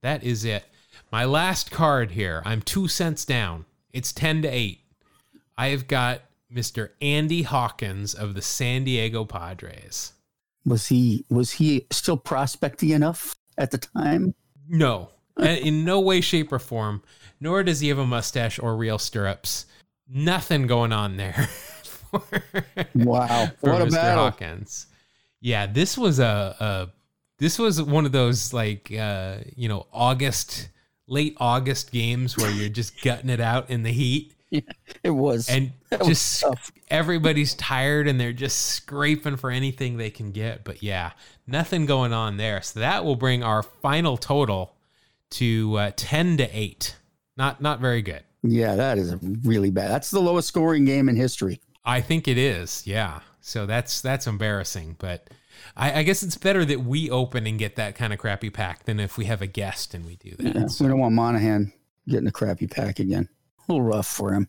that 0.01 0.23
is 0.23 0.43
it. 0.43 0.65
My 1.11 1.23
last 1.23 1.71
card 1.71 2.11
here. 2.11 2.43
I'm 2.45 2.61
two 2.61 2.89
cents 2.89 3.23
down. 3.23 3.65
It's 3.93 4.11
ten 4.11 4.41
to 4.41 4.49
eight. 4.49 4.81
I 5.57 5.69
have 5.69 5.87
got 5.87 6.21
Mr. 6.53 6.89
Andy 7.01 7.43
Hawkins 7.43 8.13
of 8.13 8.33
the 8.33 8.41
San 8.41 8.83
Diego 8.83 9.23
Padres. 9.23 10.13
Was 10.65 10.87
he 10.87 11.25
was 11.29 11.51
he 11.51 11.87
still 11.91 12.17
prospecting 12.17 12.89
enough 12.89 13.35
at 13.57 13.71
the 13.71 13.77
time? 13.77 14.35
No, 14.69 15.09
in 15.37 15.83
no 15.83 15.99
way, 15.99 16.21
shape, 16.21 16.51
or 16.51 16.59
form. 16.59 17.01
Nor 17.41 17.63
does 17.63 17.79
he 17.79 17.87
have 17.87 17.97
a 17.97 18.05
mustache 18.05 18.59
or 18.59 18.75
real 18.75 18.97
stirrups. 18.97 19.65
Nothing 20.07 20.67
going 20.67 20.91
on 20.91 21.17
there. 21.17 21.49
for, 22.11 22.21
wow, 22.95 23.47
what 23.61 23.81
Mr. 23.81 23.97
a 23.97 24.15
Hawkins. 24.15 24.87
Yeah, 25.41 25.67
this 25.67 25.97
was 25.97 26.19
a, 26.19 26.55
a 26.59 26.87
this 27.37 27.57
was 27.57 27.81
one 27.81 28.05
of 28.05 28.11
those 28.11 28.53
like 28.53 28.93
uh, 28.93 29.37
you 29.55 29.69
know 29.69 29.87
August, 29.93 30.69
late 31.07 31.35
August 31.39 31.91
games 31.91 32.37
where 32.37 32.51
you're 32.51 32.69
just 32.69 33.01
gutting 33.01 33.29
it 33.29 33.39
out 33.39 33.69
in 33.69 33.83
the 33.83 33.91
heat. 33.91 34.35
Yeah, 34.49 34.61
it 35.03 35.11
was, 35.11 35.47
and 35.49 35.71
just 36.03 36.43
was 36.43 36.71
everybody's 36.89 37.53
tired 37.53 38.07
and 38.07 38.19
they're 38.19 38.33
just 38.33 38.59
scraping 38.59 39.37
for 39.37 39.51
anything 39.51 39.97
they 39.97 40.09
can 40.09 40.31
get. 40.31 40.63
But 40.63 40.83
yeah, 40.83 41.11
nothing 41.51 41.85
going 41.85 42.13
on 42.13 42.37
there. 42.37 42.61
So 42.61 42.79
that 42.79 43.05
will 43.05 43.15
bring 43.15 43.43
our 43.43 43.63
final 43.63 44.17
total 44.17 44.75
to 45.31 45.77
uh, 45.77 45.91
ten 45.95 46.37
to 46.37 46.47
eight. 46.57 46.95
Not 47.37 47.61
not 47.61 47.79
very 47.79 48.01
good. 48.01 48.23
Yeah, 48.41 48.75
that 48.75 48.97
is 48.97 49.15
really 49.43 49.69
bad. 49.69 49.91
That's 49.91 50.11
the 50.11 50.21
lowest 50.21 50.47
scoring 50.47 50.85
game 50.85 51.09
in 51.09 51.15
history. 51.15 51.59
I 51.83 52.01
think 52.01 52.27
it 52.27 52.37
is. 52.37 52.85
Yeah. 52.85 53.19
So 53.41 53.65
that's 53.65 54.01
that's 54.01 54.27
embarrassing, 54.27 54.97
but 54.99 55.29
I, 55.75 55.99
I, 55.99 56.03
guess 56.03 56.23
it's 56.23 56.37
better 56.37 56.63
that 56.65 56.81
we 56.81 57.09
open 57.09 57.47
and 57.47 57.57
get 57.57 57.75
that 57.77 57.95
kind 57.95 58.13
of 58.13 58.19
crappy 58.19 58.49
pack 58.49 58.83
than 58.83 58.99
if 58.99 59.17
we 59.17 59.25
have 59.25 59.41
a 59.41 59.47
guest 59.47 59.93
and 59.93 60.05
we 60.05 60.15
do 60.17 60.35
that. 60.37 60.55
Yeah, 60.55 60.67
so. 60.67 60.85
We 60.85 60.89
don't 60.89 60.99
want 60.99 61.15
Monahan 61.15 61.73
getting 62.07 62.27
a 62.27 62.31
crappy 62.31 62.67
pack 62.67 62.99
again. 62.99 63.27
A 63.67 63.71
little 63.71 63.85
rough 63.85 64.07
for 64.07 64.33
him. 64.33 64.47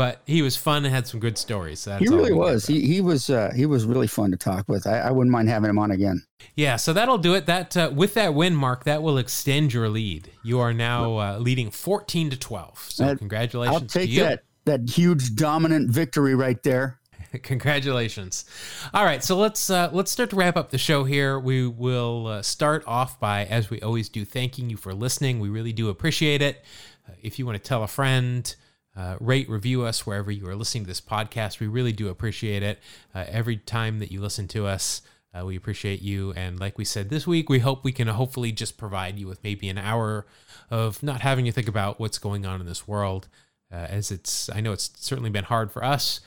But 0.00 0.22
he 0.24 0.40
was 0.40 0.56
fun 0.56 0.86
and 0.86 0.94
had 0.94 1.06
some 1.06 1.20
good 1.20 1.36
stories. 1.36 1.80
So 1.80 1.94
he 1.98 2.08
really 2.08 2.32
was. 2.32 2.66
He 2.66 2.86
he 2.86 3.02
was 3.02 3.28
uh, 3.28 3.52
he 3.54 3.66
was 3.66 3.84
really 3.84 4.06
fun 4.06 4.30
to 4.30 4.36
talk 4.38 4.66
with. 4.66 4.86
I, 4.86 5.00
I, 5.00 5.10
wouldn't 5.10 5.30
mind 5.30 5.50
having 5.50 5.68
him 5.68 5.78
on 5.78 5.90
again. 5.90 6.24
Yeah, 6.54 6.76
so 6.76 6.94
that'll 6.94 7.18
do 7.18 7.34
it. 7.34 7.44
That 7.44 7.76
uh, 7.76 7.90
with 7.94 8.14
that 8.14 8.32
win, 8.32 8.54
Mark, 8.54 8.84
that 8.84 9.02
will 9.02 9.18
extend 9.18 9.74
your 9.74 9.90
lead. 9.90 10.30
You 10.42 10.58
are 10.58 10.72
now 10.72 11.18
uh, 11.18 11.38
leading 11.38 11.70
fourteen 11.70 12.30
to 12.30 12.38
twelve. 12.38 12.78
So 12.88 13.04
that, 13.04 13.18
congratulations! 13.18 13.76
I'll 13.76 13.86
take 13.86 14.16
that 14.16 14.44
that 14.64 14.88
huge 14.88 15.34
dominant 15.34 15.90
victory 15.90 16.34
right 16.34 16.62
there. 16.62 16.98
Congratulations! 17.42 18.46
All 18.94 19.04
right, 19.04 19.22
so 19.22 19.36
let's 19.36 19.68
uh, 19.68 19.90
let's 19.92 20.10
start 20.10 20.30
to 20.30 20.36
wrap 20.36 20.56
up 20.56 20.70
the 20.70 20.78
show 20.78 21.04
here. 21.04 21.38
We 21.38 21.66
will 21.66 22.26
uh, 22.26 22.40
start 22.40 22.84
off 22.86 23.20
by, 23.20 23.44
as 23.44 23.68
we 23.68 23.82
always 23.82 24.08
do, 24.08 24.24
thanking 24.24 24.70
you 24.70 24.78
for 24.78 24.94
listening. 24.94 25.40
We 25.40 25.50
really 25.50 25.74
do 25.74 25.90
appreciate 25.90 26.40
it. 26.40 26.64
Uh, 27.06 27.12
if 27.20 27.38
you 27.38 27.44
want 27.44 27.62
to 27.62 27.68
tell 27.68 27.82
a 27.82 27.86
friend, 27.86 28.56
uh, 28.96 29.16
rate, 29.20 29.48
review 29.48 29.82
us 29.82 30.06
wherever 30.06 30.30
you 30.30 30.46
are 30.48 30.56
listening 30.56 30.84
to 30.84 30.88
this 30.88 31.00
podcast. 31.00 31.60
We 31.60 31.66
really 31.66 31.92
do 31.92 32.08
appreciate 32.08 32.62
it. 32.62 32.78
Uh, 33.14 33.24
every 33.28 33.56
time 33.56 33.98
that 34.00 34.10
you 34.10 34.20
listen 34.20 34.48
to 34.48 34.66
us, 34.66 35.02
uh, 35.32 35.44
we 35.44 35.56
appreciate 35.56 36.02
you. 36.02 36.32
And 36.32 36.58
like 36.58 36.76
we 36.76 36.84
said 36.84 37.08
this 37.08 37.26
week, 37.26 37.48
we 37.48 37.60
hope 37.60 37.84
we 37.84 37.92
can 37.92 38.08
hopefully 38.08 38.52
just 38.52 38.76
provide 38.76 39.18
you 39.18 39.26
with 39.26 39.42
maybe 39.44 39.68
an 39.68 39.78
hour 39.78 40.26
of 40.70 41.02
not 41.02 41.20
having 41.20 41.44
to 41.44 41.52
think 41.52 41.68
about 41.68 42.00
what's 42.00 42.18
going 42.18 42.44
on 42.44 42.60
in 42.60 42.66
this 42.66 42.88
world. 42.88 43.28
as 43.70 44.10
it's, 44.10 44.50
I 44.50 44.60
know 44.60 44.72
it's 44.72 44.90
certainly 44.96 45.30
been 45.30 45.44
hard 45.44 45.70
for 45.70 45.84
us 45.84 46.20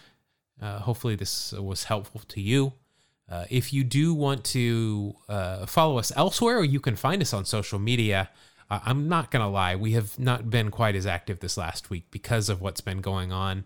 uh, 0.64 0.80
hopefully, 0.80 1.16
this 1.16 1.52
was 1.54 1.86
helpful 1.86 2.22
to 2.30 2.42
you. 2.42 2.74
Uh, 3.30 3.46
if 3.50 3.74
you 3.74 3.84
do 3.84 4.14
want 4.14 4.44
to 4.44 5.14
uh, 5.28 5.66
follow 5.66 5.98
us 5.98 6.12
elsewhere, 6.16 6.64
you 6.64 6.80
can 6.80 6.96
find 6.96 7.22
us 7.22 7.34
on 7.34 7.46
social 7.46 7.80
media. 7.80 8.30
Uh, 8.74 8.80
I'm 8.86 9.08
not 9.08 9.30
going 9.30 9.44
to 9.44 9.48
lie, 9.48 9.76
we 9.76 9.92
have 9.92 10.18
not 10.18 10.50
been 10.50 10.72
quite 10.72 10.96
as 10.96 11.06
active 11.06 11.42
this 11.42 11.58
last 11.58 11.92
week 11.92 12.06
because 12.10 12.50
of 12.50 12.60
what's 12.60 12.82
been 12.82 13.02
going 13.02 13.32
on. 13.32 13.66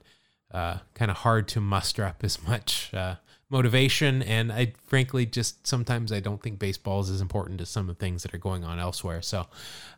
Uh, 0.52 0.80
kind 0.96 1.10
of 1.10 1.18
hard 1.18 1.48
to 1.50 1.62
muster 1.62 2.04
up 2.04 2.26
as 2.26 2.44
much 2.46 2.94
uh, 2.94 3.16
motivation. 3.50 4.22
And 4.22 4.52
I 4.52 4.74
frankly 4.84 5.26
just 5.26 5.66
sometimes 5.66 6.12
I 6.12 6.20
don't 6.20 6.44
think 6.44 6.60
baseball 6.60 7.00
is 7.00 7.10
as 7.10 7.22
important 7.22 7.62
as 7.62 7.70
some 7.70 7.90
of 7.90 7.98
the 7.98 8.06
things 8.06 8.24
that 8.24 8.34
are 8.34 8.38
going 8.38 8.66
on 8.66 8.80
elsewhere. 8.80 9.22
So, 9.22 9.48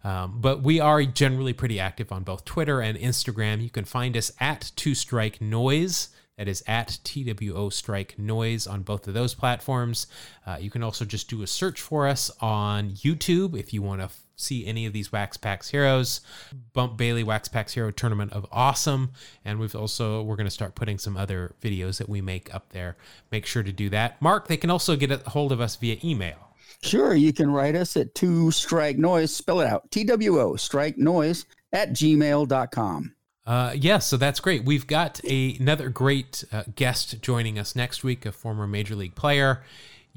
um, 0.04 0.42
but 0.42 0.62
we 0.62 0.80
are 0.80 1.04
generally 1.04 1.54
pretty 1.54 1.80
active 1.80 2.12
on 2.12 2.22
both 2.22 2.46
Twitter 2.46 2.80
and 2.80 2.96
Instagram. 2.96 3.64
You 3.64 3.72
can 3.72 3.86
find 3.86 4.16
us 4.16 4.32
at 4.40 4.72
Two 4.76 4.94
Strike 4.94 5.42
Noise. 5.42 6.10
That 6.40 6.48
is 6.48 6.64
at 6.68 7.00
TWO 7.04 7.70
Strike 7.70 8.18
Noise 8.18 8.66
on 8.66 8.84
both 8.84 9.10
of 9.10 9.14
those 9.14 9.34
platforms. 9.34 10.08
Uh, 10.48 10.56
you 10.58 10.70
can 10.70 10.82
also 10.82 11.04
just 11.04 11.30
do 11.30 11.42
a 11.42 11.48
search 11.48 11.82
for 11.82 12.08
us 12.08 12.32
on 12.40 12.92
YouTube 12.92 13.60
if 13.60 13.74
you 13.74 13.82
want 13.82 14.00
to 14.00 14.06
f- 14.06 14.24
see 14.38 14.66
any 14.66 14.86
of 14.86 14.94
these 14.94 15.12
Wax 15.12 15.36
Packs 15.36 15.68
heroes. 15.68 16.22
Bump 16.72 16.96
Bailey 16.96 17.26
Wax 17.26 17.50
Packs 17.50 17.74
Hero 17.74 17.92
Tournament 17.92 18.32
of 18.32 18.46
Awesome. 18.54 19.12
And 19.44 19.60
we've 19.60 19.76
also, 19.76 20.22
we're 20.22 20.38
going 20.38 20.48
to 20.48 20.50
start 20.52 20.76
putting 20.76 20.98
some 20.98 21.18
other 21.18 21.56
videos 21.62 21.98
that 21.98 22.08
we 22.08 22.22
make 22.22 22.56
up 22.56 22.70
there. 22.70 22.96
Make 23.34 23.46
sure 23.46 23.62
to 23.62 23.74
do 23.74 23.90
that. 23.90 24.22
Mark, 24.22 24.48
they 24.48 24.56
can 24.56 24.70
also 24.70 24.96
get 24.96 25.12
a 25.12 25.18
hold 25.32 25.52
of 25.52 25.60
us 25.60 25.76
via 25.76 25.98
email. 26.06 26.56
Sure, 26.82 27.16
you 27.16 27.34
can 27.34 27.52
write 27.52 27.76
us 27.76 27.98
at 27.98 28.16
two 28.16 28.50
strike 28.52 28.98
noise, 28.98 29.36
spell 29.36 29.60
it 29.60 29.68
out, 29.68 29.92
T 29.92 30.06
W 30.06 30.40
O 30.40 30.56
strike 30.56 30.98
noise 30.98 31.46
at 31.74 31.90
gmail.com. 31.90 33.14
Uh, 33.50 33.72
yes, 33.74 33.84
yeah, 33.84 33.98
so 33.98 34.16
that's 34.16 34.40
great. 34.40 34.64
We've 34.64 34.86
got 34.86 35.20
a, 35.26 35.58
another 35.60 35.90
great 35.90 36.44
uh, 36.52 36.66
guest 36.76 37.20
joining 37.20 37.58
us 37.58 37.76
next 37.76 38.04
week, 38.04 38.28
a 38.28 38.32
former 38.32 38.68
major 38.68 38.94
league 38.96 39.16
player. 39.16 39.64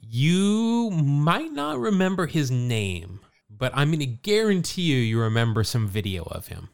You 0.07 0.91
might 0.91 1.51
not 1.51 1.79
remember 1.79 2.27
his 2.27 2.51
name, 2.51 3.21
but 3.49 3.73
I'm 3.75 3.89
going 3.89 4.01
to 4.01 4.07
guarantee 4.07 4.83
you 4.83 4.99
you 4.99 5.19
remember 5.19 5.65
some 5.65 5.89
video 5.89 6.25
of 6.25 6.49
him. 6.49 6.69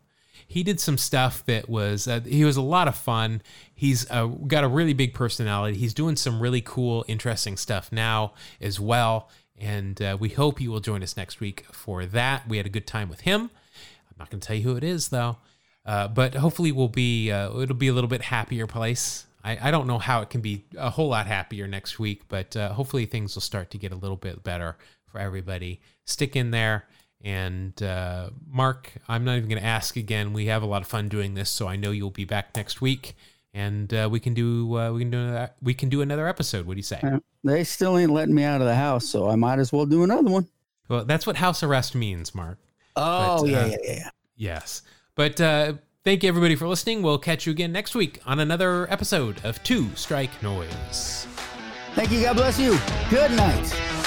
He 0.48 0.64
did 0.64 0.80
some 0.80 0.98
stuff 0.98 1.46
that 1.46 1.68
was 1.68 2.08
uh, 2.08 2.22
he 2.26 2.44
was 2.44 2.56
a 2.56 2.62
lot 2.62 2.88
of 2.88 2.96
fun. 2.96 3.40
He's 3.72 4.10
uh, 4.10 4.26
got 4.26 4.64
a 4.64 4.68
really 4.68 4.94
big 4.94 5.14
personality. 5.14 5.78
He's 5.78 5.94
doing 5.94 6.16
some 6.16 6.40
really 6.40 6.60
cool, 6.60 7.04
interesting 7.06 7.56
stuff 7.56 7.92
now 7.92 8.32
as 8.60 8.80
well. 8.80 9.28
And 9.56 10.02
uh, 10.02 10.16
we 10.18 10.30
hope 10.30 10.60
you 10.60 10.72
will 10.72 10.80
join 10.80 11.04
us 11.04 11.16
next 11.16 11.38
week 11.38 11.66
for 11.70 12.04
that. 12.06 12.48
We 12.48 12.56
had 12.56 12.66
a 12.66 12.70
good 12.70 12.88
time 12.88 13.08
with 13.08 13.20
him. 13.20 13.42
I'm 13.42 14.16
not 14.18 14.28
going 14.28 14.40
to 14.40 14.46
tell 14.48 14.56
you 14.56 14.64
who 14.64 14.74
it 14.74 14.82
is 14.82 15.10
though. 15.10 15.36
Uh, 15.88 16.06
but 16.06 16.34
hopefully 16.34 16.70
we'll 16.70 16.86
be 16.86 17.32
uh, 17.32 17.58
it'll 17.60 17.74
be 17.74 17.88
a 17.88 17.94
little 17.94 18.10
bit 18.10 18.20
happier 18.20 18.66
place. 18.66 19.24
I, 19.42 19.68
I 19.68 19.70
don't 19.70 19.86
know 19.86 19.98
how 19.98 20.20
it 20.20 20.28
can 20.28 20.42
be 20.42 20.66
a 20.76 20.90
whole 20.90 21.08
lot 21.08 21.26
happier 21.26 21.66
next 21.66 21.98
week, 21.98 22.28
but 22.28 22.54
uh, 22.54 22.74
hopefully 22.74 23.06
things 23.06 23.34
will 23.34 23.40
start 23.40 23.70
to 23.70 23.78
get 23.78 23.90
a 23.90 23.96
little 23.96 24.18
bit 24.18 24.44
better 24.44 24.76
for 25.06 25.18
everybody. 25.18 25.80
Stick 26.04 26.36
in 26.36 26.50
there. 26.50 26.84
And 27.24 27.82
uh, 27.82 28.30
Mark, 28.46 28.92
I'm 29.08 29.24
not 29.24 29.38
even 29.38 29.48
going 29.48 29.62
to 29.62 29.66
ask 29.66 29.96
again. 29.96 30.34
We 30.34 30.46
have 30.46 30.62
a 30.62 30.66
lot 30.66 30.82
of 30.82 30.88
fun 30.88 31.08
doing 31.08 31.32
this, 31.32 31.48
so 31.48 31.66
I 31.66 31.76
know 31.76 31.90
you'll 31.90 32.10
be 32.10 32.26
back 32.26 32.54
next 32.54 32.82
week, 32.82 33.16
and 33.54 33.92
uh, 33.94 34.08
we 34.10 34.20
can 34.20 34.34
do 34.34 34.78
uh, 34.78 34.92
we 34.92 35.00
can 35.00 35.10
do 35.10 35.18
another, 35.18 35.50
we 35.62 35.72
can 35.72 35.88
do 35.88 36.02
another 36.02 36.28
episode. 36.28 36.66
What 36.66 36.74
do 36.74 36.78
you 36.78 36.84
say? 36.84 37.00
they 37.42 37.64
still 37.64 37.96
ain't 37.96 38.12
letting 38.12 38.34
me 38.34 38.44
out 38.44 38.60
of 38.60 38.66
the 38.66 38.74
house, 38.74 39.08
so 39.08 39.28
I 39.28 39.36
might 39.36 39.58
as 39.58 39.72
well 39.72 39.86
do 39.86 40.04
another 40.04 40.30
one. 40.30 40.46
Well, 40.88 41.06
that's 41.06 41.26
what 41.26 41.36
house 41.36 41.62
arrest 41.62 41.94
means, 41.94 42.34
Mark. 42.34 42.58
Oh 42.94 43.40
but, 43.40 43.48
yeah, 43.48 43.66
yeah, 43.66 43.76
yeah. 43.82 44.10
Yes. 44.36 44.82
But 45.18 45.40
uh, 45.40 45.72
thank 46.04 46.22
you 46.22 46.28
everybody 46.28 46.54
for 46.54 46.68
listening. 46.68 47.02
We'll 47.02 47.18
catch 47.18 47.44
you 47.44 47.50
again 47.50 47.72
next 47.72 47.96
week 47.96 48.20
on 48.24 48.38
another 48.38 48.88
episode 48.88 49.44
of 49.44 49.60
Two 49.64 49.90
Strike 49.96 50.44
Noise. 50.44 51.26
Thank 51.96 52.12
you. 52.12 52.22
God 52.22 52.36
bless 52.36 52.56
you. 52.60 52.78
Good 53.10 53.32
night. 53.32 53.97